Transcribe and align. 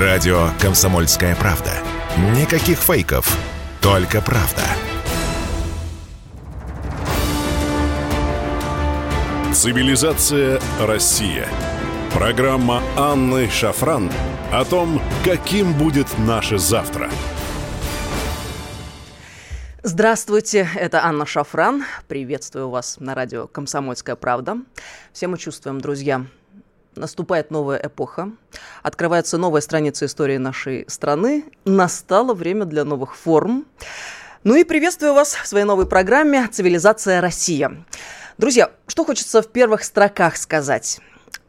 Радио 0.00 0.48
«Комсомольская 0.60 1.36
правда». 1.36 1.70
Никаких 2.36 2.78
фейков, 2.78 3.38
только 3.80 4.20
правда. 4.20 4.62
Цивилизация 9.52 10.60
Россия. 10.80 11.46
Программа 12.12 12.82
Анны 12.96 13.48
Шафран 13.48 14.10
о 14.50 14.64
том, 14.64 15.00
каким 15.24 15.72
будет 15.74 16.08
наше 16.18 16.58
завтра. 16.58 17.08
Здравствуйте, 19.84 20.68
это 20.74 21.04
Анна 21.04 21.24
Шафран. 21.24 21.84
Приветствую 22.08 22.68
вас 22.68 22.96
на 22.98 23.14
радио 23.14 23.46
«Комсомольская 23.46 24.16
правда». 24.16 24.56
Все 25.12 25.28
мы 25.28 25.38
чувствуем, 25.38 25.80
друзья, 25.80 26.26
наступает 26.96 27.50
новая 27.50 27.78
эпоха, 27.78 28.30
открывается 28.82 29.38
новая 29.38 29.60
страница 29.60 30.06
истории 30.06 30.36
нашей 30.36 30.84
страны, 30.88 31.44
настало 31.64 32.34
время 32.34 32.64
для 32.64 32.84
новых 32.84 33.16
форм. 33.16 33.66
Ну 34.42 34.56
и 34.56 34.64
приветствую 34.64 35.14
вас 35.14 35.34
в 35.34 35.46
своей 35.46 35.64
новой 35.64 35.86
программе 35.86 36.46
«Цивилизация 36.48 37.20
Россия». 37.20 37.84
Друзья, 38.36 38.72
что 38.86 39.04
хочется 39.04 39.42
в 39.42 39.48
первых 39.48 39.84
строках 39.84 40.36
сказать? 40.36 41.00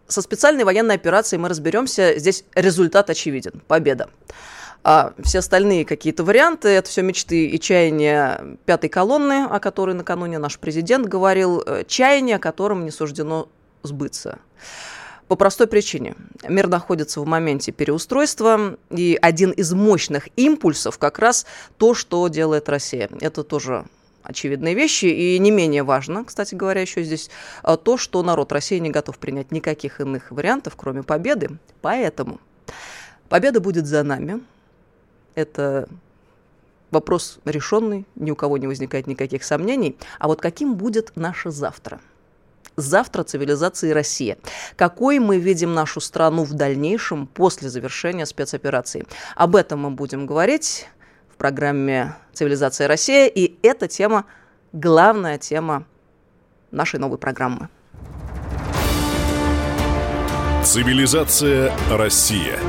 Со 0.08 0.22
специальной 0.22 0.64
военной 0.64 0.96
операцией 0.96 1.40
мы 1.40 1.50
разберемся, 1.50 2.18
здесь 2.18 2.46
результат 2.54 3.10
очевиден– 3.10 3.62
победа. 3.68 4.10
А 4.84 5.14
все 5.24 5.40
остальные 5.40 5.84
какие-то 5.84 6.24
варианты– 6.24 6.68
это 6.70 6.88
все 6.88 7.02
мечты 7.02 7.48
и 7.48 7.60
чаяния 7.60 8.58
пятой 8.66 8.88
колонны, 8.88 9.46
о 9.46 9.60
которой 9.60 9.96
накануне 9.96 10.38
наш 10.38 10.60
президент 10.60 11.08
говорил, 11.08 11.64
э, 11.66 11.86
чаяния, 11.88 12.38
которым 12.38 12.86
не 12.86 12.92
суждено 12.92 13.50
сбыться. 13.82 14.38
По 15.28 15.36
простой 15.36 15.66
причине. 15.66 16.16
Мир 16.48 16.68
находится 16.68 17.20
в 17.20 17.26
моменте 17.26 17.72
переустройства, 17.72 18.78
и 18.92 19.18
один 19.20 19.52
из 19.52 19.74
мощных 19.74 20.30
импульсов 20.36 21.00
как 21.00 21.18
раз 21.18 21.48
то, 21.78 21.96
что 21.96 22.28
делает 22.28 22.70
Россия. 22.70 23.10
Это 23.22 23.44
тоже 23.44 23.86
очевидные 24.22 24.76
вещи. 24.76 25.06
И 25.06 25.40
не 25.40 25.50
менее 25.50 25.82
важно, 25.82 26.26
кстати 26.26 26.54
говоря, 26.54 26.82
еще 26.82 27.02
здесь 27.04 27.32
а, 27.64 27.76
то, 27.76 27.98
что 27.98 28.22
народ 28.22 28.52
России 28.52 28.78
не 28.78 28.92
готов 28.92 29.18
принять 29.18 29.52
никаких 29.52 30.00
иных 30.00 30.30
вариантов, 30.32 30.76
кроме 30.76 31.02
победы. 31.02 31.58
Поэтому 31.82 32.40
победа 33.28 33.60
будет 33.60 33.88
за 33.88 34.04
нами. 34.04 34.44
Это 35.34 35.90
вопрос 36.92 37.40
решенный, 37.46 38.06
ни 38.16 38.30
у 38.30 38.36
кого 38.36 38.60
не 38.60 38.68
возникает 38.68 39.08
никаких 39.08 39.44
сомнений. 39.44 39.98
А 40.20 40.28
вот 40.28 40.40
каким 40.40 40.76
будет 40.76 41.16
наше 41.16 41.50
завтра– 41.50 42.00
завтра 42.76 43.24
цивилизации 43.24 43.92
Россия. 43.92 44.38
Какой 44.76 45.20
мы 45.20 45.38
видим 45.38 45.74
нашу 45.74 46.02
страну 46.02 46.44
в 46.44 46.54
дальнейшем 46.54 47.28
после 47.28 47.70
завершения 47.70 48.26
спецоперации? 48.26 49.06
Об 49.36 49.56
этом 49.56 49.82
мы 49.82 49.92
будем 49.92 50.26
говорить 50.26 50.88
в 51.32 51.38
программе 51.38 52.16
«Цивилизация 52.34 52.88
Россия», 52.88 53.28
и 53.28 53.58
эта 53.62 53.88
тема– 53.88 54.26
главная 54.74 55.38
тема 55.38 55.86
нашей 56.72 57.00
новой 57.00 57.18
программы. 57.18 57.70
Цивилизация 60.64 61.72
Россия. 61.92 62.60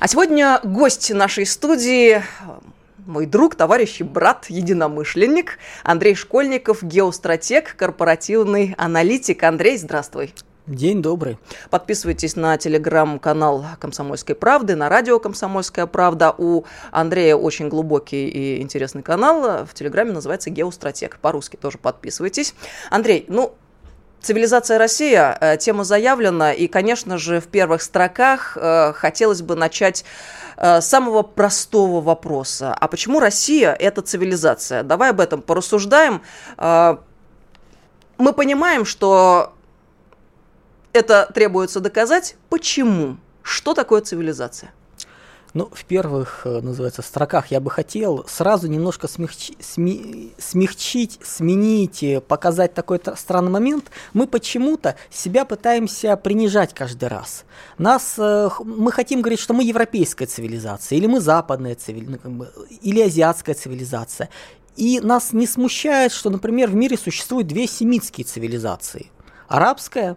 А 0.00 0.06
сегодня 0.06 0.60
гость 0.62 1.10
нашей 1.12 1.44
студии 1.44 2.22
мой 3.08 3.26
друг, 3.26 3.54
товарищ 3.54 4.00
и 4.00 4.04
брат, 4.04 4.46
единомышленник 4.48 5.58
Андрей 5.82 6.14
Школьников, 6.14 6.82
геостратег, 6.82 7.74
корпоративный 7.74 8.74
аналитик. 8.76 9.42
Андрей, 9.42 9.78
здравствуй. 9.78 10.34
День 10.66 11.00
добрый. 11.00 11.38
Подписывайтесь 11.70 12.36
на 12.36 12.58
телеграм-канал 12.58 13.64
«Комсомольской 13.80 14.34
правды», 14.34 14.76
на 14.76 14.90
радио 14.90 15.18
«Комсомольская 15.18 15.86
правда». 15.86 16.34
У 16.36 16.64
Андрея 16.90 17.36
очень 17.36 17.70
глубокий 17.70 18.28
и 18.28 18.60
интересный 18.60 19.02
канал. 19.02 19.64
В 19.64 19.72
телеграме 19.72 20.12
называется 20.12 20.50
«Геостратег». 20.50 21.18
По-русски 21.22 21.56
тоже 21.56 21.78
подписывайтесь. 21.78 22.54
Андрей, 22.90 23.24
ну, 23.28 23.54
Цивилизация 24.20 24.78
Россия, 24.78 25.38
э, 25.40 25.56
тема 25.58 25.84
заявлена, 25.84 26.52
и, 26.52 26.66
конечно 26.66 27.18
же, 27.18 27.40
в 27.40 27.46
первых 27.46 27.82
строках 27.82 28.56
э, 28.56 28.92
хотелось 28.94 29.42
бы 29.42 29.54
начать 29.54 30.04
э, 30.56 30.80
самого 30.80 31.22
простого 31.22 32.00
вопроса. 32.00 32.74
А 32.74 32.88
почему 32.88 33.20
Россия– 33.20 33.72
это 33.78 34.02
цивилизация? 34.02 34.82
Давай 34.82 35.10
об 35.10 35.20
этом 35.20 35.40
порассуждаем. 35.40 36.22
Мы 36.58 38.32
понимаем, 38.32 38.84
что 38.84 39.52
это 40.92 41.30
требуется 41.32 41.78
доказать. 41.78 42.34
Почему? 42.48 43.18
Что 43.42 43.74
такое 43.74 44.00
цивилизация? 44.00 44.72
Ну, 45.58 45.68
в 45.72 45.84
первых, 45.86 46.42
э, 46.44 46.60
называется, 46.60 47.02
строках 47.02 47.50
я 47.50 47.58
бы 47.58 47.68
хотел 47.68 48.24
сразу 48.28 48.68
немножко 48.68 49.08
смягчи, 49.08 49.56
сми, 49.58 50.32
смягчить, 50.38 51.18
сменить, 51.24 52.00
э, 52.04 52.20
показать 52.20 52.74
такой 52.74 53.00
странный 53.16 53.50
момент. 53.50 53.90
Мы 54.12 54.28
почему-то 54.28 54.94
себя 55.10 55.44
пытаемся 55.44 56.16
принижать 56.16 56.74
каждый 56.74 57.08
раз. 57.08 57.44
Нас, 57.76 58.14
э, 58.18 58.50
мы 58.60 58.92
хотим 58.92 59.20
говорить, 59.20 59.40
что 59.40 59.52
мы 59.52 59.64
европейская 59.64 60.26
цивилизация, 60.26 60.96
или 60.96 61.08
мы 61.08 61.20
западная 61.20 61.74
цивилизация, 61.74 62.30
ну, 62.30 62.46
или 62.80 63.00
азиатская 63.00 63.56
цивилизация. 63.56 64.28
И 64.76 65.00
нас 65.00 65.32
не 65.32 65.48
смущает, 65.48 66.12
что, 66.12 66.30
например, 66.30 66.70
в 66.70 66.76
мире 66.76 66.96
существуют 66.96 67.48
две 67.48 67.66
семитские 67.66 68.24
цивилизации. 68.24 69.10
Арабская 69.48 70.16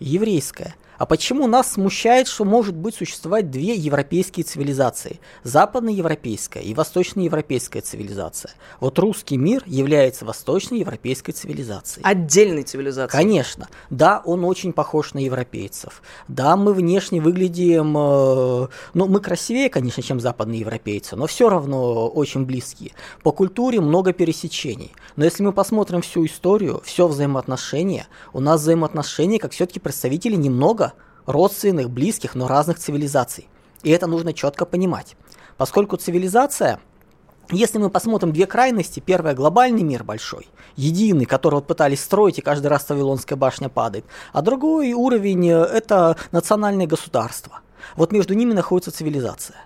еврейская. 0.00 0.74
А 1.02 1.06
почему 1.06 1.48
нас 1.48 1.72
смущает, 1.72 2.28
что 2.28 2.44
может 2.44 2.76
быть 2.76 2.94
существовать 2.94 3.50
две 3.50 3.74
европейские 3.74 4.44
цивилизации? 4.44 5.18
Западноевропейская 5.42 6.62
и 6.62 6.74
восточноевропейская 6.74 7.82
цивилизация. 7.82 8.52
Вот 8.78 9.00
русский 9.00 9.36
мир 9.36 9.64
является 9.66 10.24
восточноевропейской 10.24 11.34
цивилизацией. 11.34 12.04
Отдельной 12.04 12.62
цивилизацией? 12.62 13.20
Конечно. 13.20 13.68
Да, 13.90 14.22
он 14.24 14.44
очень 14.44 14.72
похож 14.72 15.12
на 15.14 15.18
европейцев. 15.18 16.02
Да, 16.28 16.54
мы 16.54 16.72
внешне 16.72 17.20
выглядим... 17.20 17.96
Э, 17.98 18.68
ну, 18.94 19.08
мы 19.08 19.18
красивее, 19.18 19.70
конечно, 19.70 20.04
чем 20.04 20.20
западные 20.20 20.60
европейцы, 20.60 21.16
но 21.16 21.26
все 21.26 21.48
равно 21.48 22.06
очень 22.06 22.44
близкие. 22.44 22.92
По 23.24 23.32
культуре 23.32 23.80
много 23.80 24.12
пересечений. 24.12 24.92
Но 25.16 25.24
если 25.24 25.42
мы 25.42 25.52
посмотрим 25.52 26.00
всю 26.02 26.24
историю, 26.26 26.80
все 26.84 27.08
взаимоотношения, 27.08 28.06
у 28.32 28.38
нас 28.38 28.60
взаимоотношения, 28.60 29.40
как 29.40 29.50
все-таки 29.50 29.80
представители 29.80 30.36
немного 30.36 30.91
родственных, 31.26 31.90
близких, 31.90 32.34
но 32.34 32.48
разных 32.48 32.78
цивилизаций. 32.78 33.48
И 33.82 33.90
это 33.90 34.06
нужно 34.06 34.32
четко 34.32 34.64
понимать. 34.64 35.16
Поскольку 35.56 35.96
цивилизация, 35.96 36.80
если 37.50 37.78
мы 37.78 37.90
посмотрим 37.90 38.32
две 38.32 38.46
крайности, 38.46 39.00
первая 39.00 39.34
глобальный 39.34 39.82
мир 39.82 40.04
большой, 40.04 40.48
единый, 40.76 41.26
который 41.26 41.56
вот 41.56 41.66
пытались 41.66 42.02
строить, 42.02 42.38
и 42.38 42.42
каждый 42.42 42.68
раз 42.68 42.88
Вавилонская 42.88 43.36
башня 43.36 43.68
падает, 43.68 44.04
а 44.32 44.42
другой 44.42 44.92
уровень 44.92 45.50
э, 45.50 45.62
это 45.62 46.16
национальное 46.30 46.86
государство. 46.86 47.60
Вот 47.96 48.12
между 48.12 48.34
ними 48.34 48.52
находится 48.52 48.92
цивилизация. 48.92 49.58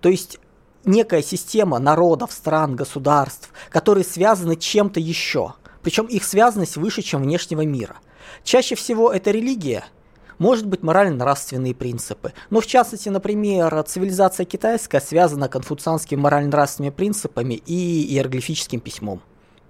То 0.00 0.08
есть 0.08 0.38
некая 0.84 1.22
система 1.22 1.78
народов, 1.78 2.32
стран, 2.32 2.76
государств, 2.76 3.50
которые 3.70 4.04
связаны 4.04 4.56
чем-то 4.56 5.00
еще. 5.00 5.54
Причем 5.82 6.06
их 6.06 6.24
связанность 6.24 6.76
выше, 6.76 7.02
чем 7.02 7.22
внешнего 7.22 7.62
мира. 7.62 7.96
Чаще 8.44 8.74
всего 8.74 9.10
это 9.10 9.30
религия– 9.30 9.84
может 10.42 10.66
быть 10.66 10.82
морально-нравственные 10.82 11.72
принципы. 11.72 12.32
Но 12.50 12.60
в 12.60 12.66
частности, 12.66 13.08
например, 13.08 13.82
цивилизация 13.84 14.44
китайская 14.44 15.00
связана 15.00 15.48
конфуцианскими 15.48 16.18
морально-нравственными 16.18 16.90
принципами 16.92 17.54
и 17.54 18.02
иероглифическим 18.12 18.80
письмом. 18.80 19.22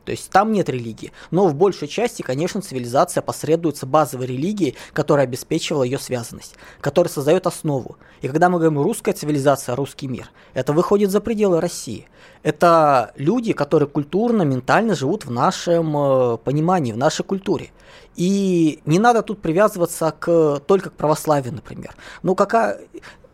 То 0.04 0.12
есть 0.12 0.30
там 0.30 0.52
нет 0.52 0.68
религии. 0.68 1.12
Но 1.30 1.46
в 1.46 1.54
большей 1.54 1.88
части, 1.88 2.22
конечно, 2.22 2.60
цивилизация 2.60 3.22
посредуется 3.22 3.86
базовой 3.86 4.26
религией, 4.26 4.76
которая 4.92 5.26
обеспечивала 5.26 5.82
ее 5.82 5.98
связанность, 5.98 6.56
которая 6.80 7.10
создает 7.10 7.46
основу. 7.46 7.96
И 8.20 8.28
когда 8.28 8.49
мы 8.49 8.58
говорим 8.58 8.81
русская 8.81 9.12
цивилизация, 9.12 9.76
русский 9.76 10.08
мир, 10.08 10.31
это 10.54 10.72
выходит 10.72 11.10
за 11.10 11.20
пределы 11.20 11.60
России. 11.60 12.08
Это 12.43 13.12
люди, 13.16 13.52
которые 13.52 13.88
культурно, 13.88 14.43
ментально 14.43 14.94
живут 14.94 15.25
в 15.25 15.31
нашем 15.31 15.96
э, 15.96 16.38
понимании, 16.38 16.93
в 16.93 16.96
нашей 16.96 17.25
культуре. 17.25 17.70
И 18.16 18.81
не 18.84 18.99
надо 18.99 19.22
тут 19.22 19.40
привязываться 19.40 20.14
к, 20.19 20.60
только 20.66 20.90
к 20.90 20.94
православию, 20.94 21.54
например. 21.54 21.94
Ну, 22.22 22.34
какая... 22.34 22.81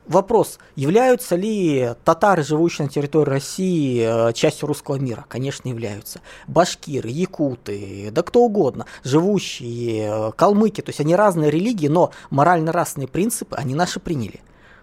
Вопрос, 0.09 0.59
являются 0.75 1.37
ли 1.37 1.91
татары, 2.03 2.43
живущие 2.43 2.87
на 2.87 2.91
территории 2.91 3.29
России, 3.29 4.29
э, 4.31 4.33
частью 4.33 4.67
русского 4.67 4.95
мира? 4.95 5.27
Конечно, 5.29 5.69
являются. 5.69 6.23
Башкиры, 6.47 7.11
якуты, 7.11 8.09
да 8.11 8.23
кто 8.23 8.41
угодно, 8.41 8.87
живущие, 9.05 10.09
э, 10.11 10.33
калмыки, 10.33 10.81
то 10.81 10.89
есть 10.89 11.01
они 11.01 11.15
разные 11.15 11.51
религии, 11.51 11.89
но 11.89 12.11
морально-расные 12.31 13.07
принципы 13.07 13.57
они 13.57 13.75
наши 13.75 14.01
приняли. 14.01 14.41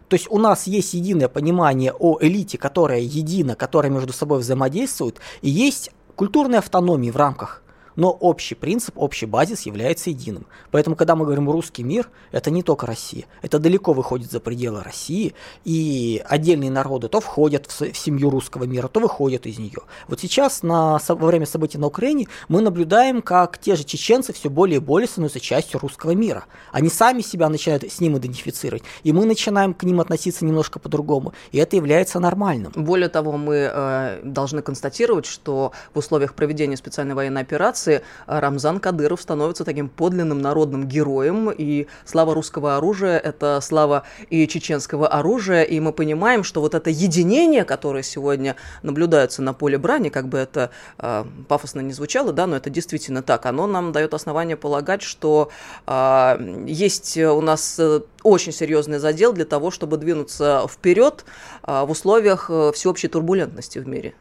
То 0.10 0.16
есть 0.16 0.28
у 0.30 0.38
нас 0.38 0.68
есть 0.68 0.94
единое 0.94 1.28
понимание 1.28 1.92
о 1.92 2.20
элите, 2.22 2.60
которая 2.60 3.00
едина, 3.00 3.56
которая 3.56 3.92
между 3.92 4.14
собой 4.14 4.42
взаимодействует, 4.42 5.20
и 5.42 5.50
есть 5.50 5.90
культурная 6.16 6.60
автономия 6.60 7.12
в 7.12 7.18
рамках 7.18 7.64
но 7.96 8.12
общий 8.12 8.56
принцип, 8.56 8.98
общий 8.98 9.26
базис 9.26 9.62
является 9.62 10.10
единым. 10.10 10.46
Поэтому, 10.72 10.96
когда 10.96 11.16
мы 11.16 11.26
говорим 11.26 11.50
«русский 11.50 11.84
мир», 11.84 12.10
это 12.32 12.52
не 12.52 12.64
только 12.64 12.86
Россия, 12.86 13.26
это 13.42 13.60
далеко 13.60 13.94
выходит 13.94 14.32
за 14.32 14.40
пределы 14.40 14.84
России, 14.84 15.34
и 15.64 16.22
отдельные 16.28 16.72
народы 16.72 17.08
то 17.08 17.20
входят 17.20 17.68
в, 17.68 17.96
семью 17.96 18.30
русского 18.30 18.66
мира, 18.66 18.88
то 18.88 19.00
выходят 19.00 19.46
из 19.46 19.58
нее. 19.58 19.80
Вот 20.08 20.20
сейчас, 20.20 20.64
на, 20.64 21.00
во 21.08 21.28
время 21.28 21.46
событий 21.46 21.78
на 21.78 21.88
Украине, 21.88 22.28
мы 22.48 22.62
наблюдаем, 22.62 23.22
как 23.22 23.58
те 23.58 23.76
же 23.76 23.84
чеченцы 23.84 24.34
все 24.34 24.50
более 24.50 24.78
и 24.78 24.80
более 24.80 25.08
становятся 25.08 25.40
частью 25.40 25.80
русского 25.80 26.12
мира. 26.12 26.46
Они 26.72 26.90
сами 26.90 27.22
себя 27.22 27.50
начинают 27.50 27.84
с 27.92 28.00
ним 28.00 28.18
идентифицировать, 28.18 28.84
и 29.04 29.14
мы 29.14 29.26
начинаем 29.26 29.74
к 29.74 29.84
ним 29.84 30.02
относиться 30.02 30.46
немножко 30.46 30.80
по-другому, 30.80 31.34
и 31.52 31.58
это 31.58 31.76
является 31.76 32.20
нормальным. 32.20 32.72
Более 32.76 33.10
того, 33.10 33.38
мы 33.38 33.70
э, 33.72 34.22
должны 34.24 34.62
констатировать, 34.62 35.26
что 35.26 35.72
в 35.94 36.00
условиях 36.00 36.34
проведения 36.34 36.78
специальной 36.78 37.16
военной 37.16 37.42
операции 37.42 37.85
э, 37.88 38.02
Рамзан 38.28 38.80
Кадыров 38.80 39.22
становится 39.22 39.64
таким 39.64 39.90
подлинным 39.90 40.42
народным 40.42 40.88
героем, 40.88 41.52
и 41.52 41.88
слава 42.06 42.34
русского 42.34 42.78
оружия– 42.78 43.18
это 43.24 43.60
слава 43.62 44.04
и 44.30 44.48
чеченского 44.48 45.08
оружия, 45.08 45.64
и 45.64 45.80
мы 45.80 45.94
понимаем, 45.94 46.44
что 46.44 46.62
вот 46.62 46.76
это 46.76 46.90
единение, 46.90 47.64
которое 47.64 48.04
сегодня 48.04 48.56
наблюдается 48.84 49.42
на 49.42 49.54
поле 49.54 49.78
брани, 49.78 50.10
как 50.10 50.28
бы 50.28 50.38
это 50.38 50.72
э, 51.00 51.26
пафосно 51.48 51.82
не 51.82 51.94
звучало, 51.94 52.34
да, 52.34 52.48
но 52.48 52.56
это 52.56 52.70
действительно 52.70 53.22
так, 53.22 53.46
оно 53.46 53.68
нам 53.68 53.92
дает 53.92 54.14
основание 54.14 54.58
полагать, 54.58 55.02
что 55.02 55.50
э, 55.88 56.64
есть 56.68 57.18
у 57.18 57.42
нас 57.42 57.78
э, 57.80 58.02
очень 58.24 58.52
серьезный 58.52 59.00
задел 59.00 59.34
для 59.34 59.46
того, 59.46 59.72
чтобы 59.72 59.98
двинуться 59.98 60.66
вперед 60.70 61.26
э, 61.64 61.84
в 61.86 61.92
условиях 61.92 62.50
всеобщей 62.74 63.08
турбулентности 63.08 63.80
в 63.80 63.88
мире. 63.88 64.14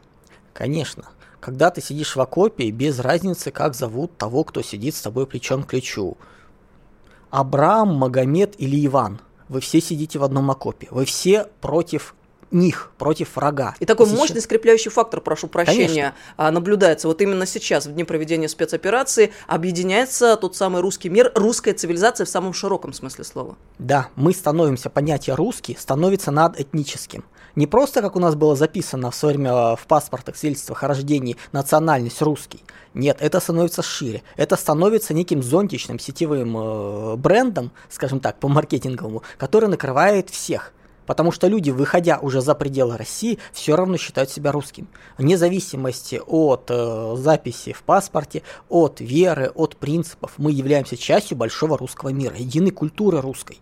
Конечно. 0.52 1.04
Когда 1.44 1.68
ты 1.68 1.82
сидишь 1.82 2.16
в 2.16 2.20
окопе, 2.22 2.70
без 2.70 3.00
разницы, 3.00 3.50
как 3.50 3.74
зовут 3.74 4.16
того, 4.16 4.44
кто 4.44 4.62
сидит 4.62 4.94
с 4.94 5.02
тобой 5.02 5.26
плечом 5.26 5.62
к 5.62 5.66
плечу. 5.66 6.16
Абрам, 7.28 7.94
Магомед 7.94 8.54
или 8.56 8.86
Иван. 8.86 9.20
Вы 9.50 9.60
все 9.60 9.82
сидите 9.82 10.18
в 10.18 10.24
одном 10.24 10.50
окопе. 10.50 10.88
Вы 10.90 11.04
все 11.04 11.48
против 11.60 12.14
них, 12.50 12.92
против 12.96 13.36
врага. 13.36 13.74
И 13.78 13.84
такой 13.84 14.06
сейчас... 14.06 14.18
мощный 14.18 14.40
скрепляющий 14.40 14.90
фактор, 14.90 15.20
прошу 15.20 15.48
прощения, 15.48 15.86
Конечно. 15.86 16.14
А, 16.38 16.50
наблюдается. 16.50 17.08
Вот 17.08 17.20
именно 17.20 17.44
сейчас, 17.44 17.84
в 17.84 17.92
дни 17.92 18.04
проведения 18.04 18.48
спецоперации, 18.48 19.30
объединяется 19.46 20.38
тот 20.38 20.56
самый 20.56 20.80
русский 20.80 21.10
мир, 21.10 21.30
русская 21.34 21.74
цивилизация 21.74 22.24
в 22.24 22.30
самом 22.30 22.54
широком 22.54 22.94
смысле 22.94 23.24
слова. 23.24 23.56
Да, 23.78 24.08
мы 24.16 24.32
становимся, 24.32 24.88
понятие 24.88 25.36
русский 25.36 25.76
становится 25.78 26.30
над 26.30 26.58
этническим. 26.58 27.24
Не 27.56 27.66
просто, 27.66 28.02
как 28.02 28.16
у 28.16 28.18
нас 28.18 28.34
было 28.34 28.56
записано 28.56 29.10
в 29.10 29.14
свое 29.14 29.34
время 29.36 29.76
в 29.76 29.86
паспортах, 29.86 30.36
свидетельствах 30.36 30.82
о 30.82 30.88
рождении, 30.88 31.36
национальность 31.52 32.20
русский. 32.20 32.62
Нет, 32.94 33.18
это 33.20 33.38
становится 33.40 33.82
шире. 33.82 34.22
Это 34.36 34.56
становится 34.56 35.14
неким 35.14 35.42
зонтичным 35.42 35.98
сетевым 35.98 36.56
э, 36.56 37.16
брендом, 37.16 37.70
скажем 37.90 38.20
так, 38.20 38.38
по 38.40 38.48
маркетинговому, 38.48 39.22
который 39.38 39.68
накрывает 39.68 40.30
всех. 40.30 40.72
Потому 41.06 41.32
что 41.32 41.48
люди, 41.48 41.70
выходя 41.70 42.18
уже 42.18 42.40
за 42.40 42.54
пределы 42.54 42.96
России, 42.96 43.38
все 43.52 43.76
равно 43.76 43.98
считают 43.98 44.30
себя 44.30 44.52
русским. 44.52 44.88
Вне 45.18 45.36
зависимости 45.36 46.20
от 46.26 46.70
э, 46.70 47.14
записи 47.18 47.72
в 47.72 47.82
паспорте, 47.82 48.42
от 48.68 49.00
веры, 49.00 49.52
от 49.54 49.76
принципов, 49.76 50.32
мы 50.38 50.50
являемся 50.50 50.96
частью 50.96 51.36
большого 51.36 51.76
русского 51.78 52.08
мира, 52.08 52.34
единой 52.36 52.70
культуры 52.70 53.20
русской. 53.20 53.58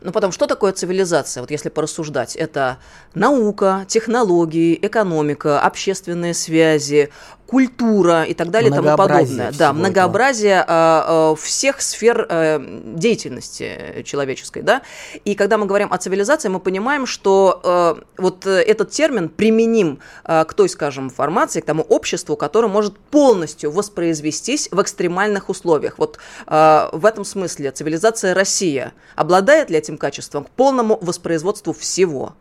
Но 0.00 0.12
потом, 0.12 0.32
что 0.32 0.46
такое 0.46 0.72
цивилизация? 0.72 1.40
Вот 1.40 1.50
если 1.50 1.68
порассуждать, 1.68 2.36
это 2.36 2.78
наука, 3.14 3.84
технологии, 3.88 4.78
экономика, 4.80 5.60
общественные 5.60 6.34
связи, 6.34 7.10
культура 7.46 8.24
и 8.24 8.34
так 8.34 8.50
далее 8.50 8.70
и 8.70 8.74
тому 8.74 8.96
подобное. 8.96 9.52
Да, 9.52 9.72
многообразие 9.72 10.64
э, 10.66 11.02
э, 11.06 11.34
всех 11.40 11.80
сфер 11.80 12.26
э, 12.28 12.58
деятельности 12.94 14.02
человеческой, 14.04 14.62
да. 14.62 14.82
И 15.24 15.34
когда 15.34 15.58
мы 15.58 15.66
говорим 15.66 15.92
о 15.92 15.98
цивилизации, 15.98 16.48
мы 16.48 16.60
понимаем, 16.60 17.06
что 17.06 17.60
э, 17.62 18.20
вот 18.20 18.46
этот 18.46 18.90
термин 18.90 19.28
применим 19.28 20.00
э, 20.24 20.44
к 20.44 20.54
той, 20.54 20.68
скажем, 20.68 21.10
формации, 21.10 21.60
к 21.60 21.64
тому 21.64 21.82
обществу, 21.82 22.36
которое 22.36 22.68
может 22.68 22.98
полностью 22.98 23.70
воспроизвестись 23.70 24.68
в 24.70 24.82
экстремальных 24.82 25.48
условиях. 25.48 25.98
Вот 25.98 26.18
э, 26.46 26.88
в 26.92 27.06
этом 27.06 27.24
смысле 27.24 27.70
цивилизация 27.70 28.34
Россия 28.34 28.92
обладает 29.14 29.70
ли 29.70 29.78
этим 29.78 29.98
качеством 29.98 30.44
к 30.44 30.50
полному 30.50 30.98
воспроизводству 31.00 31.72
всего? 31.72 32.34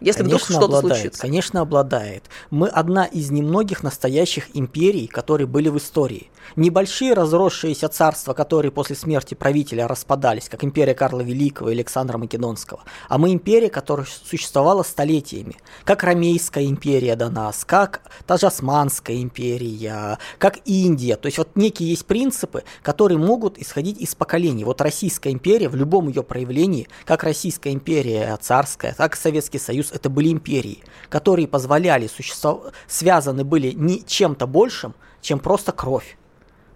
Если 0.00 0.22
конечно, 0.22 0.56
вдруг 0.56 0.70
что-то 0.70 0.80
случится. 0.80 1.20
Конечно, 1.20 1.60
обладает. 1.60 2.24
Мы 2.50 2.68
одна 2.68 3.04
из 3.04 3.30
немногих 3.30 3.82
настоящих 3.82 4.48
империй, 4.54 5.06
которые 5.06 5.46
были 5.46 5.68
в 5.68 5.78
истории. 5.78 6.30
Небольшие 6.56 7.12
разросшиеся 7.12 7.88
царства, 7.88 8.32
которые 8.32 8.72
после 8.72 8.96
смерти 8.96 9.34
правителя 9.34 9.86
распадались, 9.86 10.48
как 10.48 10.64
империя 10.64 10.94
Карла 10.94 11.20
Великого 11.20 11.70
и 11.70 11.74
Александра 11.74 12.16
Македонского, 12.18 12.84
а 13.08 13.18
мы 13.18 13.32
империя, 13.32 13.68
которая 13.68 14.06
существовала 14.06 14.82
столетиями, 14.82 15.56
как 15.84 16.02
Ромейская 16.02 16.64
империя 16.64 17.16
до 17.16 17.28
нас, 17.28 17.64
как 17.64 18.00
та 18.26 18.38
же 18.38 18.46
Османская 18.46 19.20
империя, 19.20 20.18
как 20.38 20.58
Индия. 20.64 21.16
То 21.16 21.26
есть 21.26 21.38
вот 21.38 21.50
некие 21.54 21.90
есть 21.90 22.06
принципы, 22.06 22.64
которые 22.82 23.18
могут 23.18 23.58
исходить 23.58 23.98
из 23.98 24.14
поколений. 24.14 24.64
Вот 24.64 24.80
Российская 24.80 25.32
империя 25.32 25.68
в 25.68 25.76
любом 25.76 26.08
ее 26.08 26.22
проявлении, 26.22 26.88
как 27.04 27.24
Российская 27.24 27.72
империя 27.72 28.36
царская, 28.40 28.94
так 28.94 29.14
и 29.14 29.18
Советский 29.18 29.58
Союз, 29.58 29.87
Союз 29.88 29.92
это 29.92 30.10
были 30.10 30.30
империи, 30.30 30.82
которые 31.08 31.48
позволяли 31.48 32.06
существовать, 32.06 32.72
связаны 32.86 33.44
были 33.44 33.72
не 33.72 34.04
чем-то 34.04 34.46
большим, 34.46 34.94
чем 35.20 35.38
просто 35.38 35.72
кровь. 35.72 36.16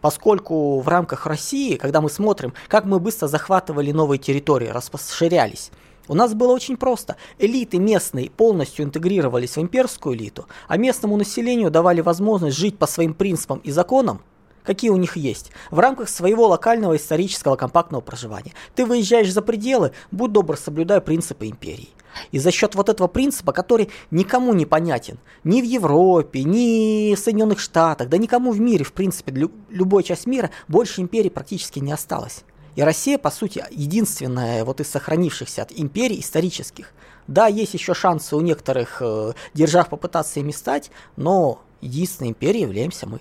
Поскольку 0.00 0.81
в 0.81 0.88
рамках 0.88 1.26
России, 1.26 1.76
когда 1.76 2.00
мы 2.00 2.11
смотрим, 2.11 2.53
как 2.69 2.85
мы 2.85 2.99
быстро 2.99 3.29
захватывали 3.29 3.93
новые 3.93 4.19
территории, 4.19 4.69
расширялись, 4.69 5.70
у 6.09 6.14
нас 6.14 6.35
было 6.35 6.53
очень 6.53 6.76
просто. 6.76 7.17
Элиты 7.38 7.79
местные 7.79 8.29
полностью 8.29 8.85
интегрировались 8.85 9.56
в 9.56 9.61
имперскую 9.61 10.17
элиту, 10.17 10.47
а 10.67 10.76
местному 10.76 11.17
населению 11.17 11.70
давали 11.70 12.00
возможность 12.00 12.56
жить 12.56 12.79
по 12.79 12.87
своим 12.87 13.15
принципам 13.15 13.58
и 13.58 13.70
законам, 13.70 14.20
какие 14.64 14.91
у 14.91 14.97
них 14.97 15.17
есть, 15.17 15.50
в 15.70 15.79
рамках 15.79 16.09
своего 16.09 16.49
локального 16.49 16.97
исторического 16.97 17.56
компактного 17.56 18.00
проживания. 18.00 18.53
Ты 18.75 18.87
выезжаешь 18.87 19.32
за 19.32 19.43
пределы, 19.43 19.93
будь 20.11 20.32
добр, 20.32 20.56
соблюдай 20.56 21.00
принципы 21.00 21.47
империи. 21.47 21.91
И 22.31 22.38
за 22.38 22.50
счет 22.50 22.75
вот 22.75 22.88
этого 22.88 23.09
принципа, 23.09 23.53
который 23.53 23.91
никому 24.11 24.53
не 24.53 24.67
понятен, 24.67 25.19
ни 25.44 25.62
в 25.62 25.64
Европе, 25.64 26.43
ни 26.43 27.14
в 27.14 27.19
Соединенных 27.19 27.59
Штатах, 27.59 28.09
да 28.09 28.19
никому 28.19 28.53
в 28.53 28.61
мире, 28.61 28.85
в 28.85 28.93
принципе, 28.93 29.32
лю- 29.32 29.53
любой 29.70 30.03
часть 30.03 30.26
мира, 30.26 30.50
больше 30.69 31.00
империй 31.00 31.31
практически 31.31 31.79
не 31.79 31.93
осталось. 31.93 32.44
И 32.75 32.82
Россия, 32.82 33.19
по 33.19 33.31
сути, 33.31 33.65
единственная 33.70 34.65
вот 34.65 34.81
из 34.81 34.88
сохранившихся 34.88 35.62
от 35.62 35.73
империй 35.75 36.20
исторических. 36.20 36.93
Да, 37.26 37.46
есть 37.46 37.75
еще 37.75 37.94
шансы 37.94 38.34
у 38.34 38.41
некоторых 38.41 38.98
э, 39.01 39.32
держав 39.55 39.89
попытаться 39.89 40.41
ими 40.41 40.53
стать, 40.53 40.91
но 41.17 41.60
единственной 41.81 42.31
империей 42.31 42.63
являемся 42.63 43.06
мы. 43.06 43.20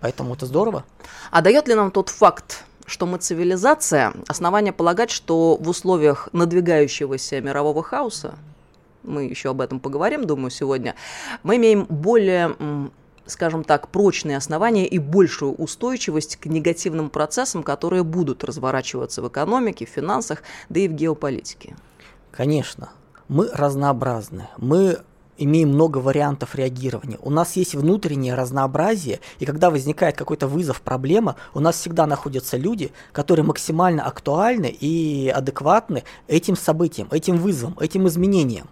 Поэтому 0.00 0.34
это 0.34 0.46
здорово. 0.46 0.84
А 1.30 1.42
дает 1.42 1.68
ли 1.68 1.74
нам 1.74 1.90
тот 1.90 2.08
факт, 2.08 2.64
что 2.86 3.06
мы 3.06 3.18
цивилизация, 3.18 4.14
основания 4.26 4.72
полагать, 4.72 5.10
что 5.10 5.56
в 5.56 5.68
условиях 5.68 6.28
надвигающегося 6.32 7.40
мирового 7.40 7.82
хаоса, 7.82 8.34
мы 9.02 9.24
еще 9.24 9.50
об 9.50 9.60
этом 9.60 9.80
поговорим, 9.80 10.26
думаю, 10.26 10.50
сегодня, 10.50 10.94
мы 11.42 11.56
имеем 11.56 11.84
более 11.84 12.90
скажем 13.30 13.62
так, 13.62 13.88
прочные 13.88 14.36
основания 14.36 14.86
и 14.86 14.98
большую 14.98 15.52
устойчивость 15.54 16.36
к 16.36 16.46
негативным 16.46 17.10
процессам, 17.10 17.62
которые 17.62 18.02
будут 18.02 18.42
разворачиваться 18.42 19.22
в 19.22 19.28
экономике, 19.28 19.86
в 19.86 19.90
финансах, 19.90 20.42
да 20.68 20.80
и 20.80 20.88
в 20.88 20.92
геополитике. 20.92 21.76
Конечно. 22.32 22.90
Мы 23.28 23.50
разнообразны. 23.52 24.48
Мы 24.56 25.00
имеем 25.38 25.70
много 25.70 25.98
вариантов 25.98 26.54
реагирования. 26.54 27.18
У 27.22 27.30
нас 27.30 27.56
есть 27.56 27.74
внутреннее 27.74 28.34
разнообразие, 28.34 29.20
и 29.38 29.46
когда 29.46 29.70
возникает 29.70 30.16
какой-то 30.16 30.46
вызов, 30.46 30.80
проблема, 30.82 31.36
у 31.54 31.60
нас 31.60 31.76
всегда 31.76 32.06
находятся 32.06 32.56
люди, 32.56 32.92
которые 33.12 33.44
максимально 33.44 34.04
актуальны 34.04 34.66
и 34.66 35.28
адекватны 35.28 36.04
этим 36.26 36.56
событиям, 36.56 37.08
этим 37.10 37.36
вызовам, 37.36 37.78
этим 37.80 38.06
изменениям. 38.08 38.68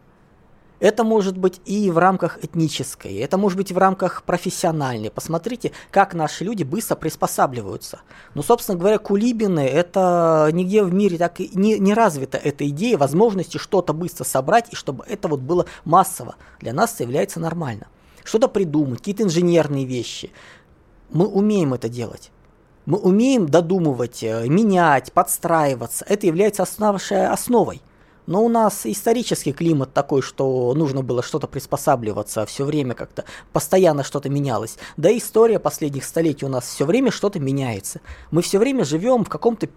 Это 0.79 1.05
может 1.05 1.39
быть 1.39 1.61
и 1.65 1.91
в 1.91 1.97
рамках 1.97 2.39
этнической, 2.45 3.17
это 3.17 3.39
может 3.39 3.57
быть 3.57 3.71
и 3.71 3.75
в 3.75 3.79
рамках 3.79 4.23
профессиональной. 4.25 5.11
Посмотрите, 5.11 5.73
как 5.91 6.13
наши 6.13 6.45
люди 6.45 6.65
быстро 6.65 6.97
приспосабливаются. 6.97 8.01
Ну, 8.35 8.43
собственно 8.43 8.79
говоря, 8.79 8.99
кулибины, 8.99 9.61
это 9.61 10.51
нигде 10.53 10.83
в 10.83 10.93
мире 10.93 11.17
так 11.17 11.41
и 11.41 11.51
не, 11.55 11.79
не 11.79 11.95
развита 11.95 12.37
эта 12.37 12.69
идея 12.69 12.99
возможности 12.99 13.57
что-то 13.57 13.95
быстро 13.95 14.25
собрать, 14.25 14.67
и 14.71 14.77
чтобы 14.77 15.05
это 15.09 15.29
вот 15.29 15.41
было 15.41 15.65
массово. 15.85 16.37
Для 16.61 16.75
нас 16.75 16.95
это 16.95 17.05
является 17.05 17.41
нормально. 17.41 17.87
Что-то 18.23 18.49
придумать, 18.49 18.99
какие-то 18.99 19.23
инженерные 19.23 19.87
вещи. 19.87 20.31
Мы 21.11 21.27
умеем 21.27 21.73
это 21.73 21.89
делать. 21.89 22.33
Мы 22.85 22.99
умеем 22.99 23.49
додумывать, 23.49 24.23
э, 24.23 24.47
менять, 24.47 25.13
подстраиваться. 25.13 26.05
Это 26.09 26.27
является 26.27 26.63
основной 26.63 27.27
основой. 27.27 27.81
Но 28.27 28.45
у 28.45 28.49
нас 28.49 28.85
исторический 28.85 29.53
климат 29.53 29.93
такой, 29.93 30.21
что 30.21 30.75
нужно 30.75 31.03
было 31.03 31.23
что-то 31.23 31.47
приспосабливаться, 31.47 32.45
все 32.47 32.65
время 32.65 32.95
как-то 32.95 33.25
постоянно 33.53 34.03
что-то 34.03 34.29
менялось. 34.29 34.79
Да 34.97 35.11
и 35.11 35.19
история 35.19 35.59
последних 35.59 36.05
столетий 36.05 36.45
у 36.45 36.49
нас 36.49 36.67
все 36.67 36.85
время 36.85 37.11
что-то 37.11 37.39
меняется. 37.39 38.01
Мы 38.31 38.43
все 38.43 38.59
время 38.59 38.85
живем 38.85 39.25
в 39.25 39.29
каком-то 39.29 39.69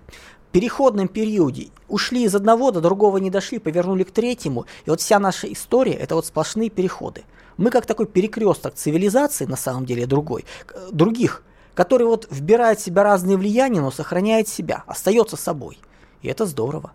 переходном 0.51 1.07
периоде. 1.07 1.69
Ушли 1.87 2.23
из 2.23 2.33
одного, 2.33 2.71
до 2.71 2.81
другого 2.81 3.17
не 3.17 3.29
дошли, 3.29 3.59
повернули 3.59 4.03
к 4.03 4.11
третьему. 4.11 4.65
И 4.85 4.89
вот 4.89 4.99
вся 4.99 5.19
наша 5.19 5.51
история– 5.51 5.93
это 5.93 6.15
вот 6.15 6.25
сплошные 6.25 6.69
переходы. 6.69 7.23
Мы 7.57 7.69
как 7.69 7.85
такой 7.85 8.07
перекресток 8.07 8.73
цивилизации, 8.73 9.45
на 9.45 9.57
самом 9.57 9.85
деле, 9.85 10.07
другой, 10.07 10.45
других, 10.91 11.43
который 11.75 12.07
вот 12.07 12.27
вбирает 12.31 12.79
в 12.79 12.83
себя 12.83 13.03
разные 13.03 13.37
влияния, 13.37 13.81
но 13.81 13.91
сохраняет 13.91 14.47
себя, 14.47 14.83
остается 14.87 15.37
собой. 15.37 15.77
И 16.21 16.27
это 16.27 16.45
здорово. 16.45 16.93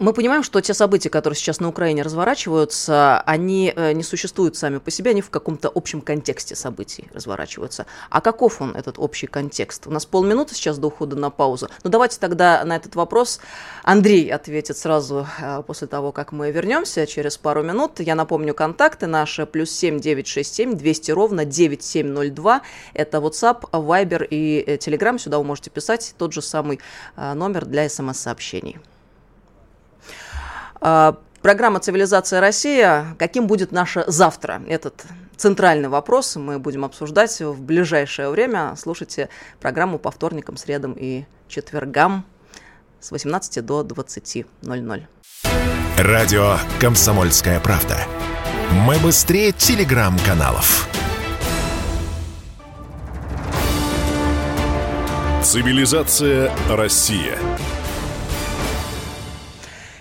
Мы 0.00 0.14
понимаем, 0.14 0.42
что 0.42 0.62
те 0.62 0.72
события, 0.72 1.10
которые 1.10 1.36
сейчас 1.36 1.60
на 1.60 1.68
Украине 1.68 2.00
разворачиваются, 2.00 3.20
они 3.26 3.70
э, 3.76 3.92
не 3.92 4.02
существуют 4.02 4.56
сами 4.56 4.78
по 4.78 4.90
себе, 4.90 5.10
они 5.10 5.20
в 5.20 5.28
каком-то 5.28 5.70
общем 5.74 6.00
контексте 6.00 6.56
событий 6.56 7.08
разворачиваются. 7.12 7.84
А 8.08 8.22
каков 8.22 8.62
он, 8.62 8.74
этот 8.74 8.98
общий 8.98 9.26
контекст? 9.26 9.86
У 9.86 9.90
нас 9.90 10.06
полминуты 10.06 10.54
сейчас 10.54 10.78
до 10.78 10.86
ухода 10.86 11.16
на 11.16 11.28
паузу. 11.28 11.68
Ну 11.84 11.90
давайте 11.90 12.18
тогда 12.18 12.64
на 12.64 12.76
этот 12.76 12.94
вопрос 12.94 13.40
Андрей 13.82 14.32
ответит 14.32 14.78
сразу 14.78 15.26
э, 15.38 15.62
после 15.66 15.86
того, 15.86 16.12
как 16.12 16.32
мы 16.32 16.50
вернемся 16.50 17.06
через 17.06 17.36
пару 17.36 17.62
минут. 17.62 18.00
Я 18.00 18.14
напомню 18.14 18.54
контакты 18.54 19.06
наши. 19.06 19.44
Плюс 19.44 19.70
семь 19.70 20.00
девять 20.00 20.28
шесть 20.28 20.54
семь 20.54 20.78
двести 20.78 21.10
ровно 21.10 21.44
девять 21.44 21.82
семь 21.82 22.06
ноль 22.06 22.30
два. 22.30 22.62
Это 22.94 23.18
WhatsApp, 23.18 23.70
Viber 23.70 24.26
и 24.26 24.64
э, 24.66 24.76
Telegram. 24.78 25.18
Сюда 25.18 25.36
вы 25.36 25.44
можете 25.44 25.68
писать 25.68 26.14
тот 26.16 26.32
же 26.32 26.40
самый 26.40 26.80
номер 27.16 27.66
для 27.66 27.86
смс-сообщений. 27.86 28.78
А, 30.80 31.16
программа 31.42 31.80
«Цивилизация 31.80 32.40
Россия». 32.40 33.14
Каким 33.18 33.46
будет 33.46 33.70
наше 33.70 34.04
завтра? 34.06 34.62
Этот 34.66 35.04
центральный 35.36 35.88
вопрос 35.88 36.36
мы 36.36 36.58
будем 36.58 36.84
обсуждать 36.84 37.38
в 37.40 37.60
ближайшее 37.60 38.30
время. 38.30 38.74
Слушайте 38.76 39.28
программу 39.60 39.98
по 39.98 40.10
вторникам, 40.10 40.56
средам 40.56 40.94
и 40.98 41.24
четвергам 41.48 42.24
с 42.98 43.10
18 43.10 43.64
до 43.64 43.82
20.00. 43.82 45.06
Радио 45.98 46.56
«Комсомольская 46.80 47.60
правда». 47.60 47.98
Мы 48.86 48.98
быстрее 48.98 49.52
телеграм-каналов. 49.52 50.88
Цивилизация 55.42 56.52
Россия. 56.68 57.36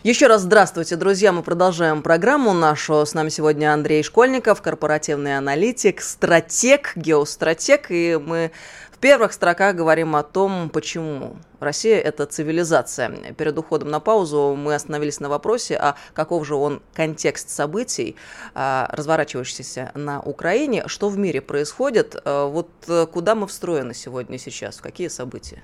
Еще 0.01 0.27
раз 0.27 0.43
здравствуйте, 0.43 0.95
друзья. 0.95 1.33
Мы 1.33 1.43
продолжаем 1.43 2.01
программу 2.01 2.53
нашу. 2.53 3.05
С 3.05 3.13
нами 3.13 3.27
сегодня 3.27 3.73
Андрей 3.73 4.01
Школьников, 4.01 4.61
корпоративный 4.61 5.37
аналитик, 5.37 5.99
стратег, 5.99 6.93
геостратег. 6.95 7.87
И 7.91 8.17
мы 8.17 8.51
в 8.93 8.97
первых 8.99 9.33
строках 9.33 9.75
говорим 9.75 10.15
о 10.15 10.23
том, 10.23 10.69
почему 10.69 11.35
Россия– 11.59 11.99
это 11.99 12.25
цивилизация. 12.27 13.09
Перед 13.33 13.57
уходом 13.57 13.89
на 13.89 13.99
паузу 13.99 14.55
мы 14.57 14.73
остановились 14.73 15.19
на 15.19 15.27
вопросе, 15.27 15.75
а 15.75 15.95
каков 16.13 16.47
же 16.47 16.55
он 16.55 16.81
контекст 16.93 17.49
событий, 17.49 18.15
а, 18.55 18.87
разворачивающихся 18.93 19.91
на 19.95 20.21
Украине, 20.21 20.83
что 20.87 21.09
в 21.09 21.17
мире 21.17 21.41
происходит, 21.41 22.15
а, 22.23 22.47
вот 22.47 22.69
э, 22.87 23.05
куда 23.05 23.35
мы 23.35 23.47
встроены 23.47 23.93
сегодня 23.93 24.37
сейчас, 24.37 24.77
какие 24.77 25.09
события? 25.09 25.61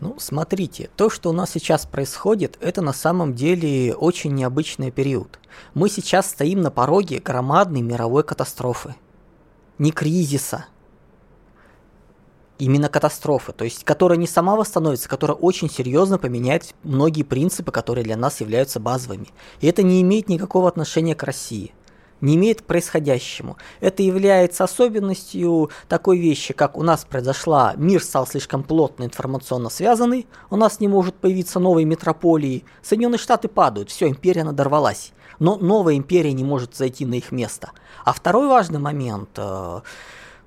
Ну, 0.00 0.16
смотрите, 0.18 0.88
то, 0.96 1.10
что 1.10 1.28
у 1.28 1.32
нас 1.34 1.50
сейчас 1.50 1.84
происходит, 1.84 2.56
это 2.62 2.80
на 2.80 2.94
самом 2.94 3.34
деле 3.34 3.94
очень 3.94 4.34
необычный 4.34 4.90
период. 4.90 5.38
Мы 5.74 5.90
сейчас 5.90 6.30
стоим 6.30 6.62
на 6.62 6.70
пороге 6.70 7.20
громадной 7.20 7.82
мировой 7.82 8.24
катастрофы. 8.24 8.94
Не 9.76 9.92
кризиса, 9.92 10.66
именно 12.58 12.88
катастрофы, 12.88 13.52
то 13.52 13.64
есть 13.64 13.84
которая 13.84 14.18
не 14.18 14.26
сама 14.26 14.56
восстановится, 14.56 15.08
которая 15.08 15.36
очень 15.36 15.70
серьезно 15.70 16.18
поменяет 16.18 16.74
многие 16.82 17.22
принципы, 17.22 17.72
которые 17.72 18.04
для 18.04 18.16
нас 18.16 18.40
являются 18.40 18.80
базовыми. 18.80 19.28
И 19.60 19.66
это 19.66 19.82
не 19.82 20.00
имеет 20.02 20.28
никакого 20.28 20.68
отношения 20.68 21.14
к 21.14 21.22
России 21.22 21.74
не 22.20 22.36
имеет 22.36 22.62
к 22.62 22.64
происходящему. 22.64 23.56
Это 23.80 24.02
является 24.02 24.64
особенностью 24.64 25.70
такой 25.88 26.18
вещи, 26.18 26.54
как 26.54 26.76
у 26.76 26.82
нас 26.82 27.04
произошла, 27.04 27.74
мир 27.76 28.02
стал 28.02 28.26
слишком 28.26 28.62
плотно 28.62 29.04
информационно 29.04 29.70
связанный, 29.70 30.26
у 30.50 30.56
нас 30.56 30.80
не 30.80 30.88
может 30.88 31.14
появиться 31.14 31.58
новые 31.58 31.84
метрополии, 31.84 32.64
Соединенные 32.82 33.18
Штаты 33.18 33.48
падают, 33.48 33.90
все, 33.90 34.08
империя 34.08 34.44
надорвалась, 34.44 35.12
но 35.38 35.56
новая 35.56 35.94
империя 35.94 36.32
не 36.32 36.44
может 36.44 36.76
зайти 36.76 37.06
на 37.06 37.14
их 37.14 37.32
место. 37.32 37.70
А 38.04 38.12
второй 38.12 38.48
важный 38.48 38.78
момент 38.78 39.30
э, 39.36 39.80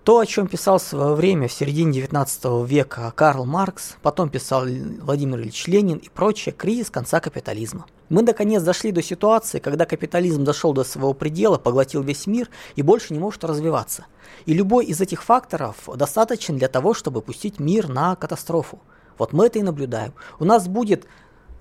то, 0.03 0.19
о 0.19 0.25
чем 0.25 0.47
писал 0.47 0.79
в 0.79 0.83
свое 0.83 1.15
время 1.15 1.47
в 1.47 1.53
середине 1.53 1.93
19 1.93 2.67
века 2.67 3.11
Карл 3.15 3.45
Маркс, 3.45 3.95
потом 4.01 4.29
писал 4.29 4.65
Владимир 5.01 5.39
Ильич 5.39 5.65
Ленин 5.67 5.97
и 5.97 6.09
прочее, 6.09 6.53
кризис 6.53 6.89
конца 6.89 7.21
капитализма. 7.21 7.85
Мы 8.09 8.21
наконец 8.21 8.61
дошли 8.63 8.91
до 8.91 9.01
ситуации, 9.01 9.59
когда 9.59 9.85
капитализм 9.85 10.43
дошел 10.43 10.73
до 10.73 10.83
своего 10.83 11.13
предела, 11.13 11.57
поглотил 11.57 12.03
весь 12.03 12.27
мир 12.27 12.49
и 12.75 12.81
больше 12.81 13.13
не 13.13 13.19
может 13.19 13.45
развиваться. 13.45 14.05
И 14.45 14.53
любой 14.53 14.85
из 14.85 14.99
этих 14.99 15.23
факторов 15.23 15.77
достаточен 15.95 16.57
для 16.57 16.67
того, 16.67 16.93
чтобы 16.93 17.21
пустить 17.21 17.61
мир 17.61 17.87
на 17.87 18.17
катастрофу. 18.17 18.81
Вот 19.17 19.31
мы 19.31 19.45
это 19.45 19.59
и 19.59 19.63
наблюдаем. 19.63 20.13
У 20.37 20.43
нас 20.43 20.67
будет 20.67 21.05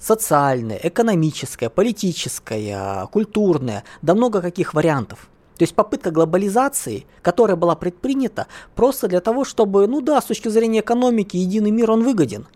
социальное, 0.01 0.81
экономическое, 0.83 1.71
политическое, 1.71 3.07
культурное, 3.07 3.85
да 4.03 4.15
много 4.17 4.43
каких 4.43 4.75
вариантов. 4.75 5.29
То 5.63 5.65
есть 5.65 5.77
попытка 5.77 6.11
глобализации, 6.11 7.07
которая 7.23 7.57
была 7.57 7.77
предпринята 7.77 8.49
просто 8.75 9.07
для 9.07 9.21
того, 9.21 9.45
чтобы, 9.45 9.87
ну 9.87 10.01
да, 10.01 10.21
с 10.21 10.25
точки 10.25 10.49
зрения 10.49 10.81
экономики, 10.81 11.37
единый 11.37 11.71
мир, 11.71 11.93
он 11.93 12.03
выгоден. 12.03 12.49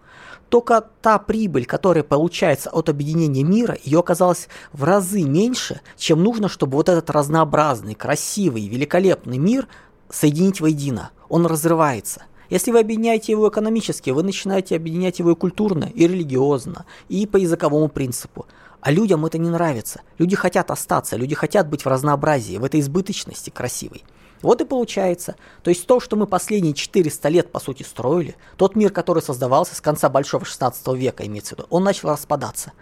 Только 0.48 0.84
та 1.02 1.20
прибыль, 1.20 1.66
которая 1.66 2.02
получается 2.02 2.68
от 2.70 2.88
объединения 2.88 3.44
мира, 3.44 3.78
ее 3.84 4.00
оказалось 4.00 4.48
в 4.72 4.82
разы 4.82 5.22
меньше, 5.22 5.82
чем 5.96 6.20
нужно, 6.24 6.48
чтобы 6.48 6.78
вот 6.78 6.88
этот 6.88 7.08
разнообразный, 7.10 7.94
красивый, 7.94 8.66
великолепный 8.66 9.38
мир 9.38 9.68
соединить 10.10 10.60
воедино. 10.60 11.10
Он 11.28 11.46
разрывается. 11.46 12.24
Если 12.50 12.72
вы 12.72 12.80
объединяете 12.80 13.30
его 13.30 13.48
экономически, 13.48 14.10
вы 14.10 14.24
начинаете 14.24 14.74
объединять 14.74 15.20
его 15.20 15.30
и 15.30 15.36
культурно, 15.36 15.84
и 15.94 16.08
религиозно, 16.08 16.86
и 17.08 17.24
по 17.28 17.36
языковому 17.36 17.88
принципу. 17.88 18.46
А 18.80 18.90
людям 18.90 19.26
это 19.26 19.38
не 19.38 19.48
нравится. 19.48 20.02
Люди 20.18 20.36
хотят 20.36 20.70
остаться, 20.70 21.16
люди 21.16 21.34
хотят 21.34 21.68
быть 21.68 21.84
в 21.84 21.88
разнообразии, 21.88 22.58
в 22.58 22.64
этой 22.64 22.80
избыточности 22.80 23.50
красивой. 23.50 24.04
Вот 24.42 24.60
и 24.60 24.64
получается. 24.64 25.36
То 25.62 25.70
есть 25.70 25.86
то, 25.86 25.98
что 25.98 26.16
мы 26.16 26.26
последние 26.26 26.74
400 26.74 27.28
лет, 27.28 27.52
по 27.52 27.58
сути, 27.58 27.82
строили, 27.82 28.36
тот 28.56 28.76
мир, 28.76 28.90
который 28.90 29.22
создавался 29.22 29.74
с 29.74 29.80
конца 29.80 30.08
Большого 30.08 30.44
16 30.44 30.86
века, 30.88 31.26
имеется 31.26 31.54
в 31.54 31.58
виду, 31.58 31.66
он 31.70 31.84
начал 31.84 32.10
распадаться. 32.10 32.72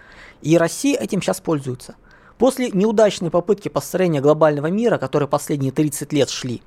И 0.43 0.59
Россия 0.59 0.99
этим 0.99 1.23
сейчас 1.23 1.41
пользуется. 1.41 1.95
После 2.39 2.71
неудачной 2.71 3.31
попытки 3.31 3.69
построения 3.69 4.21
глобального 4.21 4.67
мира, 4.67 4.99
которые 4.99 5.29
последние 5.29 5.71
30 5.71 6.13
лет 6.13 6.29
шли, 6.29 6.63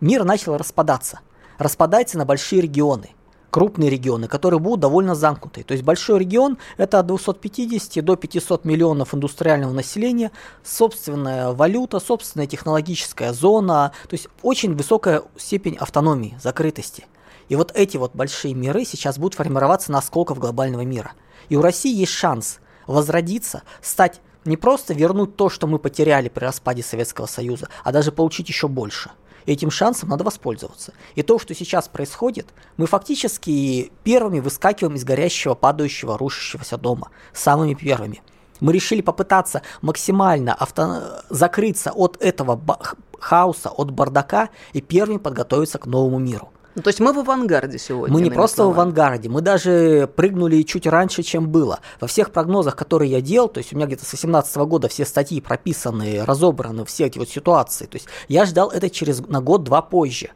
мир 0.00 0.24
начал 0.24 0.56
распадаться. 0.56 1.20
Распадается 1.58 2.16
на 2.16 2.24
большие 2.24 2.62
регионы 2.62 3.10
крупные 3.50 3.90
регионы, 3.90 4.28
которые 4.28 4.60
будут 4.60 4.80
довольно 4.80 5.14
замкнутые. 5.14 5.64
То 5.64 5.72
есть 5.72 5.84
большой 5.84 6.20
регион– 6.20 6.58
это 6.76 7.00
от 7.00 7.06
250 7.06 8.04
до 8.04 8.16
500 8.16 8.64
миллионов 8.64 9.14
индустриального 9.14 9.72
населения, 9.72 10.30
собственная 10.64 11.52
валюта, 11.52 12.00
собственная 12.00 12.46
технологическая 12.46 13.32
зона, 13.32 13.92
то 14.08 14.14
есть 14.14 14.28
очень 14.42 14.74
высокая 14.74 15.22
степень 15.36 15.76
автономии, 15.76 16.38
закрытости. 16.42 17.06
И 17.48 17.56
вот 17.56 17.72
эти 17.74 17.96
вот 17.96 18.14
большие 18.14 18.54
миры 18.54 18.84
сейчас 18.84 19.18
будут 19.18 19.34
формироваться 19.34 19.90
на 19.90 19.98
осколках 19.98 20.38
глобального 20.38 20.82
мира. 20.82 21.12
И 21.48 21.56
у 21.56 21.62
России 21.62 21.94
есть 21.94 22.12
шанс 22.12 22.60
возродиться, 22.86 23.62
стать 23.82 24.20
не 24.44 24.56
просто 24.56 24.94
вернуть 24.94 25.36
то, 25.36 25.50
что 25.50 25.66
мы 25.66 25.78
потеряли 25.78 26.28
при 26.28 26.44
распаде 26.44 26.82
Советского 26.82 27.26
Союза, 27.26 27.68
а 27.84 27.92
даже 27.92 28.12
получить 28.12 28.48
еще 28.48 28.68
больше– 28.68 29.10
этим 29.46 29.70
шансом 29.70 30.08
надо 30.08 30.24
воспользоваться. 30.24 30.92
И 31.14 31.22
то, 31.22 31.38
что 31.38 31.54
сейчас 31.54 31.88
происходит, 31.88 32.48
мы 32.76 32.86
фактически 32.86 33.92
первыми 34.04 34.40
выскакиваем 34.40 34.96
из 34.96 35.04
горящего, 35.04 35.54
падающего, 35.54 36.18
рушащегося 36.18 36.76
дома. 36.76 37.10
Самыми 37.32 37.74
первыми. 37.74 38.22
Мы 38.60 38.72
решили 38.72 39.00
попытаться 39.00 39.62
максимально 39.80 40.54
авто... 40.54 41.22
закрыться 41.30 41.92
от 41.92 42.16
этого 42.20 42.60
хаоса, 43.18 43.70
от 43.70 43.90
бардака 43.90 44.50
и 44.72 44.80
первыми 44.80 45.18
подготовиться 45.18 45.78
к 45.78 45.86
новому 45.86 46.18
миру. 46.18 46.50
Ну, 46.80 46.82
то 46.82 46.88
есть 46.88 47.00
мы 47.00 47.12
в 47.12 47.18
авангарде 47.18 47.78
сегодня. 47.78 48.10
Мы 48.10 48.22
не 48.22 48.30
просто 48.30 48.62
словами. 48.62 48.74
в 48.74 48.80
авангарде, 48.80 49.28
мы 49.28 49.42
даже 49.42 50.08
прыгнули 50.16 50.62
чуть 50.62 50.86
раньше, 50.86 51.22
чем 51.22 51.46
было. 51.46 51.80
Во 52.00 52.06
всех 52.06 52.30
прогнозах, 52.30 52.74
которые 52.74 53.10
я 53.10 53.20
делал, 53.20 53.48
то 53.48 53.58
есть 53.58 53.74
у 53.74 53.76
меня 53.76 53.84
где-то 53.84 54.06
с 54.06 54.08
2018 54.08 54.56
года 54.56 54.88
все 54.88 55.04
статьи 55.04 55.42
прописаны, 55.42 56.24
разобраны, 56.24 56.86
все 56.86 57.04
эти 57.04 57.18
вот 57.18 57.28
ситуации. 57.28 57.84
То 57.84 57.96
есть 57.96 58.06
я 58.28 58.46
ждал 58.46 58.70
это 58.70 58.88
через 58.88 59.20
на 59.20 59.42
год-два 59.42 59.82
позже. 59.82 60.30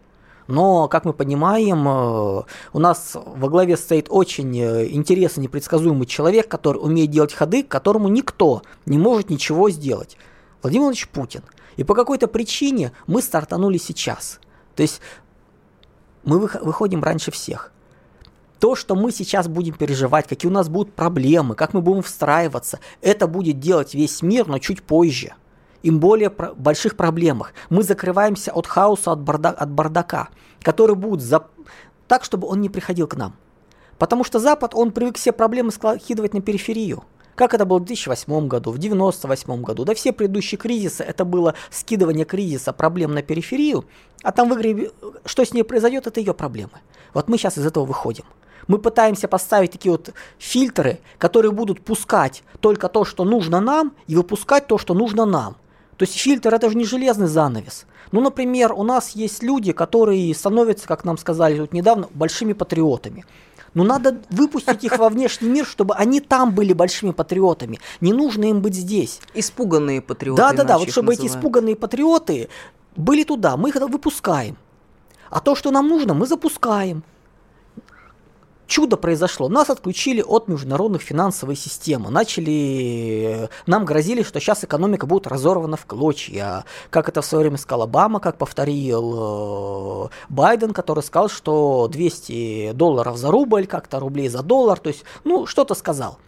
Но, 0.47 0.87
как 0.89 1.07
мы 1.07 1.15
понимаем, 1.15 1.89
э, 1.89 2.43
у 2.75 2.79
нас 2.79 3.13
во 3.15 3.49
главе 3.49 3.79
стоит 3.79 4.09
очень 4.11 4.55
э, 4.61 4.87
интересный, 4.91 5.45
непредсказуемый 5.45 6.07
человек, 6.07 6.47
который 6.47 6.77
умеет 6.77 7.11
делать 7.11 7.33
ходы, 7.33 7.63
которому 7.63 8.09
никто 8.09 8.61
не 8.85 8.99
может 8.99 9.31
ничего 9.31 9.71
сделать. 9.71 10.19
Владимир 10.61 10.89
Владимирович 10.89 11.09
Путин. 11.09 11.41
И 11.79 11.85
по 11.85 11.95
какой-то 11.95 12.29
причине 12.29 12.93
мы 13.07 13.23
стартанули 13.23 13.79
сейчас. 13.79 14.41
То 14.77 14.83
есть 14.83 15.01
мы 16.25 16.39
выходим 16.39 17.03
раньше 17.03 17.31
всех. 17.31 17.73
То, 18.61 18.75
что 18.77 18.95
мы 18.95 19.13
сейчас 19.13 19.49
будем 19.49 19.75
переживать, 19.75 20.27
какие 20.27 20.51
у 20.51 20.55
нас 20.55 20.69
будут 20.69 20.95
проблемы, 20.95 21.55
как 21.55 21.75
мы 21.75 21.83
будем 21.83 22.03
встраиваться, 22.03 22.81
это 23.03 23.27
будет 23.27 23.61
делать 23.61 23.95
весь 23.95 24.23
мир, 24.23 24.47
но 24.47 24.59
чуть 24.59 24.83
позже– 24.83 25.35
им 25.85 26.01
более 26.01 26.31
про- 26.31 26.55
больших 26.55 26.97
проблемах. 26.97 27.53
Мы 27.69 27.83
закрываемся 27.83 28.53
от 28.53 28.67
хаоса, 28.67 29.13
от, 29.13 29.21
барда- 29.21 29.55
от 29.55 29.71
бардака, 29.71 30.29
который 30.63 30.97
будет 30.97 31.21
за... 31.21 31.47
так, 32.09 32.25
чтобы 32.25 32.49
он 32.49 32.63
не 32.63 32.71
приходил 32.71 33.07
к 33.07 33.17
нам. 33.17 33.37
Потому 33.99 34.25
что 34.25 34.39
Запад, 34.39 34.75
он 34.75 34.93
привык 34.93 35.19
все 35.19 35.31
проблемы 35.31 35.71
скидывать 35.71 36.33
на 36.33 36.41
периферию. 36.41 37.05
Как 37.35 37.53
это 37.55 37.65
было 37.65 37.79
в 37.79 37.85
2008 37.85 38.49
году, 38.49 38.71
в 38.71 38.77
1998 38.77 39.63
году. 39.63 39.85
Да 39.85 39.95
все 39.95 40.13
предыдущие 40.13 40.59
кризисы, 40.59 41.03
это 41.03 41.25
было 41.25 41.55
скидывание 41.71 42.25
кризиса 42.25 42.73
проблем 42.73 43.13
на 43.13 43.23
периферию, 43.23 43.85
а 44.23 44.33
там 44.33 44.49
в 44.49 44.55
игре, 44.55 44.91
что 45.25 45.45
с 45.45 45.53
ней 45.53 45.65
произойдет, 45.65 46.07
это 46.07 46.21
ее 46.21 46.35
проблемы. 46.35 46.81
Вот 47.13 47.29
мы 47.29 47.37
сейчас 47.37 47.59
из 47.59 47.67
этого 47.67 47.85
выходим. 47.85 48.25
Мы 48.67 48.79
пытаемся 48.79 49.29
поставить 49.29 49.73
такие 49.73 49.93
вот 49.93 50.15
фильтры, 50.39 51.01
которые 51.19 51.53
будут 51.53 51.81
пускать 51.83 52.43
только 52.61 52.89
то, 52.89 53.05
что 53.05 53.25
нужно 53.25 53.61
нам, 53.61 53.93
и 54.07 54.17
выпускать 54.17 54.67
то, 54.67 54.79
что 54.79 54.95
нужно 54.95 55.27
нам. 55.27 55.57
То 55.97 56.05
есть 56.05 56.15
фильтр 56.15 56.55
это 56.55 56.71
же 56.71 56.77
не 56.77 56.85
железный 56.85 57.27
занавес. 57.27 57.87
Ну, 58.11 58.21
например, 58.21 58.73
у 58.73 58.83
нас 58.83 59.11
есть 59.11 59.43
люди, 59.43 59.73
которые 59.73 60.35
становятся, 60.35 60.87
как 60.87 61.05
нам 61.05 61.19
сказали 61.19 61.59
тут 61.59 61.73
недавно, 61.73 62.09
большими 62.13 62.53
патриотами. 62.53 63.25
Но 63.75 63.85
надо 63.85 64.21
выпустить 64.31 64.85
их 64.85 64.99
во 64.99 65.09
внешний 65.09 65.49
мир, 65.49 65.67
чтобы 65.67 65.95
они 65.95 66.21
там 66.21 66.55
были 66.55 66.73
большими 66.73 67.11
патриотами. 67.11 67.81
Не 68.01 68.13
нужно 68.13 68.45
им 68.45 68.61
быть 68.61 68.75
здесь. 68.75 69.21
Испуганные 69.35 70.01
патриоты. 70.01 70.41
Да, 70.41 70.53
да, 70.53 70.65
да. 70.65 70.79
Вот 70.79 70.91
чтобы 70.91 71.09
называют. 71.09 71.33
эти 71.33 71.39
испуганные 71.39 71.77
патриоты 71.77 72.49
были 72.97 73.25
туда, 73.25 73.57
мы 73.57 73.71
их 73.71 73.75
выпускаем. 73.75 74.57
А 75.31 75.41
то, 75.41 75.57
что 75.57 75.71
нам 75.73 75.89
нужно, 75.89 76.15
мы 76.15 76.27
запускаем 76.27 77.03
чудо 78.67 78.97
произошло. 78.97 79.49
Нас 79.49 79.71
отключили 79.71 80.23
от 80.23 80.49
международных 80.49 81.03
финансовой 81.03 81.57
системы. 81.57 82.11
Начали... 82.11 83.49
Нам 83.67 83.85
грозили, 83.85 84.23
что 84.23 84.41
сейчас 84.41 84.65
экономика 84.65 85.07
будет 85.07 85.27
разорвана 85.27 85.77
в 85.77 85.87
клочья. 85.87 86.65
Как 86.91 87.09
это 87.09 87.23
в 87.23 87.27
свое 87.27 87.43
время 87.43 87.59
сказал 87.59 87.83
Обама, 87.83 88.21
как 88.21 88.39
повторил 88.39 90.07
э, 90.07 90.09
Байден, 90.29 90.73
который 90.73 91.03
сказал, 91.03 91.29
что 91.29 91.89
200 91.89 92.73
долларов 92.73 93.17
за 93.17 93.31
рубль, 93.31 93.67
как-то 93.67 94.01
рублей 94.01 94.29
за 94.29 94.43
доллар. 94.43 94.79
То 94.79 94.89
есть, 94.89 95.05
ну, 95.25 95.47
что-то 95.47 95.75
сказал. 95.75 96.19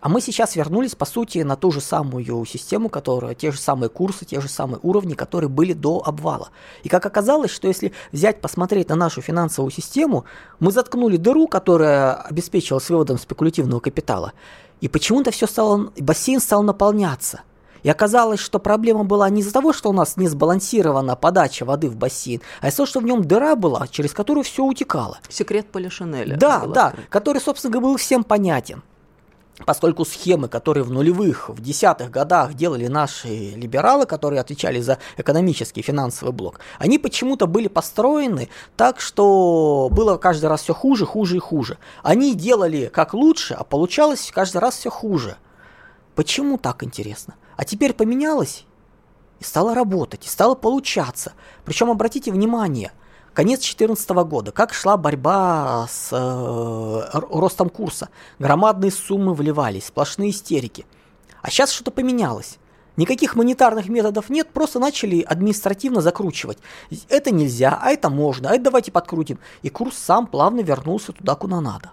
А 0.00 0.08
мы 0.08 0.20
сейчас 0.22 0.56
вернулись, 0.56 0.94
по 0.94 1.04
сути, 1.04 1.38
на 1.38 1.56
ту 1.56 1.70
же 1.70 1.80
самую 1.80 2.44
систему, 2.46 2.88
которая, 2.88 3.34
те 3.34 3.52
же 3.52 3.58
самые 3.58 3.90
курсы, 3.90 4.24
те 4.24 4.40
же 4.40 4.48
самые 4.48 4.80
уровни, 4.82 5.14
которые 5.14 5.50
были 5.50 5.74
до 5.74 6.02
обвала. 6.04 6.48
И 6.82 6.88
как 6.88 7.04
оказалось, 7.04 7.50
что 7.50 7.68
если 7.68 7.92
взять, 8.10 8.40
посмотреть 8.40 8.88
на 8.88 8.96
нашу 8.96 9.20
финансовую 9.20 9.70
систему, 9.70 10.24
мы 10.58 10.72
заткнули 10.72 11.16
дыру, 11.16 11.48
которая 11.48 12.14
обеспечивалась 12.14 12.88
выводом 12.88 13.18
спекулятивного 13.18 13.80
капитала. 13.80 14.32
И 14.80 14.88
почему-то 14.88 15.30
все 15.30 15.46
стало, 15.46 15.92
бассейн 15.98 16.40
стал 16.40 16.62
наполняться. 16.62 17.42
И 17.82 17.88
оказалось, 17.88 18.40
что 18.40 18.58
проблема 18.58 19.04
была 19.04 19.28
не 19.28 19.40
из-за 19.40 19.52
того, 19.52 19.72
что 19.72 19.90
у 19.90 19.92
нас 19.92 20.16
не 20.16 20.28
сбалансирована 20.28 21.16
подача 21.16 21.64
воды 21.64 21.88
в 21.88 21.96
бассейн, 21.96 22.40
а 22.60 22.68
из-за 22.68 22.78
того, 22.78 22.86
что 22.86 23.00
в 23.00 23.04
нем 23.04 23.24
дыра 23.24 23.56
была, 23.56 23.86
через 23.88 24.12
которую 24.12 24.44
все 24.44 24.64
утекало. 24.64 25.18
Секрет 25.28 25.70
Полишинеля. 25.70 26.36
Да, 26.36 26.66
да, 26.66 26.86
открыт. 26.88 27.06
который, 27.08 27.40
собственно 27.40 27.72
говоря, 27.72 27.88
был 27.88 27.96
всем 27.96 28.24
понятен 28.24 28.82
поскольку 29.64 30.04
схемы, 30.04 30.48
которые 30.48 30.84
в 30.84 30.90
нулевых, 30.90 31.48
в 31.48 31.60
десятых 31.60 32.10
годах 32.10 32.54
делали 32.54 32.86
наши 32.86 33.28
либералы, 33.28 34.06
которые 34.06 34.40
отвечали 34.40 34.80
за 34.80 34.98
экономический 35.16 35.82
финансовый 35.82 36.32
блок, 36.32 36.60
они 36.78 36.98
почему-то 36.98 37.46
были 37.46 37.68
построены 37.68 38.48
так, 38.76 39.00
что 39.00 39.88
было 39.90 40.16
каждый 40.16 40.46
раз 40.46 40.62
все 40.62 40.74
хуже, 40.74 41.06
хуже 41.06 41.36
и 41.36 41.40
хуже. 41.40 41.78
Они 42.02 42.34
делали 42.34 42.90
как 42.92 43.14
лучше, 43.14 43.54
а 43.54 43.64
получалось 43.64 44.30
каждый 44.32 44.58
раз 44.58 44.76
все 44.76 44.90
хуже. 44.90 45.36
Почему 46.14 46.58
так 46.58 46.82
интересно? 46.82 47.34
А 47.56 47.64
теперь 47.64 47.92
поменялось 47.92 48.64
и 49.38 49.44
стало 49.44 49.74
работать, 49.74 50.26
и 50.26 50.28
стало 50.28 50.54
получаться. 50.54 51.32
Причем 51.64 51.90
обратите 51.90 52.30
внимание, 52.30 52.92
Конец 53.32 53.60
2014 53.60 54.10
года. 54.28 54.52
Как 54.52 54.74
шла 54.74 54.96
борьба 54.96 55.86
с 55.88 56.08
э, 56.12 57.10
ростом 57.12 57.68
курса? 57.68 58.08
Громадные 58.38 58.90
суммы 58.90 59.34
вливались, 59.34 59.86
сплошные 59.86 60.30
истерики. 60.30 60.84
А 61.40 61.50
сейчас 61.50 61.70
что-то 61.70 61.92
поменялось. 61.92 62.58
Никаких 62.96 63.36
монетарных 63.36 63.88
методов 63.88 64.28
нет, 64.30 64.50
просто 64.50 64.78
начали 64.78 65.20
административно 65.22 66.00
закручивать. 66.00 66.58
Это 67.08 67.30
нельзя, 67.30 67.78
а 67.80 67.90
это 67.90 68.10
можно, 68.10 68.50
а 68.50 68.54
это 68.54 68.64
давайте 68.64 68.90
подкрутим. 68.90 69.38
И 69.62 69.70
курс 69.70 69.96
сам 69.96 70.26
плавно 70.26 70.60
вернулся 70.60 71.12
туда, 71.12 71.34
куда 71.36 71.60
надо. 71.60 71.92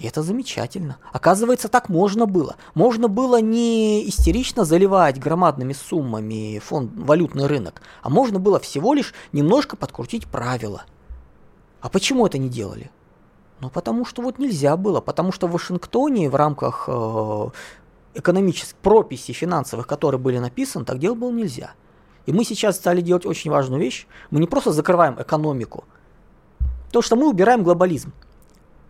И 0.00 0.06
это 0.06 0.22
замечательно. 0.22 0.96
Оказывается, 1.12 1.68
так 1.68 1.90
можно 1.90 2.24
было. 2.24 2.56
Можно 2.74 3.06
было 3.08 3.38
не 3.38 4.08
истерично 4.08 4.64
заливать 4.64 5.20
громадными 5.20 5.74
суммами 5.74 6.58
фонд, 6.58 6.92
валютный 6.96 7.46
рынок, 7.46 7.82
а 8.02 8.08
можно 8.08 8.38
было 8.38 8.58
всего 8.58 8.94
лишь 8.94 9.12
немножко 9.32 9.76
подкрутить 9.76 10.26
правила. 10.26 10.84
А 11.82 11.90
почему 11.90 12.26
это 12.26 12.38
не 12.38 12.48
делали? 12.48 12.90
Ну, 13.60 13.68
потому 13.68 14.06
что 14.06 14.22
вот 14.22 14.38
нельзя 14.38 14.78
было, 14.78 15.02
потому 15.02 15.32
что 15.32 15.46
в 15.46 15.52
Вашингтоне 15.52 16.30
в 16.30 16.34
рамках 16.34 16.84
э, 16.88 17.48
экономических 18.14 18.76
прописей 18.76 19.34
финансовых, 19.34 19.86
которые 19.86 20.18
были 20.18 20.38
написаны, 20.38 20.86
так 20.86 20.98
делать 20.98 21.18
было 21.18 21.30
нельзя. 21.30 21.72
И 22.24 22.32
мы 22.32 22.44
сейчас 22.44 22.76
стали 22.76 23.02
делать 23.02 23.26
очень 23.26 23.50
важную 23.50 23.82
вещь. 23.82 24.06
Мы 24.30 24.40
не 24.40 24.46
просто 24.46 24.72
закрываем 24.72 25.20
экономику, 25.20 25.84
то 26.90 27.02
что 27.02 27.16
мы 27.16 27.28
убираем 27.28 27.62
глобализм. 27.62 28.14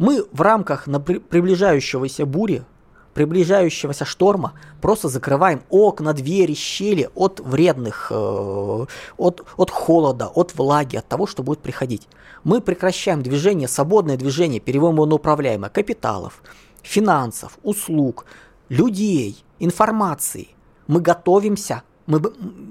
Мы 0.01 0.25
в 0.33 0.41
рамках 0.41 0.87
приближающегося 0.87 2.25
бури, 2.25 2.65
приближающегося 3.13 4.07
шторма 4.07 4.55
просто 4.81 5.11
закрываем 5.11 5.61
окна, 5.69 6.15
двери, 6.15 6.55
щели 6.55 7.11
от 7.15 7.39
вредных, 7.41 8.11
э, 8.11 8.87
от, 9.19 9.45
от 9.59 9.71
холода, 9.71 10.29
от 10.29 10.55
влаги, 10.55 10.97
от 10.97 11.07
того, 11.07 11.27
что 11.27 11.43
будет 11.43 11.59
приходить. 11.59 12.09
Мы 12.45 12.63
прекращаем 12.63 13.23
движение, 13.23 13.69
свободное 13.69 14.17
движение, 14.17 14.59
переводим 14.59 15.07
на 15.07 15.17
управляемое 15.17 15.69
капиталов, 15.69 16.43
финансов, 16.83 17.59
услуг, 17.63 18.25
людей, 18.71 19.45
информации. 19.59 20.49
Мы 20.87 21.03
готовимся 21.03 21.83
мы, 22.07 22.23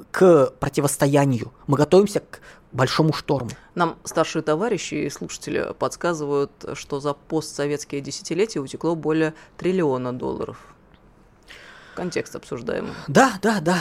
к 0.09 0.51
противостоянию, 0.59 1.51
мы 1.67 1.77
готовимся 1.77 2.21
к 2.21 2.41
большому 2.71 3.13
шторму. 3.13 3.51
Нам 3.75 3.97
старшие 4.03 4.41
товарищи 4.41 4.95
и 4.95 5.09
слушатели 5.09 5.73
подсказывают, 5.77 6.51
что 6.73 6.99
за 6.99 7.13
постсоветские 7.13 8.01
десятилетия 8.01 8.59
утекло 8.59 8.95
более 8.95 9.33
триллиона 9.57 10.13
долларов. 10.13 10.57
Контекст 11.95 12.35
обсуждаемый. 12.35 12.91
Да, 13.07 13.33
да, 13.41 13.59
да. 13.59 13.77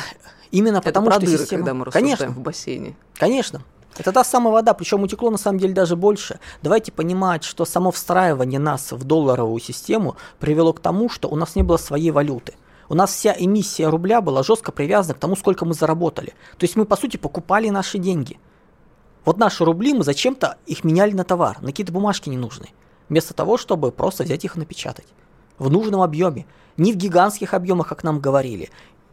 Именно 0.51 0.79
Это 0.79 0.87
потому 0.87 1.07
про 1.07 1.15
что 1.15 1.27
дыры, 1.27 1.39
система... 1.39 1.65
когда 1.65 1.75
мы 1.75 1.85
Конечно. 1.91 2.29
в 2.29 2.39
бассейне. 2.41 2.97
Конечно. 3.15 3.63
Это 3.97 4.13
та 4.13 4.23
самая 4.23 4.53
вода, 4.53 4.75
причем 4.75 5.03
утекло 5.03 5.31
на 5.31 5.39
самом 5.39 5.59
деле 5.59 5.75
даже 5.75 5.97
больше. 5.97 6.39
Давайте 6.63 6.93
понимать, 6.93 7.45
что 7.45 7.65
само 7.65 7.91
встраивание 7.91 8.61
нас 8.61 8.93
в 8.93 9.05
долларовую 9.05 9.61
систему 9.61 10.17
привело 10.39 10.73
к 10.73 10.81
тому, 10.81 11.09
что 11.09 11.29
у 11.29 11.37
нас 11.37 11.57
не 11.57 11.63
было 11.63 11.77
своей 11.77 12.11
валюты. 12.11 12.55
У 12.89 12.95
нас 12.95 13.13
вся 13.13 13.35
эмиссия 13.37 13.91
рубля 13.91 14.21
была 14.21 14.43
жестко 14.43 14.73
привязана 14.73 15.15
к 15.15 15.19
тому, 15.19 15.37
сколько 15.37 15.65
мы 15.65 15.75
заработали. 15.75 16.33
То 16.57 16.65
есть 16.65 16.77
мы, 16.77 16.87
по 16.87 16.97
сути, 16.97 17.17
покупали 17.17 17.69
наши 17.69 17.99
деньги. 17.99 18.39
Вот 19.29 19.37
наши 19.37 19.63
рубли 19.63 19.93
мы 19.93 20.05
зачем-то 20.05 20.57
их 20.65 20.85
меняли 20.85 21.13
на 21.13 21.23
товар, 21.23 21.61
на 21.61 21.67
какие-то 21.67 21.93
бумажки 21.93 22.31
ненужные. 22.31 22.71
Вместо 23.11 23.35
того, 23.35 23.59
чтобы 23.59 23.93
просто 23.93 24.25
взять 24.25 24.47
их 24.47 24.57
и 24.57 24.59
напечатать. 24.59 25.07
В 25.59 25.71
нужном 25.71 26.01
объеме. 26.01 26.47
Не 26.79 26.95
в 26.95 26.97
гигантских 26.97 27.53
объемах, 27.53 27.89
как 27.89 28.05
нам 28.05 28.21
говорили. 28.21 28.71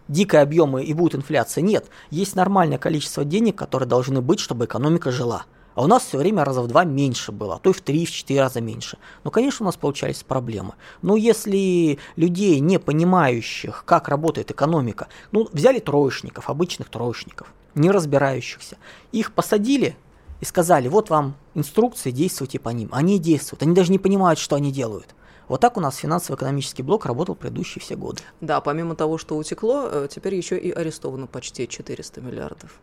Дикие 0.08 0.42
объемы 0.42 0.86
и 0.86 0.94
будет 0.94 1.16
инфляция. 1.16 1.64
Нет, 1.64 1.88
есть 2.12 2.34
нормальное 2.34 2.78
количество 2.78 3.26
денег, 3.26 3.58
которые 3.58 3.90
должны 3.90 4.22
быть, 4.22 4.40
чтобы 4.40 4.64
экономика 4.64 5.12
жила. 5.12 5.44
А 5.74 5.84
у 5.84 5.88
нас 5.88 6.04
все 6.04 6.18
время 6.18 6.46
раза 6.46 6.62
в 6.62 6.68
два 6.68 6.86
меньше 6.86 7.34
было, 7.34 7.56
а 7.56 7.60
то 7.60 7.72
и 7.72 7.74
в 7.74 7.82
три, 7.82 8.06
в 8.06 8.12
четыре 8.12 8.40
раза 8.40 8.62
меньше. 8.62 8.98
Ну, 9.26 9.32
конечно, 9.32 9.66
у 9.66 9.68
нас 9.68 9.76
получались 9.76 10.24
проблемы. 10.24 10.76
Но 11.02 11.18
если 11.18 12.00
людей, 12.16 12.62
не 12.62 12.80
понимающих, 12.80 13.84
как 13.86 14.08
работает 14.08 14.50
экономика, 14.50 15.10
ну, 15.34 15.50
взяли 15.52 15.80
троечников, 15.80 16.50
обычных 16.50 16.88
троечников, 16.88 17.54
не 17.74 17.92
разбирающихся, 17.92 18.78
их 19.12 19.34
посадили 19.34 19.98
и 20.46 20.48
сказали, 20.48 20.88
вот 20.88 21.10
вам 21.10 21.36
инструкции, 21.56 22.12
действуйте 22.12 22.60
по 22.60 22.70
ним. 22.70 22.90
Они 22.92 23.18
действуют, 23.18 23.64
они 23.64 23.74
даже 23.74 23.92
не 23.92 23.98
понимают, 23.98 24.38
что 24.40 24.56
они 24.56 24.72
делают. 24.72 25.16
Вот 25.48 25.60
так 25.60 25.76
у 25.76 25.80
нас 25.80 25.98
финансово-экономический 25.98 26.84
блок 26.84 27.06
работал 27.06 27.36
предыдущие 27.36 27.82
все 27.82 27.96
годы. 27.96 28.22
Да, 28.42 28.62
помимо 28.62 28.96
того, 28.96 29.18
что 29.18 29.38
утекло, 29.38 29.88
э, 29.92 30.08
теперь 30.10 30.36
еще 30.36 30.58
и 30.58 30.72
арестовано 30.72 31.28
почти 31.28 31.68
400 31.68 32.22
миллиардов. 32.22 32.80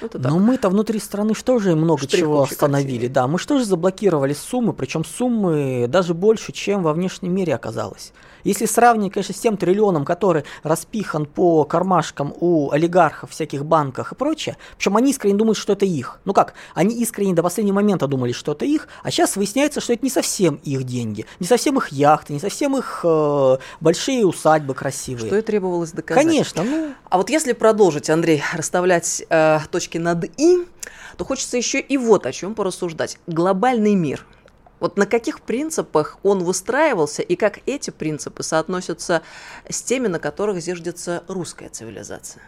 Это 0.00 0.18
Но 0.18 0.38
мы-то 0.38 0.68
внутри 0.68 0.98
страны 0.98 1.34
что 1.34 1.58
же 1.58 1.74
много 1.74 2.06
чего 2.06 2.42
остановили. 2.42 3.08
Да, 3.08 3.26
мы 3.26 3.38
что 3.38 3.58
же 3.58 3.64
заблокировали 3.64 4.34
суммы, 4.34 4.72
причем 4.72 5.04
суммы 5.04 5.86
даже 5.88 6.14
больше, 6.14 6.52
чем 6.52 6.82
во 6.82 6.92
внешнем 6.92 7.34
мире 7.34 7.54
оказалось. 7.54 8.12
Если 8.44 8.66
сравнить, 8.66 9.12
конечно, 9.12 9.34
с 9.34 9.38
тем 9.38 9.56
триллионом, 9.56 10.04
который 10.04 10.44
распихан 10.62 11.24
по 11.24 11.64
кармашкам 11.64 12.34
у 12.40 12.70
олигархов, 12.70 13.30
всяких 13.30 13.64
банках 13.64 14.12
и 14.12 14.14
прочее, 14.14 14.56
причем 14.76 14.96
они 14.96 15.10
искренне 15.10 15.36
думают, 15.36 15.56
что 15.56 15.72
это 15.72 15.86
их. 15.86 16.20
Ну 16.26 16.34
как, 16.34 16.52
они 16.74 16.94
искренне 16.96 17.34
до 17.34 17.42
последнего 17.42 17.76
момента 17.76 18.06
думали, 18.06 18.32
что 18.32 18.52
это 18.52 18.66
их, 18.66 18.88
а 19.02 19.10
сейчас 19.10 19.36
выясняется, 19.36 19.80
что 19.80 19.94
это 19.94 20.04
не 20.04 20.10
совсем 20.10 20.56
их 20.56 20.84
деньги, 20.84 21.24
не 21.40 21.46
совсем 21.46 21.78
их 21.78 21.88
яхты, 21.88 22.34
не 22.34 22.40
совсем 22.40 22.76
их 22.76 23.00
э, 23.02 23.56
большие 23.80 24.26
усадьбы 24.26 24.74
красивые. 24.74 25.26
Что 25.26 25.38
и 25.38 25.42
требовалось 25.42 25.92
доказать. 25.92 26.22
Конечно. 26.22 26.62
Ну... 26.62 26.92
А 27.08 27.16
вот 27.16 27.30
если 27.30 27.52
продолжить, 27.52 28.10
Андрей, 28.10 28.42
расставлять 28.52 29.24
э, 29.28 29.58
точки 29.74 29.98
над 29.98 30.24
«и», 30.40 30.68
то 31.16 31.24
хочется 31.24 31.56
еще 31.56 31.80
и 31.80 31.96
вот 31.96 32.26
о 32.26 32.32
чем 32.32 32.54
порассуждать. 32.54 33.18
Глобальный 33.26 33.96
мир– 33.96 34.24
вот 34.78 34.96
на 34.96 35.06
каких 35.06 35.40
принципах 35.40 36.18
он 36.22 36.44
выстраивался 36.44 37.22
и 37.22 37.36
как 37.36 37.60
эти 37.66 37.90
принципы 37.90 38.42
соотносятся 38.42 39.22
с 39.68 39.82
теми, 39.82 40.08
на 40.08 40.18
которых 40.18 40.60
зиждется 40.60 41.24
русская 41.26 41.70
цивилизация? 41.70 42.42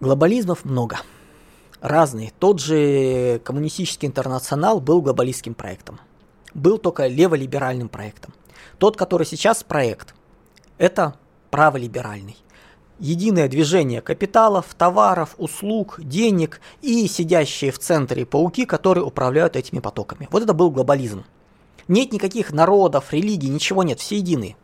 Глобализмов 0.00 0.64
много. 0.64 0.98
Разные. 1.80 2.32
Тот 2.38 2.60
же 2.60 3.40
коммунистический 3.42 4.06
интернационал 4.06 4.80
был 4.80 5.00
глобалистским 5.00 5.54
проектом. 5.54 5.98
Был 6.52 6.78
только 6.78 7.06
леволиберальным 7.06 7.88
проектом. 7.88 8.34
Тот, 8.78 8.96
который 8.96 9.26
сейчас 9.26 9.64
проект, 9.64 10.14
это 10.76 11.14
праволиберальный 11.50 12.36
единое 12.98 13.48
движение 13.48 14.00
капиталов, 14.00 14.74
товаров, 14.76 15.34
услуг, 15.38 16.00
денег 16.02 16.60
и 16.82 17.06
сидящие 17.06 17.70
в 17.70 17.78
центре 17.78 18.26
пауки, 18.26 18.64
которые 18.64 19.04
управляют 19.04 19.56
этими 19.56 19.80
потоками. 19.80 20.28
Вот 20.30 20.42
это 20.42 20.52
был 20.52 20.70
глобализм. 20.70 21.24
Нет 21.86 22.12
никаких 22.12 22.52
народов, 22.52 23.12
религий, 23.12 23.48
ничего 23.48 23.82
нет, 23.82 24.00
все 24.00 24.16
едины. 24.16 24.56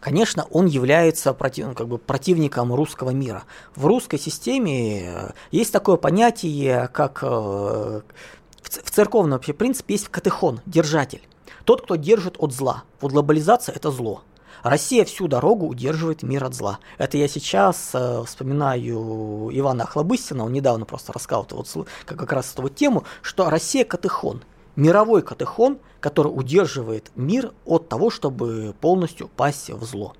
Конечно, 0.00 0.48
он 0.50 0.66
является 0.66 1.32
против, 1.32 1.68
ну, 1.68 1.74
как 1.74 1.86
бы, 1.86 1.96
противником 1.96 2.74
русского 2.74 3.10
мира. 3.10 3.44
В 3.76 3.86
русской 3.86 4.18
системе 4.18 5.04
э, 5.04 5.30
есть 5.52 5.72
такое 5.72 5.96
понятие, 5.96 6.88
как 6.92 7.20
э, 7.22 8.00
в 8.62 8.90
церковном 8.90 9.38
вообще 9.38 9.52
принципе 9.52 9.94
есть 9.94 10.08
катехон, 10.08 10.60
держатель. 10.66 11.22
Тот, 11.64 11.82
кто 11.82 11.94
держит 11.94 12.34
от 12.38 12.52
зла. 12.52 12.82
Вот 13.00 13.12
глобализация– 13.12 13.74
это 13.76 13.92
зло. 13.92 14.22
Россия 14.62 15.04
всю 15.04 15.26
дорогу 15.26 15.66
удерживает 15.66 16.22
мир 16.22 16.44
от 16.44 16.54
зла. 16.54 16.78
Это 16.98 17.18
я 17.18 17.26
сейчас 17.26 17.90
э, 17.94 18.22
вспоминаю 18.24 19.50
Ивана 19.52 19.84
Охлобыстина, 19.84 20.44
он 20.44 20.52
недавно 20.52 20.84
просто 20.84 21.12
рассказал 21.12 21.46
вот, 21.50 21.88
как, 22.04 22.18
как 22.18 22.32
раз 22.32 22.52
эту 22.52 22.62
вот 22.62 22.76
тему, 22.76 23.04
что 23.22 23.50
Россия 23.50 23.84
катехон, 23.84 24.42
мировой 24.76 25.22
катехон, 25.22 25.78
который 25.98 26.28
удерживает 26.28 27.10
мир 27.16 27.52
от 27.64 27.88
того, 27.88 28.10
чтобы 28.10 28.74
полностью 28.80 29.28
пасть 29.28 29.70
в 29.70 29.84
зло. 29.84 30.14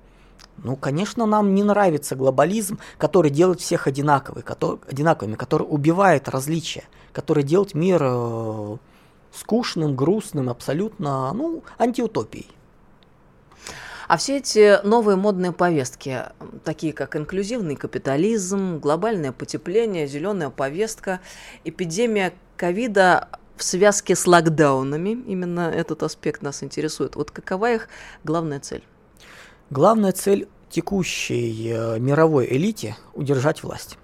Ну, 0.57 0.75
конечно, 0.75 1.25
нам 1.25 1.55
не 1.55 1.63
нравится 1.63 2.15
глобализм, 2.15 2.79
который 2.97 3.31
делает 3.31 3.61
всех 3.61 3.87
одинаковыми, 3.87 4.43
который, 4.43 4.79
одинаковыми, 4.89 5.35
который 5.35 5.63
убивает 5.63 6.29
различия, 6.29 6.83
который 7.11 7.43
делает 7.43 7.73
мир 7.73 8.01
э, 8.03 8.77
скучным, 9.31 9.95
грустным, 9.95 10.49
абсолютно, 10.49 11.31
ну, 11.33 11.63
антиутопией. 11.79 12.47
А 14.13 14.17
все 14.17 14.37
эти 14.37 14.79
новые 14.85 15.15
модные 15.15 15.51
повестки, 15.51 16.19
такие 16.63 16.93
как 16.93 17.15
инклюзивный 17.15 17.75
капитализм, 17.75 18.77
глобальное 18.77 19.31
потепление, 19.31 20.05
зеленая 20.05 20.51
повестка, 20.51 21.19
эпидемия 21.63 22.31
ковида 22.55 23.29
в 23.57 23.63
связке 23.63 24.15
с 24.15 24.27
локдаунами, 24.27 25.19
именно 25.25 25.61
этот 25.61 26.03
аспект 26.03 26.43
нас 26.43 26.61
интересует. 26.61 27.15
Вот 27.15 27.31
какова 27.31 27.71
их 27.73 27.89
главная 28.23 28.59
цель? 28.59 28.83
Главная 29.71 30.11
цель 30.11 30.47
текущей 30.69 31.71
э, 31.73 31.97
мировой 31.97 32.45
элите– 32.55 32.95
удержать 33.15 33.63
власть. 33.63 33.97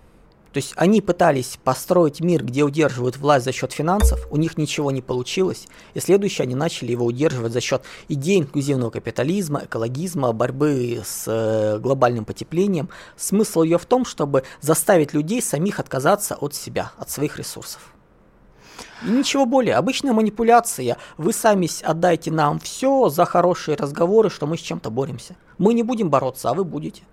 То 0.53 0.57
есть 0.57 0.73
они 0.75 1.01
пытались 1.01 1.59
построить 1.63 2.21
мир, 2.21 2.43
где 2.43 2.63
удерживают 2.63 3.17
власть 3.17 3.45
за 3.45 3.51
счет 3.51 3.71
финансов, 3.71 4.27
у 4.31 4.37
них 4.37 4.57
ничего 4.57 4.89
не 4.89 5.01
получилось, 5.01 5.67
и 5.93 5.99
следующее 5.99 6.43
они 6.43 6.55
начали 6.55 6.91
его 6.91 7.05
удерживать 7.05 7.53
за 7.53 7.61
счет 7.61 7.83
идей 8.07 8.39
инклюзивного 8.39 8.89
капитализма, 8.89 9.65
экологизма, 9.65 10.33
борьбы 10.33 11.03
с 11.05 11.25
э, 11.27 11.77
глобальным 11.77 12.25
потеплением. 12.25 12.89
Смысл 13.15 13.61
ее 13.61 13.77
в 13.77 13.85
том, 13.85 14.05
чтобы 14.05 14.43
заставить 14.59 15.13
людей 15.13 15.41
самих 15.41 15.79
отказаться 15.79 16.35
от 16.35 16.55
себя, 16.55 16.91
от 16.97 17.11
своих 17.11 17.37
ресурсов. 17.37 17.93
И 19.05 19.09
ничего 19.09 19.45
более. 19.45 19.75
Обычная 19.75 20.13
манипуляция. 20.13 20.97
Вы 21.17 21.31
сами 21.31 21.69
отдайте 21.83 22.31
нам 22.31 22.59
все 22.59 23.09
за 23.09 23.25
хорошие 23.25 23.77
разговоры, 23.77 24.29
что 24.29 24.47
мы 24.47 24.57
с 24.57 24.61
чем-то 24.61 24.89
боремся. 24.89 25.35
Мы 25.57 25.73
не 25.73 25.83
будем 25.83 26.09
бороться, 26.09 26.49
а 26.49 26.53
вы 26.53 26.63
будете. 26.63 27.03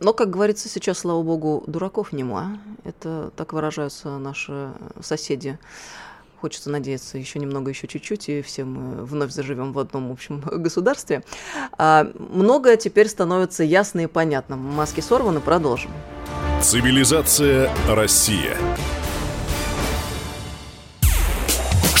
Но, 0.00 0.12
как 0.12 0.30
говорится 0.30 0.68
сейчас, 0.68 0.98
слава 0.98 1.22
богу, 1.22 1.64
дураков 1.66 2.12
нема. 2.12 2.58
Это 2.84 3.30
так 3.36 3.52
выражаются 3.52 4.18
наши 4.18 4.70
соседи. 5.00 5.58
Хочется 6.40 6.70
надеяться 6.70 7.16
еще 7.16 7.38
немного, 7.38 7.70
еще 7.70 7.88
чуть-чуть, 7.88 8.28
и 8.28 8.42
все 8.42 8.64
мы 8.64 9.04
вновь 9.04 9.30
заживем 9.30 9.72
в 9.72 9.78
одном 9.78 10.12
общем 10.12 10.40
государстве. 10.46 11.24
А, 11.78 12.10
многое 12.14 12.76
теперь 12.76 13.08
становится 13.08 13.64
ясно 13.64 14.00
и 14.00 14.06
понятно. 14.06 14.56
Маски 14.56 15.00
сорваны, 15.00 15.40
продолжим. 15.40 15.90
Цивилизация 16.60 17.70
Россия. 17.88 18.56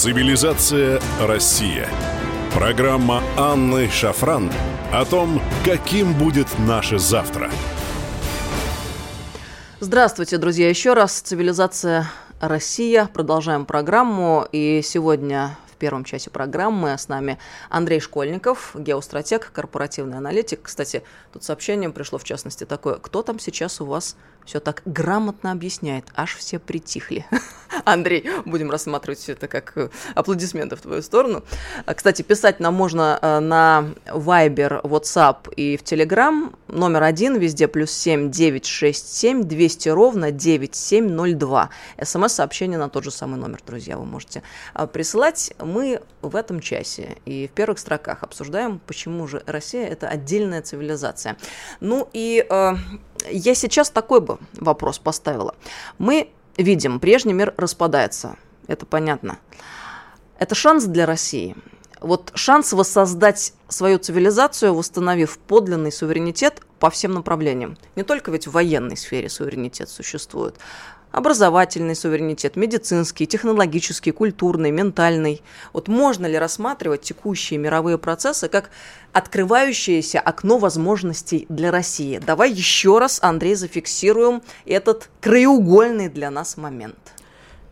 Цивилизация 0.00 0.98
Россия. 1.20 1.86
Программа 2.54 3.22
Анны 3.36 3.90
Шафран 3.90 4.50
о 4.90 5.04
том, 5.04 5.42
каким 5.62 6.14
будет 6.14 6.46
наше 6.58 6.98
завтра– 6.98 7.50
Здравствуйте, 9.82 10.36
друзья, 10.36 10.68
еще 10.68 10.92
раз. 10.92 11.20
Цивилизация 11.20 12.06
Россия. 12.38 13.08
Продолжаем 13.12 13.64
программу. 13.64 14.46
И 14.52 14.82
сегодня 14.84 15.56
в 15.72 15.76
первом 15.76 16.04
часе 16.04 16.28
программы 16.28 16.90
с 16.90 17.08
нами 17.08 17.38
Андрей 17.70 17.98
Школьников, 17.98 18.72
геостратег, 18.74 19.50
корпоративный 19.52 20.18
аналитик. 20.18 20.60
Кстати, 20.64 21.02
тут 21.32 21.44
сообщение 21.44 21.88
пришло 21.88 22.18
в 22.18 22.24
частности 22.24 22.64
такое. 22.64 22.96
Кто 22.96 23.22
там 23.22 23.38
сейчас 23.38 23.80
у 23.80 23.86
вас 23.86 24.16
все 24.44 24.60
так 24.60 24.82
грамотно 24.84 25.52
объясняет, 25.52 26.04
аж 26.14 26.36
все 26.36 26.58
притихли. 26.58 27.26
Андрей, 27.84 28.28
будем 28.44 28.70
рассматривать 28.70 29.18
все 29.18 29.32
это 29.32 29.48
как 29.48 29.72
э, 29.76 29.88
аплодисменты 30.14 30.76
в 30.76 30.80
твою 30.80 31.02
сторону. 31.02 31.44
А, 31.86 31.94
кстати, 31.94 32.22
писать 32.22 32.60
нам 32.60 32.74
можно 32.74 33.18
э, 33.20 33.40
на 33.40 33.90
Viber, 34.06 34.82
WhatsApp 34.82 35.54
и 35.54 35.76
в 35.76 35.82
Telegram. 35.82 36.54
Номер 36.68 37.02
один 37.04 37.38
везде 37.38 37.68
плюс 37.68 37.90
7 37.92 38.30
967 38.30 39.44
200 39.44 39.88
ровно 39.90 40.30
9702. 40.30 41.70
СМС-сообщение 42.02 42.78
на 42.78 42.88
тот 42.88 43.04
же 43.04 43.10
самый 43.10 43.38
номер, 43.38 43.60
друзья, 43.66 43.96
вы 43.98 44.04
можете 44.04 44.42
а, 44.74 44.86
присылать. 44.86 45.52
Мы 45.58 46.00
в 46.22 46.36
этом 46.36 46.60
часе 46.60 47.16
и 47.24 47.48
в 47.48 47.50
первых 47.52 47.78
строках 47.78 48.22
обсуждаем, 48.22 48.80
почему 48.86 49.26
же 49.26 49.42
Россия– 49.46 49.86
это 49.88 50.08
отдельная 50.08 50.62
цивилизация. 50.62 51.36
Ну 51.80 52.08
и 52.12 52.44
э, 52.48 52.74
я 53.30 53.54
сейчас 53.54 53.90
такой 53.90 54.20
бы 54.20 54.38
вопрос 54.54 54.98
поставила. 54.98 55.54
Мы 55.98 56.30
видим, 56.56 57.00
прежний 57.00 57.32
мир 57.32 57.54
распадается, 57.56 58.36
это 58.66 58.86
понятно. 58.86 59.38
Это 60.38 60.54
шанс 60.54 60.84
для 60.84 61.06
России. 61.06 61.56
Вот 62.00 62.32
шанс 62.34 62.72
воссоздать 62.72 63.52
свою 63.68 63.98
цивилизацию, 63.98 64.74
восстановив 64.74 65.38
подлинный 65.38 65.92
суверенитет 65.92 66.62
по 66.78 66.88
всем 66.88 67.12
направлениям. 67.12 67.76
Не 67.94 68.04
только 68.04 68.30
ведь 68.30 68.46
в 68.46 68.52
военной 68.52 68.96
сфере 68.96 69.28
суверенитет 69.28 69.90
существует. 69.90 70.56
Образовательный 71.12 71.94
суверенитет, 71.94 72.56
медицинский, 72.56 73.26
технологический, 73.26 74.10
культурный, 74.10 74.70
ментальный. 74.70 75.42
Вот 75.72 75.88
можно 75.88 76.26
ли 76.26 76.38
рассматривать 76.38 77.02
текущие 77.02 77.58
мировые 77.58 77.98
процессы 77.98 78.48
как 78.48 78.70
открывающееся 79.12 80.20
окно 80.20 80.58
возможностей 80.58 81.46
для 81.48 81.70
России? 81.70 82.18
Давай 82.18 82.52
еще 82.52 82.98
раз, 82.98 83.18
Андрей, 83.22 83.54
зафиксируем 83.54 84.42
этот 84.66 85.10
краеугольный 85.20 86.08
для 86.08 86.30
нас 86.30 86.56
момент. 86.56 86.96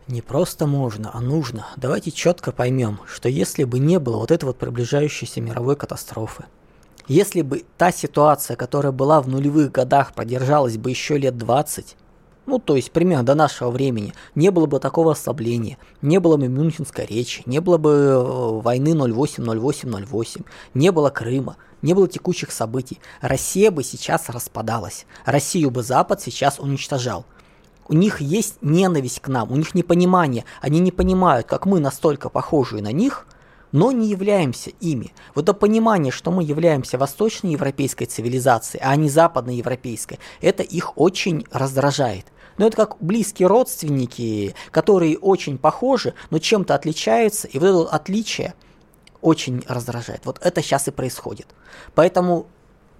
Не 0.07 0.23
просто 0.23 0.65
можно, 0.65 1.11
а 1.13 1.21
нужно. 1.21 1.67
Давайте 1.77 2.09
четко 2.09 2.51
поймем, 2.51 2.99
что 3.07 3.29
если 3.29 3.63
бы 3.63 3.77
не 3.77 3.99
было 3.99 4.17
вот 4.17 4.31
этой 4.31 4.45
вот 4.45 4.57
приближающейся 4.57 5.39
мировой 5.39 5.75
катастрофы, 5.75 6.45
если 7.07 7.41
бы 7.41 7.63
та 7.77 7.91
ситуация, 7.91 8.55
которая 8.55 8.91
была 8.91 9.21
в 9.21 9.27
нулевых 9.27 9.71
годах, 9.71 10.13
продержалась 10.13 10.77
бы 10.77 10.89
еще 10.89 11.17
лет 11.17 11.37
20, 11.37 11.95
ну, 12.49 12.57
то 12.57 12.75
есть 12.75 12.91
примерно 12.91 13.23
до 13.23 13.35
нашего 13.35 13.69
времени, 13.69 14.13
не 14.33 14.49
было 14.49 14.65
бы 14.65 14.79
такого 14.79 15.11
ослабления, 15.11 15.77
не 16.01 16.19
было 16.19 16.35
бы 16.35 16.47
Мюнхенской 16.47 17.05
речи, 17.05 17.43
не 17.45 17.61
было 17.61 17.77
бы 17.77 17.91
э, 17.91 18.61
войны 18.61 18.89
08-08-08, 18.89 20.45
не 20.73 20.91
было 20.91 21.11
Крыма, 21.11 21.57
не 21.83 21.93
было 21.93 22.07
текущих 22.07 22.51
событий. 22.51 22.99
Россия 23.21 23.69
бы 23.69 23.83
сейчас 23.83 24.29
распадалась. 24.29 25.05
Россию 25.25 25.69
бы 25.69 25.83
Запад 25.83 26.21
сейчас 26.21 26.59
уничтожал. 26.59 27.23
У 27.87 27.93
них 27.93 28.19
есть 28.19 28.57
ненависть 28.61 29.19
к 29.19 29.27
нам, 29.27 29.51
у 29.51 29.55
них 29.55 29.75
непонимание. 29.75 30.43
Они 30.59 30.79
не 30.79 30.91
понимают, 30.91 31.45
как 31.45 31.67
мы 31.67 31.79
настолько 31.79 32.29
похожи 32.29 32.81
на 32.81 32.91
них, 32.91 33.27
но 33.71 33.91
не 33.91 34.07
являемся 34.07 34.71
ими. 34.79 35.13
Вот 35.35 35.43
это 35.43 35.53
понимание, 35.53 36.11
что 36.11 36.31
мы 36.31 36.43
являемся 36.43 36.97
восточноевропейской 36.97 38.07
цивилизацией, 38.07 38.83
а 38.83 38.95
не 38.95 39.09
западноевропейской, 39.09 40.19
это 40.41 40.63
их 40.63 40.97
очень 40.97 41.45
раздражает. 41.51 42.25
Но 42.59 42.67
это 42.67 42.75
как 42.75 42.97
близкие 42.99 43.47
родственники, 43.47 44.53
которые 44.69 45.17
очень 45.17 45.57
похожи, 45.57 46.13
но 46.29 46.39
чем-то 46.39 46.75
отличаются, 46.75 47.47
и 47.47 47.57
вот 47.57 47.65
это 47.65 47.95
отличие 47.95 48.53
очень 49.21 49.63
раздражает. 49.67 50.25
Вот 50.25 50.39
это 50.43 50.61
сейчас 50.61 50.87
и 50.89 50.91
происходит. 50.91 51.47
Поэтому 51.95 52.47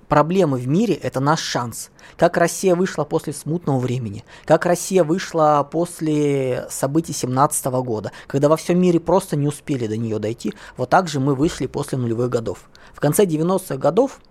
проблемы 0.08 0.58
в 0.58 0.68
мире– 0.68 0.94
это 1.04 1.20
наш 1.20 1.42
шанс. 1.42 1.92
Как 2.16 2.38
Россия 2.38 2.74
вышла 2.74 3.04
после 3.04 3.34
смутного 3.34 3.80
времени, 3.80 4.24
как 4.46 4.66
Россия 4.66 5.04
вышла 5.04 5.68
после 5.70 6.66
событий 6.70 7.14
17 7.14 7.66
года, 7.66 8.14
когда 8.28 8.48
во 8.48 8.56
всем 8.56 8.80
мире 8.80 9.02
просто 9.02 9.36
не 9.36 9.48
успели 9.48 9.88
до 9.88 9.98
нее 9.98 10.20
дойти, 10.20 10.54
вот 10.78 10.90
так 10.90 11.10
же 11.10 11.20
мы 11.20 11.36
вышли 11.36 11.68
после 11.68 11.98
нулевых 11.98 12.30
годов. 12.30 12.70
В 12.94 13.02
конце 13.02 13.26
90-х 13.26 13.76
годов 13.76 14.22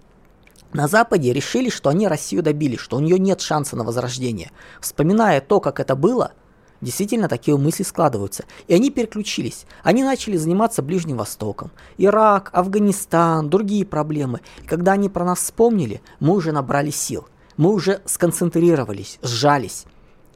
на 0.73 0.87
Западе 0.87 1.33
решили, 1.33 1.71
что 1.71 1.91
они 1.91 2.07
Россию 2.09 2.43
добили, 2.43 2.77
что 2.77 2.97
у 2.97 3.01
нее 3.01 3.19
нет 3.19 3.41
шанса 3.41 3.77
на 3.77 3.85
возрождение. 3.85 4.51
Вспоминая 4.81 5.41
то, 5.41 5.61
как 5.61 5.81
это 5.81 5.97
было, 5.97 6.33
действительно 6.81 7.29
такие 7.29 7.57
мысли 7.57 7.83
складываются. 7.83 8.45
И 8.67 8.75
они 8.75 8.91
переключились. 8.91 9.65
Они 9.83 10.05
начали 10.05 10.37
заниматься 10.37 10.83
Ближним 10.83 11.17
Востоком. 11.17 11.71
Ирак, 11.97 12.51
Афганистан, 12.53 13.49
другие 13.49 13.87
проблемы. 13.87 14.41
И 14.63 14.67
когда 14.67 14.93
они 14.93 15.09
про 15.09 15.25
нас 15.25 15.39
вспомнили, 15.39 16.03
мы 16.21 16.35
уже 16.35 16.53
набрали 16.53 16.91
сил. 16.91 17.27
Мы 17.57 17.73
уже 17.73 18.03
сконцентрировались, 18.05 19.19
сжались. 19.23 19.85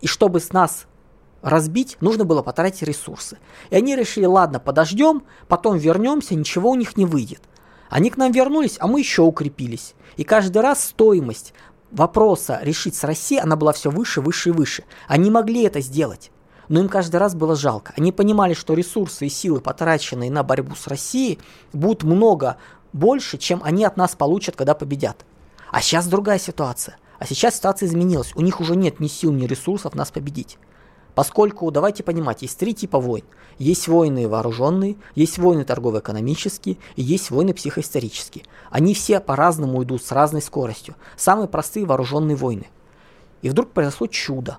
И 0.00 0.06
чтобы 0.06 0.40
с 0.40 0.52
нас 0.52 0.86
разбить, 1.42 1.96
нужно 2.00 2.24
было 2.24 2.42
потратить 2.42 2.82
ресурсы. 2.82 3.38
И 3.70 3.76
они 3.76 3.94
решили, 3.96 4.24
ладно, 4.24 4.58
подождем, 4.60 5.22
потом 5.46 5.76
вернемся, 5.76 6.34
ничего 6.34 6.70
у 6.70 6.74
них 6.74 6.96
не 6.96 7.04
выйдет. 7.04 7.42
Они 7.92 8.08
к 8.08 8.16
нам 8.16 8.32
вернулись, 8.32 8.78
а 8.80 8.86
мы 8.86 9.00
еще 9.00 9.20
укрепились. 9.20 9.94
И 10.16 10.24
каждый 10.24 10.62
раз 10.62 10.82
стоимость 10.82 11.52
вопроса 11.90 12.58
решить 12.62 12.94
с 12.94 13.04
Россией, 13.04 13.42
она 13.42 13.54
была 13.54 13.74
все 13.74 13.90
выше, 13.90 14.22
выше 14.22 14.48
и 14.48 14.52
выше. 14.52 14.84
Они 15.08 15.30
могли 15.30 15.64
это 15.64 15.82
сделать. 15.82 16.30
Но 16.68 16.80
им 16.80 16.88
каждый 16.88 17.16
раз 17.16 17.34
было 17.34 17.54
жалко. 17.54 17.92
Они 17.94 18.10
понимали, 18.10 18.54
что 18.54 18.72
ресурсы 18.72 19.26
и 19.26 19.28
силы, 19.28 19.60
потраченные 19.60 20.30
на 20.30 20.42
борьбу 20.42 20.74
с 20.74 20.86
Россией, 20.86 21.38
будут 21.74 22.02
много 22.02 22.56
больше, 22.94 23.36
чем 23.36 23.60
они 23.62 23.84
от 23.84 23.98
нас 23.98 24.16
получат, 24.16 24.56
когда 24.56 24.72
победят. 24.72 25.26
А 25.70 25.82
сейчас 25.82 26.06
другая 26.06 26.38
ситуация. 26.38 26.96
А 27.18 27.26
сейчас 27.26 27.56
ситуация 27.56 27.90
изменилась. 27.90 28.32
У 28.34 28.40
них 28.40 28.62
уже 28.62 28.74
нет 28.74 29.00
ни 29.00 29.06
сил, 29.06 29.32
ни 29.32 29.44
ресурсов 29.44 29.94
нас 29.94 30.10
победить. 30.10 30.56
Поскольку, 31.14 31.70
давайте 31.70 32.02
понимать, 32.02 32.42
есть 32.42 32.58
три 32.58 32.74
типа 32.74 32.98
войн. 32.98 33.24
Есть 33.58 33.86
войны 33.86 34.28
вооруженные, 34.28 34.96
есть 35.14 35.38
войны 35.38 35.64
торгово-экономические 35.64 36.78
и 36.96 37.02
есть 37.02 37.30
войны 37.30 37.52
психоисторические. 37.52 38.44
Они 38.70 38.94
все 38.94 39.20
по-разному 39.20 39.82
идут, 39.82 40.02
с 40.02 40.10
разной 40.10 40.40
скоростью. 40.40 40.94
Самые 41.16 41.48
простые 41.48 41.84
вооруженные 41.84 42.36
войны. 42.36 42.68
И 43.42 43.50
вдруг 43.50 43.70
произошло 43.72 44.06
чудо. 44.06 44.58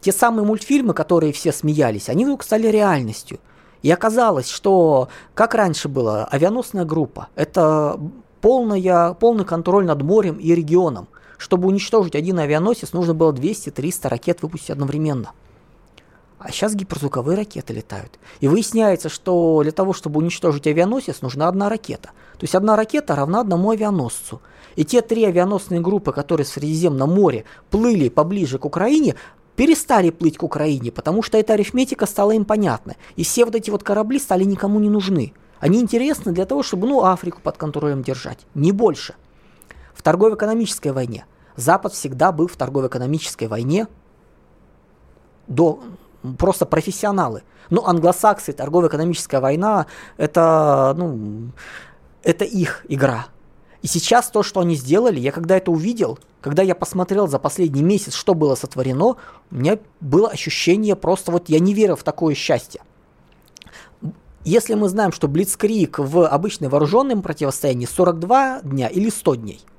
Те 0.00 0.12
самые 0.12 0.44
мультфильмы, 0.44 0.92
которые 0.92 1.32
все 1.32 1.50
смеялись, 1.50 2.10
они 2.10 2.24
вдруг 2.24 2.42
стали 2.42 2.66
реальностью. 2.66 3.40
И 3.82 3.90
оказалось, 3.90 4.48
что, 4.48 5.08
как 5.34 5.54
раньше 5.54 5.88
было, 5.88 6.26
авианосная 6.26 6.84
группа– 6.84 7.28
это 7.36 7.98
полная, 8.42 9.14
полный 9.14 9.44
контроль 9.44 9.86
над 9.86 10.02
морем 10.02 10.36
и 10.36 10.54
регионом. 10.54 11.08
Чтобы 11.38 11.68
уничтожить 11.68 12.14
один 12.14 12.38
авианосец, 12.38 12.92
нужно 12.92 13.14
было 13.14 13.32
200-300 13.32 14.08
ракет 14.08 14.42
выпустить 14.42 14.70
одновременно– 14.70 15.32
а 16.46 16.52
сейчас 16.52 16.76
гиперзвуковые 16.76 17.36
ракеты 17.36 17.72
летают. 17.72 18.20
И 18.38 18.46
выясняется, 18.46 19.08
что 19.08 19.62
для 19.64 19.72
того, 19.72 19.92
чтобы 19.92 20.20
уничтожить 20.20 20.68
авианосец, 20.68 21.20
нужна 21.20 21.48
одна 21.48 21.68
ракета. 21.68 22.10
То 22.38 22.44
есть 22.44 22.54
одна 22.54 22.76
ракета 22.76 23.16
равна 23.16 23.40
одному 23.40 23.72
авианосцу. 23.72 24.40
И 24.76 24.84
те 24.84 25.02
три 25.02 25.24
авианосные 25.24 25.80
группы, 25.80 26.12
которые 26.12 26.44
в 26.44 26.48
Средиземном 26.48 27.12
море 27.12 27.46
плыли 27.68 28.08
поближе 28.08 28.60
к 28.60 28.64
Украине, 28.64 29.16
перестали 29.56 30.10
плыть 30.10 30.38
к 30.38 30.44
Украине, 30.44 30.92
потому 30.92 31.20
что 31.20 31.36
эта 31.36 31.54
арифметика 31.54 32.06
стала 32.06 32.30
им 32.30 32.44
понятна. 32.44 32.94
И 33.16 33.24
все 33.24 33.44
вот 33.44 33.56
эти 33.56 33.70
вот 33.70 33.82
корабли 33.82 34.20
стали 34.20 34.44
никому 34.44 34.78
не 34.78 34.88
нужны. 34.88 35.32
Они 35.58 35.80
интересны 35.80 36.30
для 36.30 36.46
того, 36.46 36.62
чтобы 36.62 36.86
ну, 36.86 37.02
Африку 37.02 37.40
под 37.42 37.56
контролем 37.56 38.04
держать, 38.04 38.38
не 38.54 38.70
больше. 38.70 39.16
В 39.94 40.02
торгово-экономической 40.02 40.92
войне 40.92 41.26
Запад 41.56 41.92
всегда 41.92 42.30
был 42.30 42.46
в 42.46 42.56
торгово-экономической 42.56 43.48
войне 43.48 43.88
до 45.48 45.80
просто 46.38 46.66
профессионалы. 46.66 47.42
Ну, 47.70 47.84
англосаксы, 47.84 48.52
торгово-экономическая 48.52 49.40
война, 49.40 49.86
это, 50.16 50.94
ну, 50.96 51.50
это 52.22 52.44
их 52.44 52.84
игра. 52.88 53.26
И 53.82 53.86
сейчас 53.86 54.30
то, 54.30 54.42
что 54.42 54.60
они 54.60 54.74
сделали, 54.74 55.20
я 55.20 55.32
когда 55.32 55.56
это 55.56 55.70
увидел, 55.70 56.18
когда 56.40 56.62
я 56.62 56.74
посмотрел 56.74 57.28
за 57.28 57.38
последний 57.38 57.82
месяц, 57.82 58.14
что 58.14 58.34
было 58.34 58.54
сотворено, 58.54 59.16
у 59.50 59.54
меня 59.54 59.78
было 60.00 60.28
ощущение 60.28 60.96
просто 60.96 61.30
вот 61.30 61.48
я 61.48 61.58
не 61.58 61.74
верил 61.74 61.96
в 61.96 62.02
такое 62.02 62.34
счастье. 62.34 62.80
Если 64.44 64.74
мы 64.74 64.88
знаем, 64.88 65.10
что 65.10 65.26
Блицкрик 65.26 65.98
в 65.98 66.26
обычной 66.26 66.68
вооруженном 66.68 67.22
противостоянии 67.22 67.86
42 67.86 68.60
дня 68.62 68.88
или 68.88 69.10
100 69.10 69.34
дней– 69.34 69.60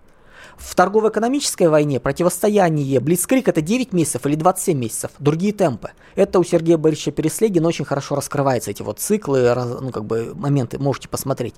в 0.57 0.75
торгово-экономической 0.75 1.69
войне 1.69 1.99
противостояние 1.99 2.99
Блицкрик 2.99 3.47
это 3.47 3.61
9 3.61 3.93
месяцев 3.93 4.25
или 4.25 4.35
27 4.35 4.77
месяцев, 4.77 5.11
другие 5.19 5.53
темпы. 5.53 5.91
Это 6.15 6.39
у 6.39 6.43
Сергея 6.43 6.77
Борисовича 6.77 7.11
Переслегина 7.11 7.67
очень 7.67 7.85
хорошо 7.85 8.15
раскрывается, 8.15 8.71
эти 8.71 8.81
вот 8.81 8.99
циклы, 8.99 9.53
ну 9.81 9.91
как 9.91 10.05
бы 10.05 10.33
моменты, 10.35 10.79
можете 10.79 11.09
посмотреть. 11.09 11.55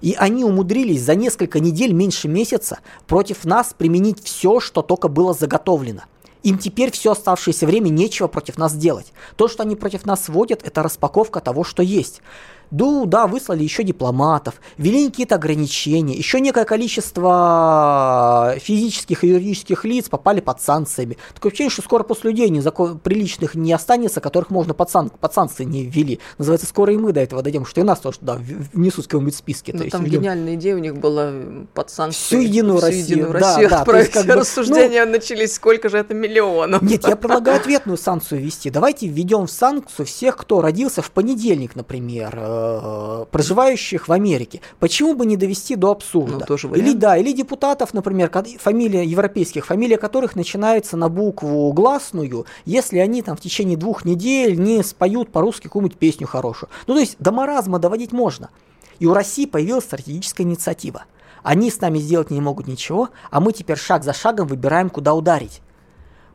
И 0.00 0.14
они 0.16 0.44
умудрились 0.44 1.02
за 1.02 1.16
несколько 1.16 1.58
недель, 1.58 1.92
меньше 1.92 2.28
месяца, 2.28 2.78
против 3.08 3.44
нас 3.44 3.74
применить 3.76 4.22
все, 4.22 4.60
что 4.60 4.82
только 4.82 5.08
было 5.08 5.34
заготовлено. 5.34 6.02
Им 6.44 6.56
теперь 6.56 6.92
все 6.92 7.12
оставшееся 7.12 7.66
время 7.66 7.88
нечего 7.88 8.28
против 8.28 8.58
нас 8.58 8.72
делать. 8.74 9.12
То, 9.36 9.48
что 9.48 9.64
они 9.64 9.74
против 9.74 10.06
нас 10.06 10.28
вводят, 10.28 10.62
это 10.62 10.84
распаковка 10.84 11.40
того, 11.40 11.64
что 11.64 11.82
есть. 11.82 12.22
Ну 12.70 13.06
да, 13.06 13.26
выслали 13.26 13.62
еще 13.62 13.82
дипломатов, 13.82 14.60
ввели 14.76 15.08
какие-то 15.08 15.36
ограничения, 15.36 16.14
еще 16.14 16.40
некое 16.40 16.64
количество 16.64 18.54
физических 18.58 19.24
и 19.24 19.28
юридических 19.28 19.84
лиц 19.84 20.08
попали 20.08 20.40
под 20.40 20.60
санкциями. 20.60 21.16
Такое 21.34 21.50
ощущение, 21.50 21.70
что 21.70 21.82
скоро 21.82 22.02
после 22.02 22.30
людей 22.30 22.48
не 22.50 22.60
закон, 22.60 22.98
приличных 22.98 23.54
не 23.54 23.72
останется, 23.72 24.20
которых 24.20 24.50
можно 24.50 24.74
под, 24.74 24.90
сан, 24.90 25.10
под 25.10 25.32
санкции 25.32 25.64
не 25.64 25.84
ввели. 25.84 26.20
Называется, 26.36 26.66
скоро 26.66 26.92
и 26.92 26.96
мы 26.96 27.12
до 27.12 27.20
этого 27.20 27.42
дойдем, 27.42 27.64
что 27.64 27.80
и 27.80 27.84
нас 27.84 28.00
тоже 28.00 28.18
да, 28.20 28.38
внесут 28.72 29.06
в 29.06 29.08
каком-нибудь 29.08 29.34
списке. 29.34 29.72
Ну, 29.74 29.88
там 29.88 30.04
ведем... 30.04 30.20
гениальная 30.20 30.54
идея 30.54 30.76
у 30.76 30.78
них 30.78 30.98
была 30.98 31.32
под 31.74 31.90
санкции. 31.90 32.18
Всю 32.18 32.40
единую 32.40 32.78
всю 32.78 32.86
Россию. 32.86 33.04
Единую 33.04 33.32
да, 33.32 33.38
Россию 33.38 33.70
да, 33.70 33.78
отправить. 33.80 34.10
Как 34.10 34.26
бы, 34.26 34.34
Рассуждения 34.34 35.04
ну, 35.04 35.12
начались, 35.12 35.54
сколько 35.54 35.88
же 35.88 35.98
это 35.98 36.14
миллионов. 36.14 36.82
Нет, 36.82 37.06
я 37.06 37.16
предлагаю 37.16 37.58
ответную 37.58 37.96
санкцию 37.96 38.40
ввести. 38.40 38.70
Давайте 38.70 39.06
введем 39.06 39.46
в 39.46 39.50
санкцию 39.50 40.06
всех, 40.06 40.36
кто 40.36 40.60
родился 40.60 41.02
в 41.02 41.10
понедельник, 41.10 41.74
например, 41.74 42.57
э, 42.58 43.24
проживающих 43.30 44.08
в 44.08 44.12
Америке. 44.12 44.60
Почему 44.78 45.14
бы 45.14 45.26
не 45.26 45.36
довести 45.36 45.76
до 45.76 45.90
абсурда? 45.90 46.46
Ну, 46.48 46.74
или 46.74 46.92
да, 46.94 47.16
или 47.16 47.32
депутатов, 47.32 47.94
например, 47.94 48.30
фамилия 48.58 49.04
европейских, 49.04 49.66
фамилия 49.66 49.98
которых 49.98 50.36
начинается 50.36 50.96
на 50.96 51.08
букву 51.08 51.72
гласную, 51.72 52.46
если 52.64 52.98
они 52.98 53.22
там 53.22 53.36
в 53.36 53.40
течение 53.40 53.76
двух 53.76 54.04
недель 54.04 54.58
не 54.58 54.82
споют 54.82 55.30
по-русски 55.30 55.64
какую-нибудь 55.64 55.98
песню 55.98 56.26
хорошую. 56.26 56.70
Ну, 56.86 56.94
то 56.94 57.00
есть 57.00 57.16
до 57.18 57.32
маразма 57.32 57.78
доводить 57.78 58.12
можно. 58.12 58.50
И 58.98 59.06
у 59.06 59.14
России 59.14 59.46
появилась 59.46 59.84
стратегическая 59.84 60.42
инициатива. 60.42 61.04
Они 61.42 61.70
с 61.70 61.80
нами 61.80 61.98
сделать 61.98 62.30
не 62.30 62.40
могут 62.40 62.66
ничего, 62.66 63.10
а 63.30 63.40
мы 63.40 63.52
теперь 63.52 63.78
шаг 63.78 64.04
за 64.04 64.12
шагом 64.12 64.48
выбираем, 64.48 64.90
куда 64.90 65.14
ударить. 65.14 65.62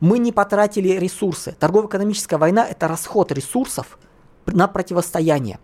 Мы 0.00 0.18
не 0.18 0.32
потратили 0.32 0.88
ресурсы. 0.88 1.54
Торгово-экономическая 1.58 2.36
война– 2.36 2.66
это 2.68 2.88
расход 2.88 3.32
ресурсов 3.32 3.98
на 4.46 4.66
противостояние. 4.66 5.58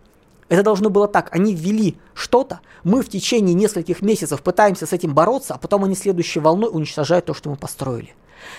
Это 0.51 0.63
должно 0.63 0.89
было 0.89 1.07
так. 1.07 1.33
Они 1.33 1.55
ввели 1.55 1.97
что-то, 2.13 2.59
мы 2.83 3.03
в 3.03 3.07
течение 3.07 3.53
нескольких 3.53 4.01
месяцев 4.01 4.43
пытаемся 4.43 4.85
с 4.85 4.91
этим 4.91 5.13
бороться, 5.15 5.53
а 5.53 5.57
потом 5.57 5.85
они 5.85 5.95
следующей 5.95 6.41
волной 6.41 6.69
уничтожают 6.69 7.25
то, 7.25 7.33
что 7.33 7.49
мы 7.49 7.55
построили. 7.55 8.13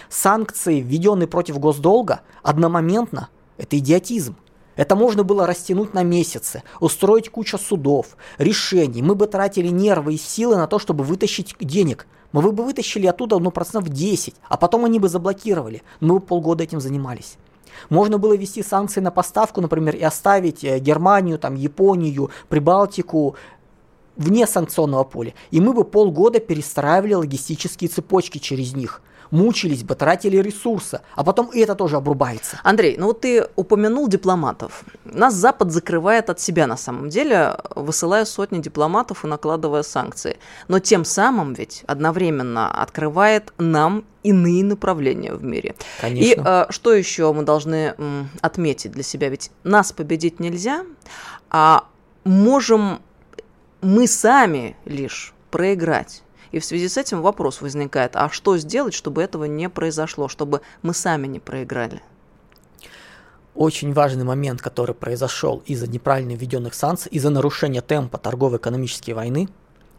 Санкции, 0.08 0.80
введенные 0.80 1.26
против 1.26 1.58
госдолга, 1.58 2.22
одномоментно– 2.42 3.28
это 3.58 3.76
идиотизм. 3.76 4.36
Это 4.74 4.96
можно 4.96 5.22
было 5.22 5.46
растянуть 5.46 5.92
на 5.92 6.02
месяцы, 6.02 6.62
устроить 6.80 7.28
кучу 7.28 7.58
судов, 7.58 8.16
решений. 8.38 9.02
Мы 9.02 9.14
бы 9.14 9.26
тратили 9.26 9.68
нервы 9.68 10.14
и 10.14 10.18
силы 10.18 10.56
на 10.56 10.68
то, 10.68 10.78
чтобы 10.78 11.04
вытащить 11.04 11.56
денег. 11.60 12.06
Мы 12.32 12.40
бы 12.52 12.64
вытащили 12.64 13.06
оттуда 13.06 13.38
ну, 13.38 13.50
процентов 13.50 13.90
10, 13.90 14.34
а 14.48 14.56
потом 14.56 14.86
они 14.86 14.98
бы 14.98 15.10
заблокировали. 15.10 15.82
Мы 16.00 16.14
бы 16.14 16.20
полгода 16.20 16.64
этим 16.64 16.80
занимались. 16.80 17.36
Можно 17.90 18.18
было 18.18 18.36
ввести 18.36 18.62
санкции 18.62 19.00
на 19.00 19.10
поставку, 19.10 19.60
например, 19.60 19.96
и 19.96 20.02
оставить 20.02 20.64
э, 20.64 20.78
Германию, 20.78 21.38
там, 21.38 21.54
Японию, 21.54 22.30
Прибалтику 22.48 23.36
вне 24.16 24.46
санкционного 24.46 25.04
поля. 25.04 25.34
И 25.50 25.60
мы 25.60 25.72
бы 25.72 25.84
полгода 25.84 26.38
перестраивали 26.40 27.14
логистические 27.14 27.88
цепочки 27.88 28.38
через 28.38 28.74
них 28.74 29.02
мучились 29.32 29.82
бы, 29.82 29.96
тратили 29.96 30.36
ресурсы, 30.36 31.00
а 31.16 31.24
потом 31.24 31.46
и 31.46 31.58
это 31.58 31.74
тоже 31.74 31.96
обрубается. 31.96 32.60
Андрей, 32.62 32.96
ну 32.98 33.06
вот 33.06 33.22
ты 33.22 33.48
упомянул 33.56 34.06
дипломатов. 34.06 34.84
Нас 35.04 35.34
Запад 35.34 35.72
закрывает 35.72 36.30
от 36.30 36.38
себя 36.38 36.66
на 36.66 36.76
самом 36.76 37.08
деле, 37.08 37.56
высылая 37.74 38.24
сотни 38.24 38.60
дипломатов 38.60 39.24
и 39.24 39.26
накладывая 39.26 39.82
санкции. 39.82 40.36
Но 40.68 40.78
тем 40.78 41.04
самым 41.04 41.54
ведь 41.54 41.82
одновременно 41.86 42.70
открывает 42.70 43.52
нам 43.58 44.04
иные 44.22 44.62
направления 44.62 45.32
в 45.32 45.42
мире. 45.42 45.74
Конечно. 46.00 46.28
И 46.28 46.36
э, 46.38 46.66
что 46.68 46.92
еще 46.92 47.32
мы 47.32 47.42
должны 47.42 47.94
м, 47.96 48.28
отметить 48.42 48.92
для 48.92 49.02
себя? 49.02 49.30
Ведь 49.30 49.50
нас 49.64 49.92
победить 49.92 50.40
нельзя, 50.40 50.84
а 51.50 51.86
можем 52.24 53.00
мы 53.80 54.06
сами 54.06 54.76
лишь 54.84 55.32
проиграть. 55.50 56.21
И 56.52 56.58
в 56.58 56.64
связи 56.64 56.88
с 56.88 56.98
этим 56.98 57.22
вопрос 57.22 57.60
возникает, 57.62 58.14
а 58.14 58.28
что 58.28 58.56
сделать, 58.58 58.94
чтобы 58.94 59.22
этого 59.22 59.44
не 59.44 59.68
произошло, 59.68 60.28
чтобы 60.28 60.60
мы 60.82 60.94
сами 60.94 61.26
не 61.26 61.40
проиграли? 61.40 62.02
Очень 63.54 63.92
важный 63.92 64.24
момент, 64.24 64.62
который 64.62 64.94
произошел 64.94 65.62
из-за 65.66 65.86
неправильно 65.86 66.32
введенных 66.32 66.74
санкций, 66.74 67.10
из-за 67.12 67.30
нарушения 67.30 67.80
темпа 67.80 68.18
торгово-экономической 68.18 69.12
войны, 69.12 69.48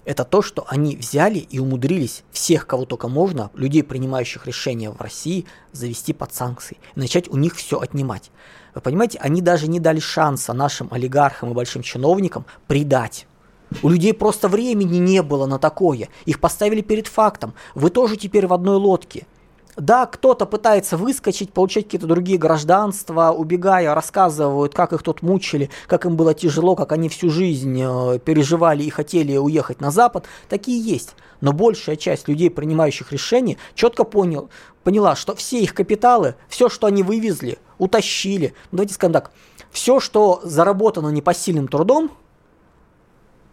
это 0.06 0.26
то, 0.26 0.42
что 0.42 0.66
они 0.68 0.96
взяли 0.96 1.40
и 1.40 1.60
умудрились 1.60 2.24
всех, 2.32 2.68
кого 2.68 2.86
только 2.86 3.08
можно, 3.08 3.52
людей, 3.54 3.84
принимающих 3.84 4.46
решения 4.46 4.90
в 4.90 5.00
России, 5.00 5.46
завести 5.72 6.14
под 6.14 6.34
санкции 6.34 6.78
и 6.96 7.00
начать 7.00 7.30
у 7.30 7.38
них 7.38 7.56
все 7.56 7.80
отнимать. 7.80 8.32
Вы 8.76 8.82
понимаете, 8.82 9.20
они 9.20 9.42
даже 9.42 9.68
не 9.68 9.80
дали 9.80 10.00
шанса 10.00 10.52
нашим 10.54 10.90
олигархам 10.92 11.52
и 11.52 11.54
большим 11.54 11.84
чиновникам 11.84 12.46
предать 12.68 13.28
у 13.82 13.90
людей 13.90 14.14
просто 14.14 14.48
времени 14.48 14.98
не 14.98 15.22
было 15.22 15.46
на 15.46 15.60
такое. 15.60 16.10
Их 16.26 16.40
поставили 16.40 16.82
перед 16.82 17.08
фактом. 17.08 17.54
Вы 17.76 17.90
тоже 17.90 18.18
теперь 18.18 18.48
в 18.48 18.54
одной 18.54 18.78
лодке. 18.78 19.26
Да, 19.76 20.06
кто-то 20.06 20.46
пытается 20.46 20.98
выскочить, 20.98 21.52
получать 21.52 21.86
какие-то 21.86 22.06
другие 22.06 22.38
гражданства, 22.38 23.32
убегая, 23.32 23.96
рассказывают, 23.96 24.76
как 24.76 24.94
их 24.94 25.02
тут 25.02 25.24
мучили, 25.24 25.72
как 25.88 26.06
им 26.06 26.16
было 26.16 26.36
тяжело, 26.36 26.76
как 26.76 26.92
они 26.92 27.10
всю 27.10 27.32
жизнь 27.32 27.82
э, 27.82 28.20
переживали 28.20 28.84
и 28.84 28.92
хотели 28.92 29.36
уехать 29.36 29.82
на 29.82 29.90
Запад. 29.90 30.26
Такие 30.48 30.80
есть. 30.80 31.16
Но 31.42 31.54
большая 31.54 31.96
часть 31.96 32.28
людей, 32.28 32.52
принимающих 32.52 33.12
решения, 33.12 33.58
четко 33.74 34.04
понял, 34.04 34.50
поняла, 34.84 35.16
что 35.16 35.36
все 35.36 35.60
их 35.60 35.74
капиталы, 35.74 36.36
все, 36.50 36.70
что 36.70 36.86
они 36.86 37.02
вывезли, 37.02 37.58
утащили, 37.80 38.54
ну, 38.72 38.78
давайте 38.78 38.94
скажем 38.94 39.14
так, 39.14 39.32
все, 39.72 40.00
что 40.00 40.40
заработано 40.44 41.10
непосильным 41.10 41.68
трудом, 41.68 42.12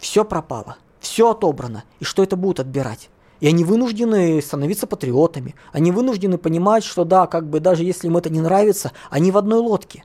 все 0.00 0.24
пропало, 0.24 0.76
все 0.98 1.30
отобрано, 1.30 1.84
и 2.00 2.04
что 2.04 2.22
это 2.22 2.36
будут 2.36 2.60
отбирать? 2.60 3.10
И 3.40 3.46
они 3.46 3.64
вынуждены 3.64 4.40
становиться 4.42 4.86
патриотами. 4.86 5.54
Они 5.72 5.92
вынуждены 5.92 6.36
понимать, 6.36 6.84
что 6.84 7.04
да, 7.04 7.26
как 7.26 7.48
бы 7.48 7.60
даже 7.60 7.84
если 7.84 8.06
им 8.06 8.18
это 8.18 8.28
не 8.28 8.40
нравится, 8.40 8.92
они 9.08 9.30
в 9.30 9.38
одной 9.38 9.60
лодке. 9.60 10.04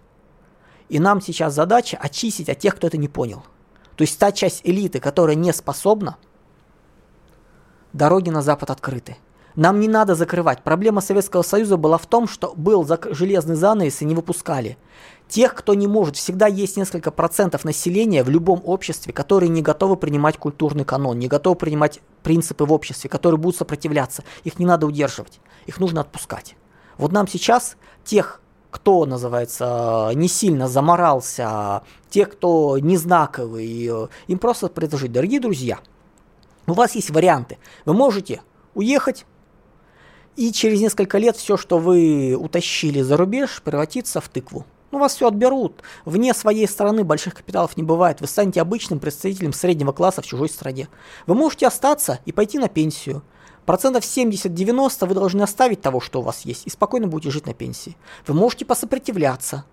И 0.88 1.00
нам 1.00 1.20
сейчас 1.20 1.54
задача 1.54 1.98
очистить 1.98 2.48
от 2.50 2.60
тех, 2.60 2.76
кто 2.76 2.88
это 2.88 2.98
не 2.98 3.10
понял. 3.10 3.44
То 3.98 4.04
есть 4.04 4.18
та 4.20 4.32
часть 4.32 4.62
элиты, 4.64 5.00
которая 5.00 5.36
не 5.36 5.52
способна, 5.52 6.18
дороги 7.92 8.30
на 8.30 8.42
Запад 8.42 8.70
открыты. 8.70 9.18
Нам 9.56 9.80
не 9.80 9.88
надо 9.88 10.16
закрывать. 10.16 10.64
Проблема 10.64 11.00
Советского 11.00 11.42
Союза 11.42 11.78
была 11.78 11.98
в 11.98 12.06
том, 12.06 12.28
что 12.28 12.54
был 12.56 12.86
железный 13.12 13.56
занавес 13.56 14.02
и 14.02 14.06
не 14.06 14.14
выпускали. 14.14 14.78
Тех, 15.28 15.56
кто 15.56 15.74
не 15.74 15.88
может, 15.88 16.18
всегда 16.18 16.48
есть 16.48 16.78
несколько 16.78 17.10
процентов 17.10 17.64
населения 17.64 18.24
в 18.24 18.30
любом 18.30 18.62
обществе, 18.66 19.14
которые 19.14 19.50
не 19.50 19.62
готовы 19.62 19.96
принимать 19.96 20.38
культурный 20.38 20.86
канон, 20.86 21.18
не 21.18 21.28
готовы 21.28 21.56
принимать 21.56 22.02
принципы 22.22 22.66
в 22.66 22.74
обществе, 22.74 23.10
которые 23.10 23.40
будут 23.40 23.58
сопротивляться. 23.58 24.24
Их 24.44 24.60
не 24.60 24.66
надо 24.66 24.86
удерживать, 24.86 25.40
их 25.66 25.80
нужно 25.80 26.02
отпускать. 26.02 26.56
Вот 26.98 27.12
нам 27.12 27.28
сейчас 27.28 27.78
тех, 28.04 28.42
кто, 28.72 29.06
называется, 29.06 30.12
не 30.16 30.28
сильно 30.28 30.68
заморался, 30.68 31.84
те, 32.10 32.26
кто 32.26 32.78
не 32.78 32.98
знаковый, 32.98 34.10
им 34.28 34.38
просто 34.38 34.68
предложить, 34.68 35.14
дорогие 35.14 35.40
друзья, 35.40 35.80
у 36.68 36.74
вас 36.74 36.94
есть 36.94 37.10
варианты. 37.10 37.58
Вы 37.86 37.94
можете 37.94 38.42
уехать, 38.74 39.26
и 40.36 40.52
через 40.52 40.82
несколько 40.82 41.18
лет 41.18 41.38
все, 41.38 41.58
что 41.58 41.78
вы 41.78 42.36
утащили 42.36 43.02
за 43.02 43.18
рубеж, 43.18 43.62
превратится 43.64 44.22
в 44.22 44.30
тыкву. 44.30 44.66
Ну, 44.92 45.00
вас 45.00 45.16
все 45.16 45.28
отберут. 45.28 45.82
Вне 46.06 46.34
своей 46.34 46.68
страны 46.68 47.04
больших 47.04 47.36
капиталов 47.36 47.76
не 47.76 47.84
бывает. 47.84 48.22
Вы 48.22 48.28
станете 48.28 48.62
обычным 48.62 49.00
представителем 49.00 49.52
среднего 49.52 49.92
класса 49.92 50.22
в 50.22 50.26
чужой 50.26 50.48
стране. 50.48 50.88
Вы 51.28 51.36
можете 51.36 51.68
остаться 51.68 52.20
и 52.26 52.32
пойти 52.32 52.60
на 52.60 52.70
пенсию. 52.70 53.24
Процентов 53.66 54.04
70-90 54.04 55.08
вы 55.08 55.16
должны 55.16 55.42
оставить 55.42 55.82
того, 55.82 56.00
что 56.00 56.20
у 56.20 56.24
вас 56.24 56.42
есть, 56.46 56.68
и 56.68 56.70
спокойно 56.70 57.08
будете 57.08 57.32
жить 57.32 57.48
на 57.48 57.54
пенсии. 57.54 57.98
Вы 58.28 58.36
можете 58.36 58.64
посопротивляться, 58.64 59.66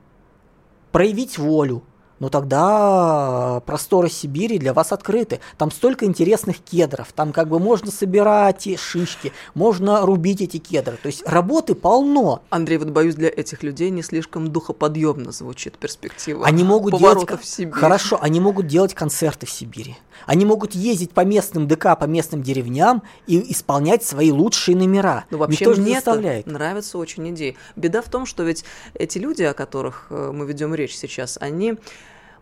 проявить 0.93 1.39
волю, 1.39 1.85
но 2.23 2.29
тогда 2.29 3.61
просторы 3.67 4.09
Сибири 4.09 4.57
для 4.57 4.73
вас 4.73 4.93
открыты. 4.93 5.41
Там 5.59 5.73
столько 5.73 6.05
интересных 6.05 6.59
кедров, 6.59 7.13
там 7.13 7.33
как 7.33 7.49
бы 7.49 7.59
можно 7.59 7.91
собирать 7.91 8.79
шишки, 8.79 9.33
можно 9.55 10.07
рубить 10.07 10.41
эти 10.41 10.59
кедры. 10.59 10.97
То 11.03 11.09
есть 11.09 11.27
работы 11.27 11.75
полно. 11.75 12.41
Андрей, 12.49 12.79
вот 12.79 12.91
боюсь, 12.91 13.17
для 13.17 13.29
этих 13.29 13.65
людей 13.65 13.91
не 13.91 14.03
слишком 14.03 14.53
духоподъемно 14.53 15.33
звучит 15.33 15.77
перспектива 15.79 16.47
они 16.47 16.63
могут 16.63 16.97
делать, 16.97 17.29
в 17.29 17.45
Сибирь. 17.45 17.75
Хорошо, 17.75 18.19
они 18.21 18.39
могут 18.39 18.69
делать 18.69 18.95
концерты 18.95 19.47
в 19.47 19.51
Сибири. 19.51 19.97
Они 20.25 20.45
могут 20.45 20.77
ездить 20.77 21.11
по 21.11 21.25
местным 21.25 21.67
ДК, 21.67 21.99
по 21.99 22.05
местным 22.05 22.41
деревням 22.41 23.03
и 23.27 23.51
исполнять 23.53 24.05
свои 24.05 24.31
лучшие 24.31 24.77
номера. 24.77 25.25
Ну, 25.31 25.39
вообще 25.39 25.65
Никто 25.65 25.81
мне 25.81 25.99
это 25.99 26.43
нравится 26.47 26.99
очень 26.99 27.29
идея. 27.31 27.57
Беда 27.75 28.01
в 28.01 28.09
том, 28.09 28.27
что 28.27 28.45
ведь 28.45 28.65
эти 28.95 29.19
люди, 29.19 29.43
о 29.43 29.55
которых 29.55 30.07
э, 30.11 30.31
мы 30.33 30.47
ведем 30.47 30.73
речь 30.73 30.95
сейчас, 30.95 31.37
они 31.41 31.79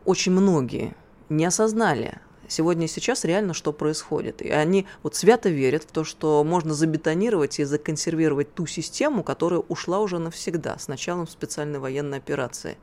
очень 0.04 0.32
многие 0.32 0.94
не 1.28 1.44
осознали 1.44 2.20
сегодня 2.48 2.86
и 2.86 2.88
сейчас 2.88 3.24
реально 3.24 3.54
что 3.54 3.72
происходит. 3.72 4.42
И 4.42 4.50
они 4.50 4.86
вот 5.02 5.14
свято 5.14 5.48
верят 5.48 5.84
в 5.84 5.92
то, 5.92 6.04
что 6.04 6.44
можно 6.44 6.74
забетонировать 6.74 7.60
и 7.60 7.64
законсервировать 7.64 8.54
ту 8.54 8.66
систему, 8.66 9.22
которая 9.22 9.60
ушла 9.60 10.00
уже 10.00 10.18
навсегда 10.18 10.78
с 10.78 10.88
началом 10.88 11.28
специальной 11.28 11.78
военной 11.78 12.18
операции. 12.18 12.76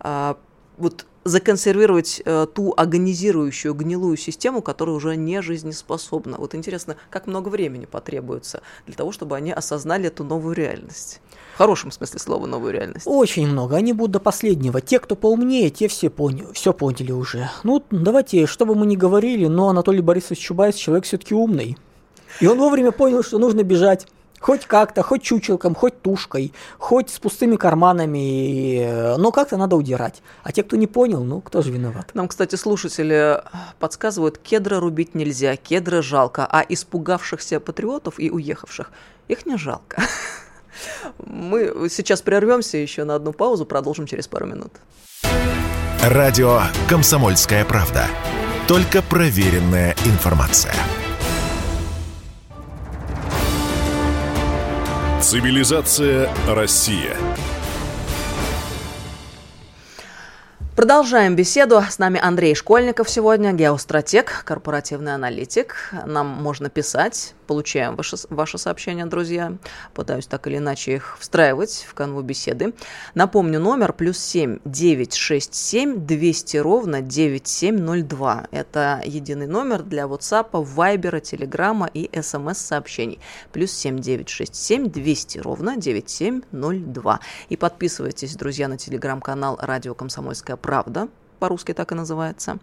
А, 0.00 0.38
вот 0.78 1.06
законсервировать 1.24 2.20
э, 2.24 2.46
ту 2.52 2.74
агонизирующую, 2.76 3.74
гнилую 3.74 4.16
систему, 4.16 4.62
которая 4.62 4.96
уже 4.96 5.14
не 5.14 5.40
жизнеспособна. 5.40 6.36
Вот 6.38 6.54
интересно, 6.54 6.96
как 7.10 7.26
много 7.26 7.48
времени 7.48 7.84
потребуется 7.84 8.62
для 8.86 8.96
того, 8.96 9.12
чтобы 9.12 9.36
они 9.36 9.52
осознали 9.52 10.06
эту 10.06 10.24
новую 10.24 10.56
реальность. 10.56 11.20
В 11.54 11.58
хорошем 11.58 11.90
смысле 11.90 12.18
слова 12.18 12.46
новую 12.46 12.72
реальность. 12.72 13.06
Очень 13.06 13.46
много. 13.46 13.76
Они 13.76 13.92
будут 13.92 14.12
до 14.12 14.20
последнего. 14.20 14.80
Те, 14.80 14.98
кто 14.98 15.16
поумнее, 15.16 15.68
те 15.70 15.86
все, 15.88 16.08
поняли, 16.08 16.46
все 16.52 16.72
поняли 16.72 17.12
уже. 17.12 17.50
Ну, 17.62 17.84
давайте, 17.90 18.46
что 18.46 18.64
бы 18.64 18.74
мы 18.74 18.86
ни 18.86 18.96
говорили, 18.96 19.46
но 19.46 19.68
Анатолий 19.68 20.00
Борисович 20.00 20.40
Чубайс 20.40 20.74
человек 20.76 21.04
все-таки 21.04 21.34
умный. 21.34 21.76
И 22.40 22.46
он 22.46 22.58
вовремя 22.58 22.90
понял, 22.90 23.22
что 23.22 23.38
нужно 23.38 23.62
бежать. 23.62 24.06
Хоть 24.40 24.66
как-то, 24.66 25.02
хоть 25.02 25.22
чучелком, 25.22 25.76
хоть 25.76 26.02
тушкой, 26.02 26.52
хоть 26.78 27.10
с 27.10 27.20
пустыми 27.20 27.54
карманами, 27.54 29.16
но 29.16 29.30
как-то 29.30 29.56
надо 29.56 29.76
удирать. 29.76 30.20
А 30.42 30.50
те, 30.50 30.64
кто 30.64 30.74
не 30.76 30.88
понял, 30.88 31.22
ну, 31.22 31.40
кто 31.40 31.62
же 31.62 31.70
виноват? 31.70 32.10
Нам, 32.14 32.26
кстати, 32.26 32.56
слушатели 32.56 33.40
подсказывают, 33.78 34.38
кедра 34.38 34.80
рубить 34.80 35.14
нельзя, 35.14 35.54
кедра 35.54 36.02
жалко, 36.02 36.44
а 36.50 36.64
испугавшихся 36.68 37.60
патриотов 37.60 38.18
и 38.18 38.32
уехавших, 38.32 38.90
их 39.28 39.46
не 39.46 39.56
жалко. 39.56 40.02
Мы 41.18 41.88
сейчас 41.88 42.22
прервемся 42.22 42.78
еще 42.78 43.04
на 43.04 43.14
одну 43.14 43.32
паузу, 43.32 43.64
продолжим 43.64 44.06
через 44.06 44.28
пару 44.28 44.46
минут. 44.46 44.72
Радио 46.02 46.62
«Комсомольская 46.88 47.64
правда». 47.64 48.06
Только 48.66 49.02
проверенная 49.02 49.94
информация. 50.04 50.74
Цивилизация 55.20 56.28
Россия. 56.48 57.16
Продолжаем 60.74 61.36
беседу. 61.36 61.82
С 61.82 61.98
нами 61.98 62.18
Андрей 62.18 62.54
Школьников 62.54 63.10
сегодня, 63.10 63.52
геостратег, 63.52 64.42
корпоративный 64.46 65.14
аналитик. 65.14 65.92
Нам 66.06 66.26
можно 66.28 66.70
писать 66.70 67.34
получаем 67.52 67.96
ваши, 67.96 68.16
ваши 68.30 68.56
сообщения, 68.56 69.04
друзья. 69.04 69.52
Пытаюсь 69.92 70.26
так 70.26 70.46
или 70.46 70.56
иначе 70.56 70.94
их 70.94 71.18
встраивать 71.20 71.84
в 71.86 71.92
канву 71.92 72.22
беседы. 72.22 72.72
Напомню, 73.14 73.60
номер 73.60 73.92
плюс 73.92 74.16
7 74.18 74.60
967 74.64 76.06
200 76.06 76.56
ровно 76.56 77.02
9702. 77.02 78.46
Это 78.52 79.02
единый 79.04 79.46
номер 79.46 79.82
для 79.82 80.04
WhatsApp, 80.04 80.52
Viber, 80.52 81.20
Telegram 81.20 81.90
и 81.92 82.08
смс-сообщений. 82.22 83.20
Плюс 83.52 83.70
7 83.72 83.98
967 83.98 84.90
200 84.90 85.38
ровно 85.40 85.76
9702. 85.76 87.20
И 87.50 87.56
подписывайтесь, 87.58 88.34
друзья, 88.34 88.68
на 88.68 88.78
телеграм-канал 88.78 89.58
«Радио 89.60 89.94
Комсомольская 89.94 90.56
правда» 90.62 91.08
по-русски 91.42 91.74
так 91.74 91.90
и 91.90 91.96
называется. 91.96 92.58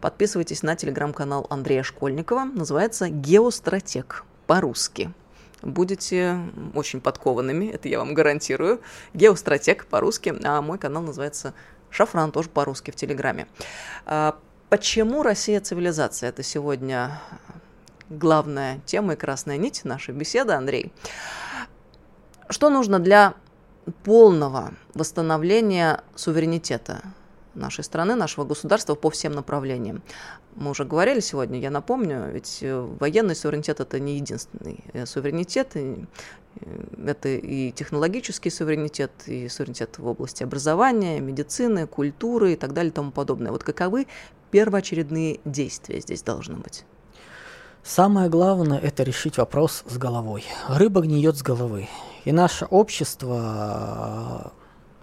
Подписывайтесь 0.00 0.64
на 0.64 0.74
телеграм-канал 0.74 1.46
Андрея 1.50 1.84
Школьникова, 1.84 2.42
называется 2.44 3.08
«Геостратег» 3.08 4.24
по-русски. 4.48 5.12
Будете 5.62 6.40
очень 6.74 7.00
подкованными, 7.00 7.66
это 7.66 7.88
я 7.88 8.00
вам 8.00 8.12
гарантирую. 8.12 8.80
Геостратег 9.14 9.86
по-русски, 9.86 10.34
а 10.42 10.60
мой 10.62 10.78
канал 10.78 11.04
называется 11.04 11.54
Шафран, 11.90 12.32
тоже 12.32 12.48
по-русски 12.48 12.90
в 12.90 12.96
Телеграме. 12.96 13.46
А, 14.04 14.36
почему 14.68 15.22
Россия 15.22 15.60
цивилизация? 15.60 16.30
Это 16.30 16.42
сегодня 16.42 17.20
главная 18.10 18.80
тема 18.84 19.12
и 19.12 19.16
красная 19.16 19.58
нить 19.58 19.84
нашей 19.84 20.12
беседы, 20.12 20.54
Андрей. 20.54 20.92
Что 22.50 22.68
нужно 22.68 22.98
для 22.98 23.34
полного 24.02 24.72
восстановления 24.92 26.02
суверенитета 26.16 27.00
нашей 27.54 27.84
страны, 27.84 28.14
нашего 28.14 28.44
государства 28.44 28.94
по 28.94 29.10
всем 29.10 29.32
направлениям. 29.32 30.02
Мы 30.56 30.70
уже 30.70 30.84
говорили 30.84 31.20
сегодня, 31.20 31.58
я 31.58 31.70
напомню, 31.70 32.30
ведь 32.32 32.58
э, 32.62 32.80
военный 33.00 33.34
суверенитет 33.34 33.80
это 33.80 33.98
не 33.98 34.16
единственный 34.16 34.84
э, 34.92 35.06
суверенитет, 35.06 35.72
э, 35.74 35.96
это 37.04 37.28
и 37.28 37.72
технологический 37.72 38.50
суверенитет, 38.50 39.10
и 39.26 39.48
суверенитет 39.48 39.98
в 39.98 40.06
области 40.06 40.44
образования, 40.44 41.20
медицины, 41.20 41.86
культуры 41.86 42.52
и 42.52 42.56
так 42.56 42.72
далее 42.72 42.90
и 42.90 42.94
тому 42.94 43.10
подобное. 43.10 43.50
Вот 43.50 43.64
каковы 43.64 44.06
первоочередные 44.50 45.40
действия 45.44 46.00
здесь 46.00 46.22
должны 46.22 46.56
быть? 46.56 46.84
Самое 47.82 48.30
главное– 48.30 48.78
это 48.82 49.02
решить 49.02 49.36
вопрос 49.36 49.84
с 49.86 49.98
головой. 49.98 50.44
Рыба 50.68 51.02
гниет 51.02 51.36
с 51.36 51.42
головы. 51.42 51.86
И 52.24 52.32
наше 52.32 52.64
общество 52.64 54.53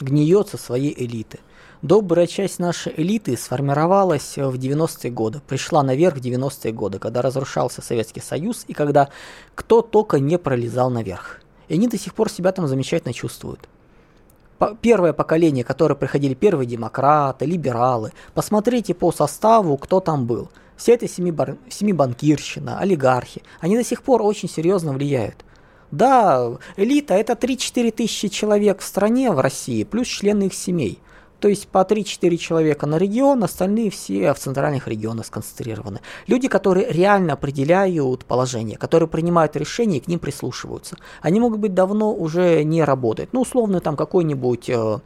гниет 0.02 0.50
со 0.50 0.58
своей 0.58 0.94
элиты– 0.98 1.40
Добрая 1.82 2.28
часть 2.28 2.60
нашей 2.60 2.94
элиты 2.96 3.36
сформировалась 3.36 4.38
в 4.38 4.54
90-е 4.54 5.10
годы, 5.10 5.42
пришла 5.48 5.82
наверх 5.82 6.18
в 6.18 6.22
90-е 6.22 6.72
годы, 6.74 7.00
когда 7.00 7.24
разрушался 7.24 7.82
Советский 7.82 8.22
Союз 8.22 8.66
и 8.68 8.74
когда 8.74 9.10
кто 9.56 9.82
только 9.82 10.20
не 10.20 10.38
пролезал 10.38 10.92
наверх. 10.92 11.42
И 11.70 11.74
они 11.74 11.88
до 11.88 11.98
сих 11.98 12.14
пор 12.14 12.30
себя 12.30 12.52
там 12.52 12.68
замечательно 12.68 13.14
чувствуют. 13.14 13.68
Первое 14.82 15.12
поколение, 15.12 15.64
которое 15.64 15.96
приходили 15.96 16.36
первые 16.36 16.68
демократы, 16.68 17.46
либералы, 17.46 18.12
посмотрите 18.36 18.94
по 18.94 19.12
составу, 19.12 19.76
кто 19.78 20.00
там 20.02 20.28
был. 20.28 20.52
Все 20.78 20.94
это 20.94 21.08
семибар... 21.08 21.58
семибанкирщина, 21.68 22.78
олигархи, 22.78 23.42
они 23.60 23.76
до 23.76 23.84
сих 23.84 24.04
пор 24.04 24.22
очень 24.22 24.50
серьезно 24.50 24.94
влияют. 24.94 25.44
Да, 25.92 26.58
элита 26.78 27.14
это 27.14 27.34
3-4 27.34 27.92
тысячи 27.92 28.28
человек 28.30 28.80
в 28.80 28.84
стране, 28.84 29.32
в 29.32 29.40
России, 29.40 29.84
плюс 29.84 30.08
члены 30.08 30.44
их 30.44 30.54
семей– 30.54 31.00
то 31.42 31.48
есть 31.48 31.68
по 31.68 31.80
3-4 31.80 32.38
человека 32.38 32.86
на 32.86 32.98
регион, 32.98 33.44
остальные 33.44 33.90
все 33.90 34.32
в 34.34 34.38
центральных 34.38 34.88
регионах 34.88 35.26
сконцентрированы. 35.26 36.00
Люди, 36.28 36.48
которые 36.48 36.92
реально 36.92 37.34
определяют 37.34 38.26
положение, 38.26 38.78
которые 38.78 39.10
принимают 39.10 39.56
решения 39.56 39.98
и 39.98 40.02
к 40.02 40.08
ним 40.08 40.20
прислушиваются. 40.20 40.98
Они 41.20 41.40
могут 41.40 41.60
быть 41.60 41.74
давно 41.74 42.14
уже 42.14 42.64
не 42.64 42.84
работать. 42.84 43.30
Ну, 43.34 43.42
условно, 43.42 43.80
там 43.80 43.96
какой-нибудь 43.96 44.70
э, 44.70 45.00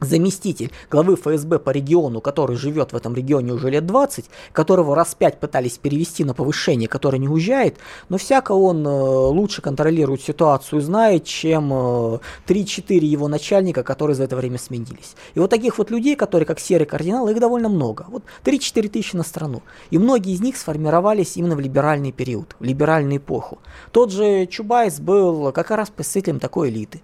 заместитель 0.00 0.70
главы 0.90 1.16
ФСБ 1.16 1.58
по 1.58 1.70
региону, 1.70 2.20
который 2.20 2.56
живет 2.56 2.92
в 2.92 2.96
этом 2.96 3.14
регионе 3.14 3.52
уже 3.52 3.70
лет 3.70 3.86
20, 3.86 4.26
которого 4.52 4.94
раз 4.94 5.14
пять 5.14 5.40
пытались 5.40 5.78
перевести 5.78 6.24
на 6.24 6.34
повышение, 6.34 6.88
который 6.88 7.18
не 7.18 7.28
уезжает, 7.28 7.76
но 8.08 8.18
всяко 8.18 8.52
он 8.52 8.86
э, 8.86 8.90
лучше 8.90 9.62
контролирует 9.62 10.22
ситуацию, 10.22 10.80
знает, 10.80 11.24
чем 11.24 11.72
э, 11.72 12.18
3-4 12.46 12.94
его 12.98 13.28
начальника, 13.28 13.82
которые 13.82 14.14
за 14.14 14.24
это 14.24 14.36
время 14.36 14.58
сменились. 14.58 15.14
И 15.34 15.40
вот 15.40 15.50
таких 15.50 15.78
вот 15.78 15.90
людей, 15.90 16.16
которые 16.16 16.46
как 16.46 16.60
серый 16.60 16.86
кардинал, 16.86 17.28
их 17.28 17.38
довольно 17.38 17.68
много. 17.68 18.06
Вот 18.08 18.22
3-4 18.44 18.88
тысячи 18.88 19.16
на 19.16 19.22
страну. 19.22 19.62
И 19.90 19.98
многие 19.98 20.32
из 20.32 20.40
них 20.40 20.56
сформировались 20.56 21.36
именно 21.36 21.56
в 21.56 21.60
либеральный 21.60 22.12
период, 22.12 22.56
в 22.58 22.64
либеральную 22.64 23.18
эпоху. 23.18 23.58
Тот 23.92 24.12
же 24.12 24.46
Чубайс 24.46 25.00
был 25.00 25.52
как 25.52 25.70
раз 25.70 25.90
представителем 25.90 26.40
такой 26.40 26.70
элиты. 26.70 27.00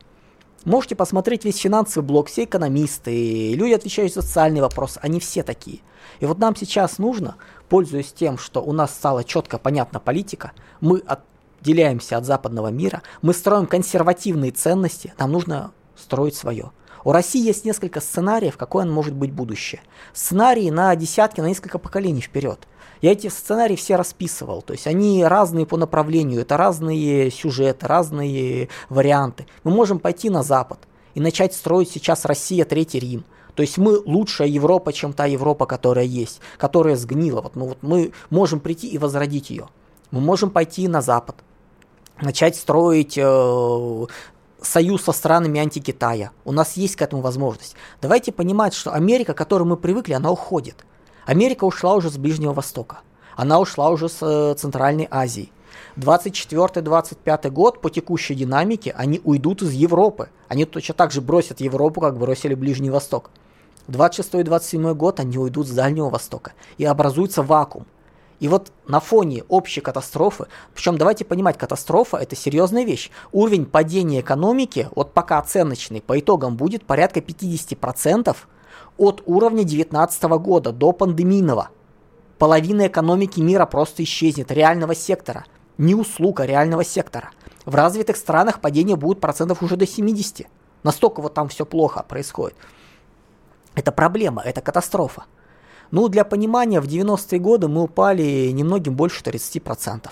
Можете 0.64 0.96
посмотреть 0.96 1.44
весь 1.44 1.58
финансовый 1.58 2.04
блок, 2.04 2.28
все 2.28 2.44
экономисты, 2.44 3.54
люди, 3.54 3.72
отвечающие 3.74 4.14
за 4.14 4.22
социальный 4.22 4.62
вопрос, 4.62 4.98
они 5.02 5.20
все 5.20 5.42
такие. 5.42 5.80
И 6.20 6.26
вот 6.26 6.38
нам 6.38 6.56
сейчас 6.56 6.98
нужно, 6.98 7.36
пользуясь 7.68 8.12
тем, 8.12 8.38
что 8.38 8.62
у 8.62 8.72
нас 8.72 8.94
стала 8.94 9.24
четко 9.24 9.58
понятна 9.58 10.00
политика, 10.00 10.52
мы 10.80 11.02
отделяемся 11.06 12.16
от 12.16 12.24
западного 12.24 12.68
мира, 12.68 13.02
мы 13.20 13.34
строим 13.34 13.66
консервативные 13.66 14.52
ценности, 14.52 15.12
нам 15.18 15.32
нужно 15.32 15.72
строить 15.96 16.34
свое. 16.34 16.70
У 17.04 17.12
России 17.12 17.44
есть 17.44 17.64
несколько 17.64 18.00
сценариев, 18.00 18.56
какое 18.56 18.86
может 18.86 19.14
быть 19.14 19.30
будущее. 19.30 19.82
Сценарии 20.14 20.70
на 20.70 20.96
десятки, 20.96 21.40
на 21.40 21.48
несколько 21.48 21.78
поколений 21.78 22.22
вперед. 22.22 22.66
Я 23.02 23.12
эти 23.12 23.28
сценарии 23.28 23.76
все 23.76 23.96
расписывал, 23.96 24.62
то 24.62 24.72
есть 24.72 24.86
они 24.86 25.22
разные 25.24 25.66
по 25.66 25.76
направлению, 25.76 26.40
это 26.40 26.56
разные 26.56 27.30
сюжеты, 27.30 27.86
разные 27.86 28.70
варианты. 28.88 29.46
Мы 29.62 29.72
можем 29.72 29.98
пойти 29.98 30.30
на 30.30 30.42
Запад 30.42 30.78
и 31.14 31.20
начать 31.20 31.52
строить 31.52 31.90
сейчас 31.90 32.24
Россия 32.24 32.64
Третий 32.64 33.00
Рим. 33.00 33.24
То 33.54 33.62
есть 33.62 33.76
мы 33.76 33.98
лучшая 33.98 34.48
Европа, 34.48 34.92
чем 34.92 35.12
та 35.12 35.26
Европа, 35.26 35.66
которая 35.66 36.06
есть, 36.06 36.40
которая 36.56 36.96
сгнила. 36.96 37.42
Вот, 37.42 37.56
ну, 37.56 37.66
вот 37.66 37.78
мы 37.82 38.12
можем 38.30 38.58
прийти 38.58 38.88
и 38.88 38.98
возродить 38.98 39.50
ее. 39.50 39.68
Мы 40.10 40.20
можем 40.20 40.50
пойти 40.50 40.88
на 40.88 41.02
Запад, 41.02 41.36
начать 42.20 42.56
строить 42.56 43.18
э, 43.18 44.06
союз 44.64 45.02
со 45.02 45.12
странами 45.12 45.60
анти-Китая. 45.60 46.30
У 46.44 46.52
нас 46.52 46.76
есть 46.76 46.96
к 46.96 47.02
этому 47.02 47.22
возможность. 47.22 47.76
Давайте 48.02 48.32
понимать, 48.32 48.74
что 48.74 48.92
Америка, 48.92 49.34
к 49.34 49.38
которой 49.38 49.64
мы 49.64 49.76
привыкли, 49.76 50.14
она 50.14 50.30
уходит. 50.30 50.84
Америка 51.26 51.64
ушла 51.64 51.94
уже 51.94 52.10
с 52.10 52.18
Ближнего 52.18 52.52
Востока. 52.52 53.00
Она 53.36 53.58
ушла 53.60 53.90
уже 53.90 54.08
с 54.08 54.18
э, 54.20 54.54
Центральной 54.58 55.08
Азии. 55.10 55.50
24-25 55.96 57.50
год 57.50 57.80
по 57.80 57.90
текущей 57.90 58.34
динамике 58.34 58.92
они 58.96 59.20
уйдут 59.24 59.62
из 59.62 59.72
Европы. 59.72 60.28
Они 60.48 60.64
точно 60.64 60.94
так 60.94 61.12
же 61.12 61.20
бросят 61.20 61.60
Европу, 61.60 62.00
как 62.00 62.18
бросили 62.18 62.54
Ближний 62.54 62.90
Восток. 62.90 63.30
26-27 63.88 64.94
год 64.94 65.20
они 65.20 65.38
уйдут 65.38 65.68
с 65.68 65.70
Дальнего 65.70 66.10
Востока. 66.10 66.52
И 66.78 66.84
образуется 66.84 67.42
вакуум. 67.42 67.86
И 68.44 68.48
вот 68.48 68.72
на 68.86 69.00
фоне 69.00 69.42
общей 69.48 69.80
катастрофы, 69.80 70.48
причем 70.74 70.98
давайте 70.98 71.24
понимать, 71.24 71.56
катастрофа 71.56 72.18
это 72.18 72.36
серьезная 72.36 72.84
вещь. 72.84 73.10
Уровень 73.32 73.64
падения 73.64 74.20
экономики, 74.20 74.90
вот 74.94 75.14
пока 75.14 75.38
оценочный, 75.38 76.02
по 76.02 76.20
итогам 76.20 76.54
будет 76.58 76.84
порядка 76.84 77.20
50% 77.20 78.36
от 78.98 79.22
уровня 79.24 79.62
2019 79.64 80.22
года 80.24 80.72
до 80.72 80.92
пандемийного. 80.92 81.70
Половина 82.36 82.86
экономики 82.86 83.40
мира 83.40 83.64
просто 83.64 84.02
исчезнет, 84.02 84.50
реального 84.50 84.94
сектора. 84.94 85.46
Не 85.78 85.94
услуг, 85.94 86.40
а 86.40 86.46
реального 86.46 86.84
сектора. 86.84 87.30
В 87.64 87.74
развитых 87.74 88.18
странах 88.18 88.60
падение 88.60 88.96
будет 88.96 89.22
процентов 89.22 89.62
уже 89.62 89.78
до 89.78 89.86
70. 89.86 90.46
Настолько 90.82 91.22
вот 91.22 91.32
там 91.32 91.48
все 91.48 91.64
плохо 91.64 92.04
происходит. 92.06 92.58
Это 93.74 93.90
проблема, 93.90 94.42
это 94.42 94.60
катастрофа. 94.60 95.24
Ну, 95.90 96.08
для 96.08 96.24
понимания, 96.24 96.80
в 96.80 96.86
90-е 96.86 97.38
годы 97.38 97.68
мы 97.68 97.82
упали 97.82 98.50
немногим 98.50 98.94
больше 98.94 99.22
30%. 99.22 100.08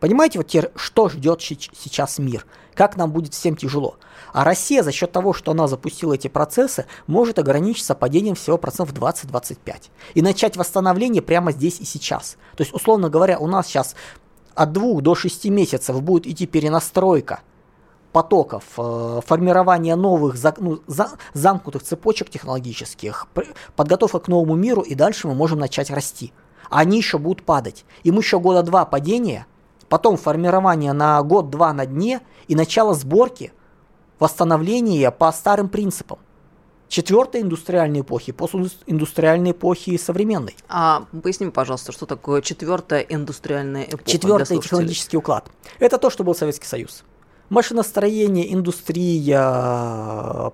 Понимаете, 0.00 0.38
вот 0.38 0.48
теперь, 0.48 0.70
что 0.76 1.08
ждет 1.08 1.40
сейчас 1.40 2.18
мир? 2.18 2.44
Как 2.74 2.96
нам 2.96 3.10
будет 3.10 3.32
всем 3.32 3.56
тяжело? 3.56 3.96
А 4.34 4.44
Россия 4.44 4.82
за 4.82 4.92
счет 4.92 5.12
того, 5.12 5.32
что 5.32 5.52
она 5.52 5.66
запустила 5.66 6.12
эти 6.12 6.28
процессы, 6.28 6.84
может 7.06 7.38
ограничиться 7.38 7.94
падением 7.94 8.34
всего 8.34 8.58
процентов 8.58 8.94
20-25. 8.94 9.56
И 10.12 10.20
начать 10.20 10.56
восстановление 10.56 11.22
прямо 11.22 11.52
здесь 11.52 11.80
и 11.80 11.84
сейчас. 11.84 12.36
То 12.56 12.62
есть, 12.62 12.74
условно 12.74 13.08
говоря, 13.08 13.38
у 13.38 13.46
нас 13.46 13.66
сейчас 13.66 13.96
от 14.54 14.72
2 14.72 15.00
до 15.00 15.14
6 15.14 15.46
месяцев 15.46 16.02
будет 16.02 16.26
идти 16.26 16.46
перенастройка 16.46 17.40
потоков, 18.14 18.64
э, 18.78 19.20
формирование 19.26 19.96
новых 19.96 20.36
ну, 20.58 20.80
за, 20.86 21.10
замкнутых 21.34 21.82
цепочек 21.82 22.30
технологических, 22.30 23.26
подготовка 23.76 24.20
к 24.20 24.28
новому 24.28 24.54
миру, 24.54 24.80
и 24.80 24.94
дальше 24.94 25.28
мы 25.28 25.34
можем 25.34 25.58
начать 25.58 25.90
расти. 25.90 26.32
А 26.70 26.78
они 26.78 26.96
еще 26.96 27.18
будут 27.18 27.44
падать. 27.44 27.84
И 28.04 28.10
мы 28.10 28.20
еще 28.20 28.40
года 28.40 28.62
два 28.62 28.86
падения– 28.86 29.46
потом 29.94 30.16
формирование 30.16 30.92
на 30.92 31.22
год-два 31.22 31.72
на 31.72 31.86
дне 31.86 32.20
и 32.48 32.56
начало 32.56 32.94
сборки, 32.94 33.52
восстановления 34.18 35.10
по 35.12 35.30
старым 35.30 35.68
принципам. 35.68 36.18
Четвертой 36.88 37.42
индустриальной 37.42 38.00
эпохи, 38.00 38.32
постиндустриальной 38.32 39.52
эпохи 39.52 39.96
современной. 39.96 40.56
А 40.68 41.06
поясни, 41.22 41.48
пожалуйста, 41.50 41.92
что 41.92 42.06
такое 42.06 42.42
четвертая 42.42 43.00
индустриальная 43.00 43.84
эпоха? 43.84 44.04
Четвертый 44.04 44.58
технологический 44.58 45.16
уклад. 45.16 45.48
Это 45.78 45.98
то, 45.98 46.10
что 46.10 46.24
был 46.24 46.34
Советский 46.34 46.66
Союз. 46.66 47.04
Машиностроение, 47.50 48.52
индустрия, 48.54 50.52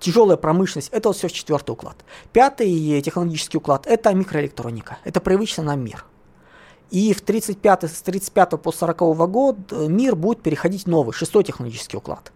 тяжелая 0.00 0.36
промышленность, 0.36 0.88
это 0.92 1.10
вот 1.10 1.16
все 1.16 1.28
четвертый 1.28 1.72
уклад. 1.72 1.96
Пятый 2.32 3.00
технологический 3.02 3.58
уклад– 3.58 3.86
это 3.88 4.14
микроэлектроника, 4.14 4.98
это 5.04 5.20
привычный 5.20 5.64
нам 5.64 5.80
мир. 5.84 6.04
И 6.90 7.12
в 7.12 7.20
35, 7.20 7.84
с 7.84 8.02
35 8.02 8.62
по 8.62 8.72
40 8.72 8.98
года 9.30 9.88
мир 9.88 10.14
будет 10.16 10.42
переходить 10.42 10.84
в 10.84 10.86
новый, 10.86 11.12
шестой 11.12 11.44
технологический 11.44 11.96
уклад. 11.96 12.32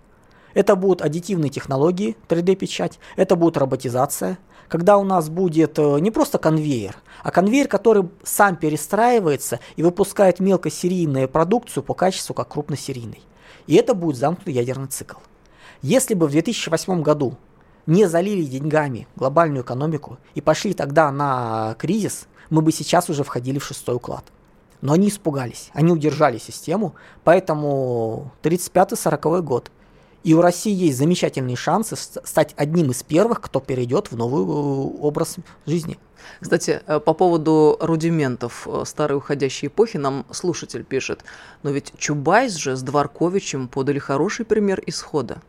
Это 0.52 0.74
будут 0.74 1.00
аддитивные 1.00 1.50
технологии, 1.50 2.16
3D-печать, 2.28 2.98
это 3.16 3.36
будет 3.36 3.56
роботизация, 3.56 4.38
когда 4.68 4.98
у 4.98 5.04
нас 5.04 5.28
будет 5.28 5.78
э, 5.78 6.00
не 6.00 6.10
просто 6.10 6.38
конвейер, 6.38 6.96
а 7.22 7.30
конвейер, 7.30 7.68
который 7.68 8.08
сам 8.24 8.56
перестраивается 8.56 9.60
и 9.76 9.82
выпускает 9.82 10.40
мелкосерийную 10.40 11.28
продукцию 11.28 11.82
по 11.82 11.94
качеству 11.94 12.34
как 12.34 12.48
крупносерийный. 12.48 13.22
И 13.70 13.76
это 13.76 13.94
будет 13.94 14.16
замкнутый 14.16 14.52
ядерный 14.52 14.88
цикл. 14.88 15.18
Если 15.80 16.14
бы 16.14 16.26
в 16.26 16.32
2008 16.32 17.02
году 17.02 17.36
не 17.86 18.06
залили 18.06 18.42
деньгами 18.42 19.06
глобальную 19.14 19.62
экономику 19.62 20.18
и 20.34 20.40
пошли 20.40 20.74
тогда 20.74 21.12
на 21.12 21.76
кризис, 21.78 22.26
мы 22.50 22.62
бы 22.62 22.72
сейчас 22.72 23.08
уже 23.08 23.22
входили 23.22 23.60
в 23.60 23.64
шестой 23.64 23.94
уклад. 23.94 24.24
Но 24.80 24.94
они 24.94 25.06
испугались, 25.06 25.70
они 25.72 25.92
удержали 25.92 26.38
систему, 26.38 26.96
поэтому 27.22 28.32
35-40 28.42 29.40
год. 29.42 29.70
И 30.22 30.34
у 30.34 30.42
России 30.42 30.72
есть 30.72 30.98
замечательные 30.98 31.56
шансы 31.56 31.96
стать 31.96 32.54
одним 32.56 32.90
из 32.90 33.02
первых, 33.02 33.40
кто 33.40 33.60
перейдет 33.60 34.10
в 34.10 34.16
новый 34.16 34.42
э, 34.42 34.98
образ 35.00 35.36
жизни. 35.66 35.98
Кстати, 36.40 36.82
э, 36.86 37.00
по 37.00 37.14
поводу 37.14 37.78
рудиментов 37.80 38.68
э, 38.70 38.82
старой 38.84 39.16
уходящей 39.16 39.68
эпохи 39.68 39.96
нам 39.96 40.26
слушатель 40.30 40.84
пишет, 40.84 41.24
но 41.62 41.70
ведь 41.70 41.92
Чубайс 41.96 42.54
же 42.54 42.76
с 42.76 42.82
Дворковичем 42.82 43.68
подали 43.68 43.98
хороший 43.98 44.44
пример 44.44 44.82
исхода. 44.86 45.40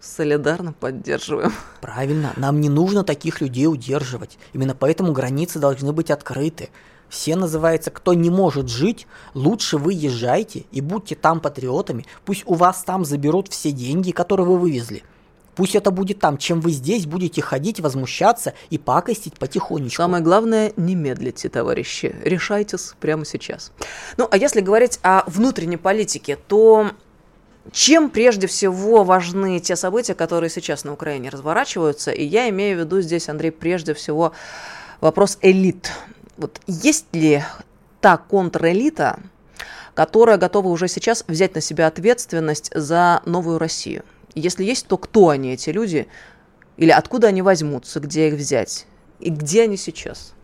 Солидарно 0.00 0.72
поддерживаем. 0.72 1.52
Правильно, 1.80 2.32
нам 2.36 2.60
не 2.60 2.68
нужно 2.68 3.04
таких 3.04 3.40
людей 3.40 3.66
удерживать. 3.66 4.38
Именно 4.52 4.74
поэтому 4.74 5.12
границы 5.12 5.58
должны 5.58 5.92
быть 5.92 6.10
открыты. 6.10 6.70
Все 7.08 7.36
называется, 7.36 7.90
кто 7.90 8.14
не 8.14 8.30
может 8.30 8.68
жить, 8.68 9.06
лучше 9.34 9.78
вы 9.78 9.92
езжайте 9.92 10.64
и 10.72 10.80
будьте 10.80 11.14
там 11.14 11.40
патриотами. 11.40 12.06
Пусть 12.24 12.42
у 12.46 12.54
вас 12.54 12.82
там 12.84 13.04
заберут 13.04 13.48
все 13.48 13.70
деньги, 13.70 14.10
которые 14.10 14.46
вы 14.46 14.58
вывезли. 14.58 15.02
Пусть 15.54 15.74
это 15.74 15.90
будет 15.90 16.18
там, 16.18 16.36
чем 16.36 16.60
вы 16.60 16.70
здесь 16.70 17.06
будете 17.06 17.40
ходить, 17.40 17.80
возмущаться 17.80 18.52
и 18.68 18.76
пакостить 18.76 19.38
потихонечку. 19.38 20.02
Самое 20.02 20.22
главное, 20.22 20.72
не 20.76 20.94
медлите, 20.94 21.48
товарищи. 21.48 22.14
Решайтесь 22.24 22.92
прямо 23.00 23.24
сейчас. 23.24 23.72
Ну, 24.18 24.28
а 24.30 24.36
если 24.36 24.60
говорить 24.60 24.98
о 25.02 25.22
внутренней 25.26 25.78
политике, 25.78 26.36
то 26.36 26.90
чем 27.72 28.10
прежде 28.10 28.46
всего 28.46 29.02
важны 29.02 29.58
те 29.60 29.76
события, 29.76 30.14
которые 30.14 30.50
сейчас 30.50 30.84
на 30.84 30.92
Украине 30.92 31.30
разворачиваются? 31.30 32.10
И 32.10 32.22
я 32.22 32.50
имею 32.50 32.76
в 32.76 32.80
виду 32.80 33.00
здесь, 33.00 33.30
Андрей, 33.30 33.50
прежде 33.50 33.94
всего 33.94 34.32
вопрос 35.00 35.38
элит. 35.40 35.90
Вот 36.36 36.60
есть 36.66 37.06
ли 37.14 37.42
та 38.00 38.16
контрэлита, 38.16 39.20
которая 39.94 40.36
готова 40.36 40.68
уже 40.68 40.88
сейчас 40.88 41.24
взять 41.26 41.54
на 41.54 41.60
себя 41.60 41.86
ответственность 41.86 42.70
за 42.74 43.22
новую 43.24 43.58
Россию? 43.58 44.04
Если 44.34 44.64
есть, 44.64 44.86
то 44.86 44.98
кто 44.98 45.30
они, 45.30 45.54
эти 45.54 45.70
люди? 45.70 46.06
Или 46.76 46.90
откуда 46.90 47.28
они 47.28 47.40
возьмутся, 47.40 48.00
где 48.00 48.28
их 48.28 48.34
взять? 48.34 48.86
И 49.18 49.30
где 49.30 49.62
они 49.62 49.78
сейчас? 49.78 50.34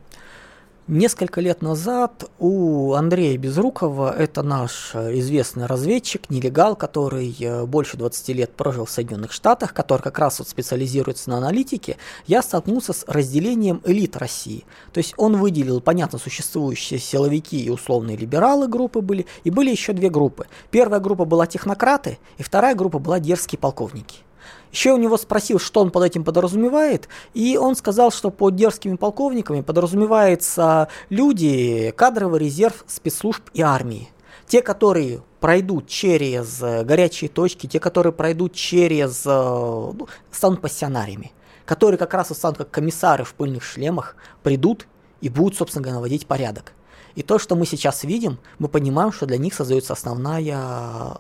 Несколько 0.89 1.41
лет 1.41 1.63
назад 1.63 2.29
у 2.41 2.95
Андрея 2.95 3.39
Безрукова, 3.39 4.13
это 4.19 4.43
наш 4.43 4.91
э, 4.95 5.17
известный 5.21 5.67
разведчик, 5.67 6.29
нелегал, 6.29 6.75
который 6.75 7.33
э, 7.39 7.65
больше 7.67 7.97
20 7.97 8.29
лет 8.31 8.51
прожил 8.57 8.87
в 8.87 8.91
Соединенных 8.91 9.31
Штатах, 9.31 9.75
который 9.75 10.03
как 10.03 10.19
раз 10.19 10.41
вот 10.41 10.49
специализируется 10.49 11.31
на 11.31 11.39
аналитике, 11.39 11.99
я 12.27 12.43
столкнулся 12.43 12.93
с 12.93 13.05
разделением 13.07 13.81
элит 13.85 14.17
России. 14.17 14.65
То 14.93 14.99
есть 14.99 15.15
он 15.17 15.37
выделил, 15.37 15.81
понятно, 15.81 16.19
существующие 16.19 16.99
силовики 16.99 17.63
и 17.63 17.71
условные 17.71 18.17
либералы 18.17 18.67
группы 18.67 19.03
были, 19.03 19.27
и 19.45 19.51
были 19.51 19.71
еще 19.71 19.93
две 19.93 20.11
группы. 20.11 20.49
Первая 20.73 20.99
группа 20.99 21.25
была 21.25 21.47
технократы, 21.47 22.19
и 22.39 22.43
вторая 22.43 22.75
группа 22.75 22.99
была 22.99 23.21
дерзкие 23.21 23.61
полковники. 23.61 24.25
Еще 24.73 24.93
у 24.93 24.97
него 24.97 25.19
спросил, 25.19 25.59
что 25.59 25.83
он 25.83 25.91
под 25.91 26.03
этим 26.03 26.25
подразумевает, 26.25 27.09
и 27.35 27.59
он 27.59 27.77
сказал, 27.77 28.11
что 28.11 28.31
под 28.31 28.57
дерзкими 28.57 28.97
полковниками 28.97 29.61
подразумевается 29.61 30.89
люди, 31.11 31.93
кадровый 31.95 32.41
резерв 32.41 32.83
спецслужб 32.87 33.43
и 33.53 33.61
армии. 33.61 34.09
Те, 34.49 34.63
которые 34.63 35.23
пройдут 35.41 35.89
через 35.89 36.59
горячие 36.61 37.29
точки, 37.29 37.67
те, 37.67 37.81
которые 37.81 38.13
пройдут 38.15 38.55
через... 38.55 39.25
Ну, 39.27 40.09
станут 40.31 40.63
пассионариями, 40.63 41.33
которые 41.67 41.99
как 41.99 42.15
раз 42.15 42.31
и 42.31 42.35
станут 42.35 42.57
как 42.57 42.71
комиссары 42.71 43.25
в 43.25 43.35
пыльных 43.35 43.63
шлемах, 43.63 44.17
придут 44.43 44.87
и 45.21 45.29
будут, 45.29 45.57
собственно 45.57 45.83
говоря, 45.83 45.97
наводить 45.97 46.27
порядок. 46.27 46.73
И 47.15 47.23
то, 47.23 47.39
что 47.39 47.57
мы 47.57 47.67
сейчас 47.67 48.05
видим, 48.05 48.39
мы 48.59 48.69
понимаем, 48.69 49.13
что 49.13 49.27
для 49.27 49.37
них 49.37 49.53
создается 49.53 49.93
основная 49.93 51.19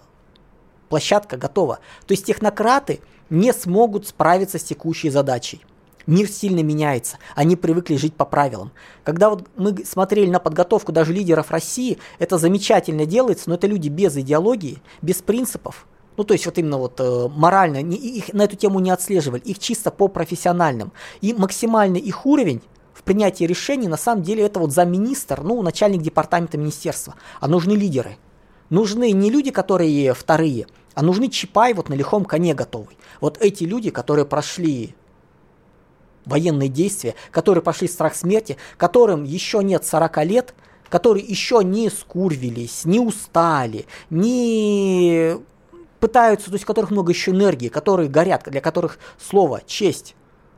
площадка 0.88 1.36
готова. 1.36 1.80
То 2.06 2.12
есть 2.12 2.24
технократы 2.24 3.00
не 3.32 3.52
смогут 3.52 4.06
справиться 4.06 4.58
с 4.58 4.62
текущей 4.62 5.10
задачей. 5.10 5.62
Мир 6.06 6.28
сильно 6.28 6.62
меняется, 6.62 7.18
они 7.34 7.56
привыкли 7.56 7.96
жить 7.96 8.14
по 8.14 8.24
правилам. 8.24 8.72
Когда 9.04 9.30
вот 9.30 9.48
мы 9.56 9.84
смотрели 9.84 10.28
на 10.28 10.38
подготовку 10.38 10.92
даже 10.92 11.12
лидеров 11.12 11.50
России, 11.50 11.98
это 12.18 12.38
замечательно 12.38 13.06
делается, 13.06 13.48
но 13.48 13.54
это 13.54 13.66
люди 13.66 13.88
без 13.88 14.16
идеологии, 14.16 14.82
без 15.00 15.22
принципов. 15.22 15.86
Ну, 16.16 16.24
то 16.24 16.34
есть 16.34 16.44
вот 16.44 16.58
именно 16.58 16.76
вот 16.76 17.00
э, 17.00 17.28
морально, 17.34 17.80
не, 17.80 17.96
их 17.96 18.34
на 18.34 18.42
эту 18.42 18.56
тему 18.56 18.80
не 18.80 18.90
отслеживали, 18.90 19.40
их 19.40 19.58
чисто 19.58 19.90
по 19.90 20.08
профессиональным. 20.08 20.92
И 21.22 21.32
максимальный 21.32 22.00
их 22.00 22.26
уровень 22.26 22.60
в 22.92 23.02
принятии 23.02 23.44
решений, 23.44 23.88
на 23.88 23.96
самом 23.96 24.22
деле, 24.22 24.44
это 24.44 24.60
вот 24.60 24.72
замминистр, 24.72 25.40
ну, 25.42 25.62
начальник 25.62 26.02
департамента 26.02 26.58
министерства. 26.58 27.14
А 27.40 27.48
нужны 27.48 27.72
лидеры. 27.72 28.18
Нужны 28.68 29.12
не 29.12 29.30
люди, 29.30 29.50
которые 29.50 30.12
вторые, 30.12 30.66
а 30.94 31.02
нужны 31.02 31.28
Чапай 31.28 31.74
вот 31.74 31.88
на 31.88 31.94
лихом 31.94 32.24
коне 32.24 32.54
готовый. 32.54 32.96
Вот 33.20 33.38
эти 33.40 33.64
люди, 33.64 33.90
которые 33.90 34.26
прошли 34.26 34.94
военные 36.24 36.68
действия, 36.68 37.14
которые 37.30 37.62
прошли 37.62 37.88
страх 37.88 38.14
смерти, 38.14 38.56
которым 38.76 39.24
еще 39.24 39.62
нет 39.62 39.84
40 39.84 40.24
лет, 40.24 40.54
которые 40.88 41.24
еще 41.24 41.62
не 41.64 41.90
скурвились, 41.90 42.84
не 42.84 43.00
устали, 43.00 43.86
не 44.10 45.36
пытаются, 46.00 46.46
то 46.46 46.52
есть 46.52 46.64
у 46.64 46.66
которых 46.66 46.90
много 46.90 47.12
еще 47.12 47.30
энергии, 47.30 47.68
которые 47.68 48.08
горят, 48.08 48.42
для 48.46 48.60
которых 48.60 48.98
слово 49.18 49.62
честь 49.66 50.14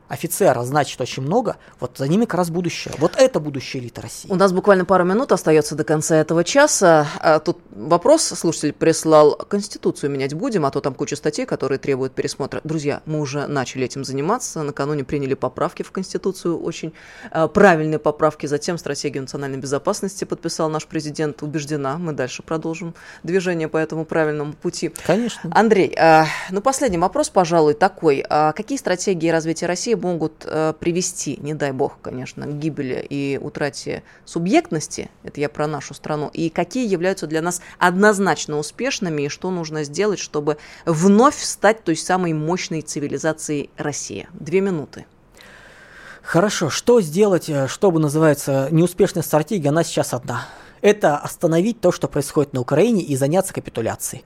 офицера 0.07 0.63
значит 0.63 0.99
очень 1.01 1.23
много, 1.23 1.57
вот 1.79 1.97
за 1.97 2.07
ними 2.07 2.25
как 2.25 2.35
раз 2.35 2.49
будущее. 2.49 2.93
Вот 2.97 3.15
это 3.17 3.39
будущее 3.39 3.83
элиты 3.83 4.01
России. 4.01 4.29
У 4.31 4.35
нас 4.35 4.53
буквально 4.53 4.85
пару 4.85 5.03
минут 5.03 5.31
остается 5.31 5.75
до 5.75 5.83
конца 5.83 6.15
этого 6.15 6.43
часа. 6.43 7.07
А 7.19 7.39
тут 7.39 7.59
вопрос 7.71 8.23
слушатель 8.23 8.73
прислал. 8.73 9.35
Конституцию 9.35 10.11
менять 10.11 10.33
будем, 10.33 10.65
а 10.65 10.71
то 10.71 10.81
там 10.81 10.93
куча 10.93 11.15
статей, 11.15 11.45
которые 11.45 11.79
требуют 11.79 12.13
пересмотра. 12.13 12.61
Друзья, 12.63 13.01
мы 13.05 13.19
уже 13.19 13.47
начали 13.47 13.85
этим 13.85 14.03
заниматься. 14.03 14.63
Накануне 14.63 15.03
приняли 15.03 15.33
поправки 15.33 15.83
в 15.83 15.91
Конституцию, 15.91 16.61
очень 16.61 16.93
э, 17.31 17.47
правильные 17.47 17.99
поправки. 17.99 18.45
Затем 18.45 18.77
стратегию 18.77 19.23
национальной 19.23 19.57
безопасности 19.57 20.25
подписал 20.25 20.69
наш 20.69 20.85
президент. 20.85 21.41
Убеждена, 21.41 21.97
мы 21.97 22.13
дальше 22.13 22.43
продолжим 22.43 22.93
движение 23.23 23.67
по 23.67 23.77
этому 23.77 24.05
правильному 24.05 24.53
пути. 24.53 24.91
Конечно. 25.05 25.49
Андрей, 25.53 25.93
э, 25.97 26.25
ну 26.51 26.61
последний 26.61 26.97
вопрос, 26.97 27.29
пожалуй, 27.29 27.73
такой. 27.73 28.23
А 28.29 28.51
какие 28.53 28.77
стратегии 28.77 29.29
развития 29.29 29.65
России 29.65 29.94
могут 29.95 30.45
э, 30.45 30.73
привести, 30.79 31.37
не 31.41 31.53
дай 31.53 31.71
бог, 31.71 31.97
конечно, 32.01 32.45
к 32.45 32.59
гибели 32.59 33.05
и 33.09 33.39
утрате 33.41 34.03
субъектности, 34.25 35.09
это 35.23 35.39
я 35.39 35.49
про 35.49 35.67
нашу 35.67 35.93
страну, 35.93 36.29
и 36.33 36.49
какие 36.49 36.87
являются 36.87 37.27
для 37.27 37.41
нас 37.41 37.61
однозначно 37.77 38.57
успешными, 38.57 39.23
и 39.23 39.29
что 39.29 39.51
нужно 39.51 39.83
сделать, 39.83 40.19
чтобы 40.19 40.57
вновь 40.85 41.41
стать 41.41 41.83
той 41.83 41.95
самой 41.95 42.33
мощной 42.33 42.81
цивилизацией 42.81 43.69
России. 43.77 44.27
Две 44.33 44.61
минуты. 44.61 45.05
Хорошо, 46.21 46.71
что 46.71 47.01
сделать, 47.01 47.49
э, 47.49 47.67
чтобы 47.67 47.99
называется 47.99 48.67
неуспешная 48.71 49.23
стратегия, 49.23 49.69
она 49.69 49.83
сейчас 49.83 50.13
одна. 50.13 50.47
Это 50.81 51.17
остановить 51.17 51.81
то, 51.81 51.91
что 51.91 52.07
происходит 52.07 52.53
на 52.53 52.61
Украине 52.61 53.01
и 53.01 53.15
заняться 53.15 53.53
капитуляцией 53.53 54.23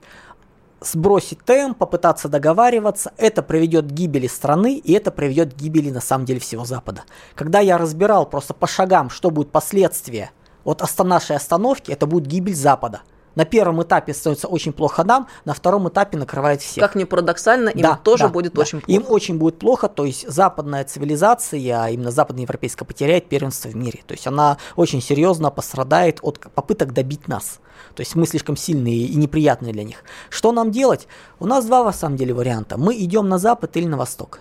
сбросить 0.80 1.44
темп, 1.44 1.78
попытаться 1.78 2.28
договариваться, 2.28 3.12
это 3.16 3.42
приведет 3.42 3.86
к 3.86 3.90
гибели 3.92 4.26
страны, 4.26 4.76
и 4.76 4.92
это 4.92 5.10
приведет 5.10 5.54
к 5.54 5.56
гибели 5.56 5.90
на 5.90 6.00
самом 6.00 6.24
деле 6.24 6.40
всего 6.40 6.64
Запада. 6.64 7.02
Когда 7.34 7.60
я 7.60 7.78
разбирал 7.78 8.26
просто 8.26 8.54
по 8.54 8.66
шагам, 8.66 9.10
что 9.10 9.30
будут 9.30 9.52
последствия 9.52 10.30
от 10.64 10.82
нашей 11.04 11.36
остановки, 11.36 11.92
это 11.92 12.06
будет 12.06 12.26
гибель 12.26 12.54
Запада. 12.54 13.02
На 13.40 13.46
первом 13.46 13.82
этапе 13.82 14.12
становится 14.12 14.48
очень 14.48 14.74
плохо 14.74 15.02
нам, 15.02 15.26
на 15.46 15.54
втором 15.54 15.88
этапе 15.88 16.18
накрывает 16.18 16.60
всех. 16.60 16.84
Как 16.84 16.94
ни 16.94 17.04
парадоксально, 17.04 17.70
им 17.70 17.80
да, 17.80 17.96
тоже 17.96 18.24
да, 18.24 18.28
будет 18.28 18.52
да. 18.52 18.60
очень 18.60 18.82
плохо. 18.82 18.92
Им 18.92 19.06
очень 19.08 19.38
будет 19.38 19.58
плохо, 19.58 19.88
то 19.88 20.04
есть 20.04 20.28
западная 20.28 20.84
цивилизация, 20.84 21.82
а 21.82 21.88
именно 21.88 22.10
западноевропейская, 22.10 22.86
потеряет 22.86 23.30
первенство 23.30 23.70
в 23.70 23.76
мире. 23.76 24.00
То 24.06 24.12
есть 24.12 24.26
она 24.26 24.58
очень 24.76 25.00
серьезно 25.00 25.50
пострадает 25.50 26.18
от 26.20 26.38
попыток 26.54 26.92
добить 26.92 27.28
нас. 27.28 27.60
То 27.94 28.02
есть 28.02 28.14
мы 28.14 28.26
слишком 28.26 28.58
сильные 28.58 29.06
и 29.06 29.16
неприятные 29.16 29.72
для 29.72 29.84
них. 29.84 30.04
Что 30.28 30.52
нам 30.52 30.70
делать? 30.70 31.08
У 31.38 31.46
нас 31.46 31.64
два, 31.64 31.82
на 31.82 31.92
самом 31.92 32.18
деле, 32.18 32.34
варианта. 32.34 32.76
Мы 32.76 32.94
идем 32.98 33.26
на 33.30 33.38
запад 33.38 33.74
или 33.74 33.86
на 33.86 33.96
восток. 33.96 34.40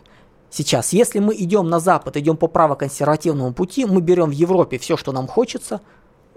Сейчас, 0.49 0.91
если 0.91 1.19
мы 1.19 1.35
идем 1.35 1.69
на 1.69 1.79
запад, 1.79 2.17
идем 2.17 2.35
по 2.35 2.47
правоконсервативному 2.47 3.53
пути, 3.53 3.85
мы 3.85 4.01
берем 4.01 4.29
в 4.29 4.33
Европе 4.33 4.77
все, 4.77 4.97
что 4.97 5.13
нам 5.13 5.27
хочется, 5.27 5.79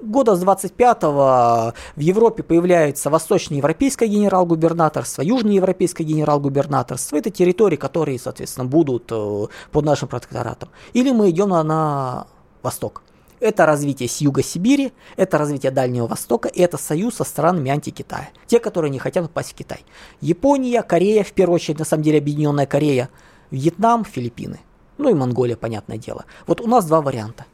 года 0.03 0.35
с 0.37 0.43
25-го 0.43 1.73
в 1.97 2.01
Европе 2.01 2.43
появляется 2.43 3.11
восточноевропейское 3.11 4.09
генерал-губернаторство, 4.09 5.23
южноевропейское 5.23 6.07
генерал-губернаторство. 6.07 7.17
Это 7.17 7.31
территории, 7.31 7.77
которые, 7.77 8.19
соответственно, 8.19 8.67
будут 8.67 9.11
э, 9.11 9.47
под 9.71 9.85
нашим 9.85 10.09
протекторатом. 10.09 10.69
Или 10.93 11.13
мы 11.13 11.31
идем 11.31 11.51
на, 11.51 11.63
на 11.63 12.27
восток. 12.63 13.03
Это 13.41 13.67
развитие 13.67 14.09
с 14.09 14.19
юга 14.19 14.43
Сибири, 14.43 14.93
это 15.17 15.37
развитие 15.37 15.73
Дальнего 15.73 16.07
Востока, 16.07 16.49
и 16.49 16.61
это 16.61 16.79
союз 16.79 17.17
со 17.17 17.25
странами 17.25 17.71
анти-Китая. 17.71 18.29
Те, 18.47 18.61
которые 18.61 18.91
не 18.91 19.01
хотят 19.01 19.25
попасть 19.27 19.51
в 19.51 19.55
Китай. 19.55 19.85
Япония, 20.21 20.83
Корея, 20.83 21.25
в 21.25 21.33
первую 21.33 21.57
очередь, 21.57 21.81
на 21.81 21.85
самом 21.85 22.05
деле, 22.05 22.19
Объединенная 22.19 22.67
Корея, 22.67 23.09
Вьетнам, 23.51 24.05
Филиппины. 24.05 24.61
Ну 24.99 25.11
и 25.11 25.15
Монголия, 25.15 25.57
понятное 25.57 25.99
дело. 25.99 26.25
Вот 26.47 26.61
у 26.61 26.69
нас 26.69 26.87
два 26.87 27.03
варианта. 27.03 27.47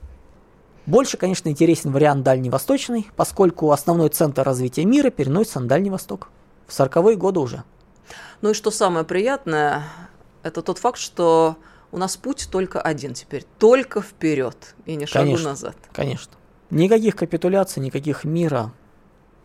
Больше, 0.88 1.18
конечно, 1.18 1.50
интересен 1.50 1.92
вариант 1.92 2.22
дальневосточный, 2.22 3.10
поскольку 3.14 3.72
основной 3.72 4.08
центр 4.08 4.42
развития 4.42 4.86
мира 4.86 5.10
переносится 5.10 5.60
на 5.60 5.68
Дальний 5.68 5.90
Восток. 5.90 6.30
В 6.66 6.70
40-е 6.70 7.14
годы 7.14 7.40
уже. 7.40 7.62
Ну 8.40 8.50
и 8.50 8.54
что 8.54 8.70
самое 8.70 9.04
приятное, 9.04 9.82
это 10.42 10.62
тот 10.62 10.78
факт, 10.78 10.98
что 10.98 11.58
у 11.92 11.98
нас 11.98 12.16
путь 12.16 12.48
только 12.50 12.80
один 12.80 13.12
теперь, 13.12 13.44
только 13.58 14.00
вперед 14.00 14.74
и 14.86 14.96
не 14.96 15.04
шагу 15.04 15.26
конечно, 15.26 15.50
назад. 15.50 15.76
Конечно. 15.92 16.32
Никаких 16.70 17.16
капитуляций, 17.16 17.82
никаких 17.82 18.24
мира. 18.24 18.72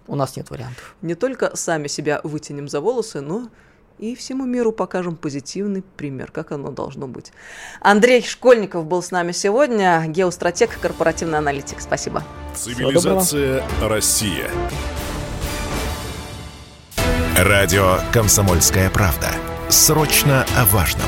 У 0.08 0.16
нас 0.16 0.38
нет 0.38 0.50
вариантов. 0.50 0.96
Не 1.02 1.16
только 1.16 1.58
сами 1.58 1.88
себя 1.88 2.22
вытянем 2.24 2.70
за 2.70 2.80
волосы, 2.80 3.20
но 3.20 3.50
и 4.04 4.16
всему 4.16 4.46
миру 4.46 4.74
покажем 4.74 5.16
позитивный 5.16 5.82
пример, 5.82 6.30
как 6.32 6.52
оно 6.52 6.72
должно 6.72 7.08
быть. 7.08 7.32
Андрей 7.80 8.22
Школьников 8.22 8.86
был 8.86 9.02
с 9.02 9.12
нами 9.12 9.32
сегодня, 9.32 10.04
геостратег, 10.08 10.78
корпоративный 10.80 11.38
аналитик. 11.38 11.80
Спасибо. 11.80 12.22
Цивилизация 12.54 13.64
Россия. 13.82 14.50
Радио 17.38 17.98
«Комсомольская 18.12 18.90
правда». 18.90 19.30
Срочно 19.70 20.46
о 20.58 20.66
важном. 20.66 21.08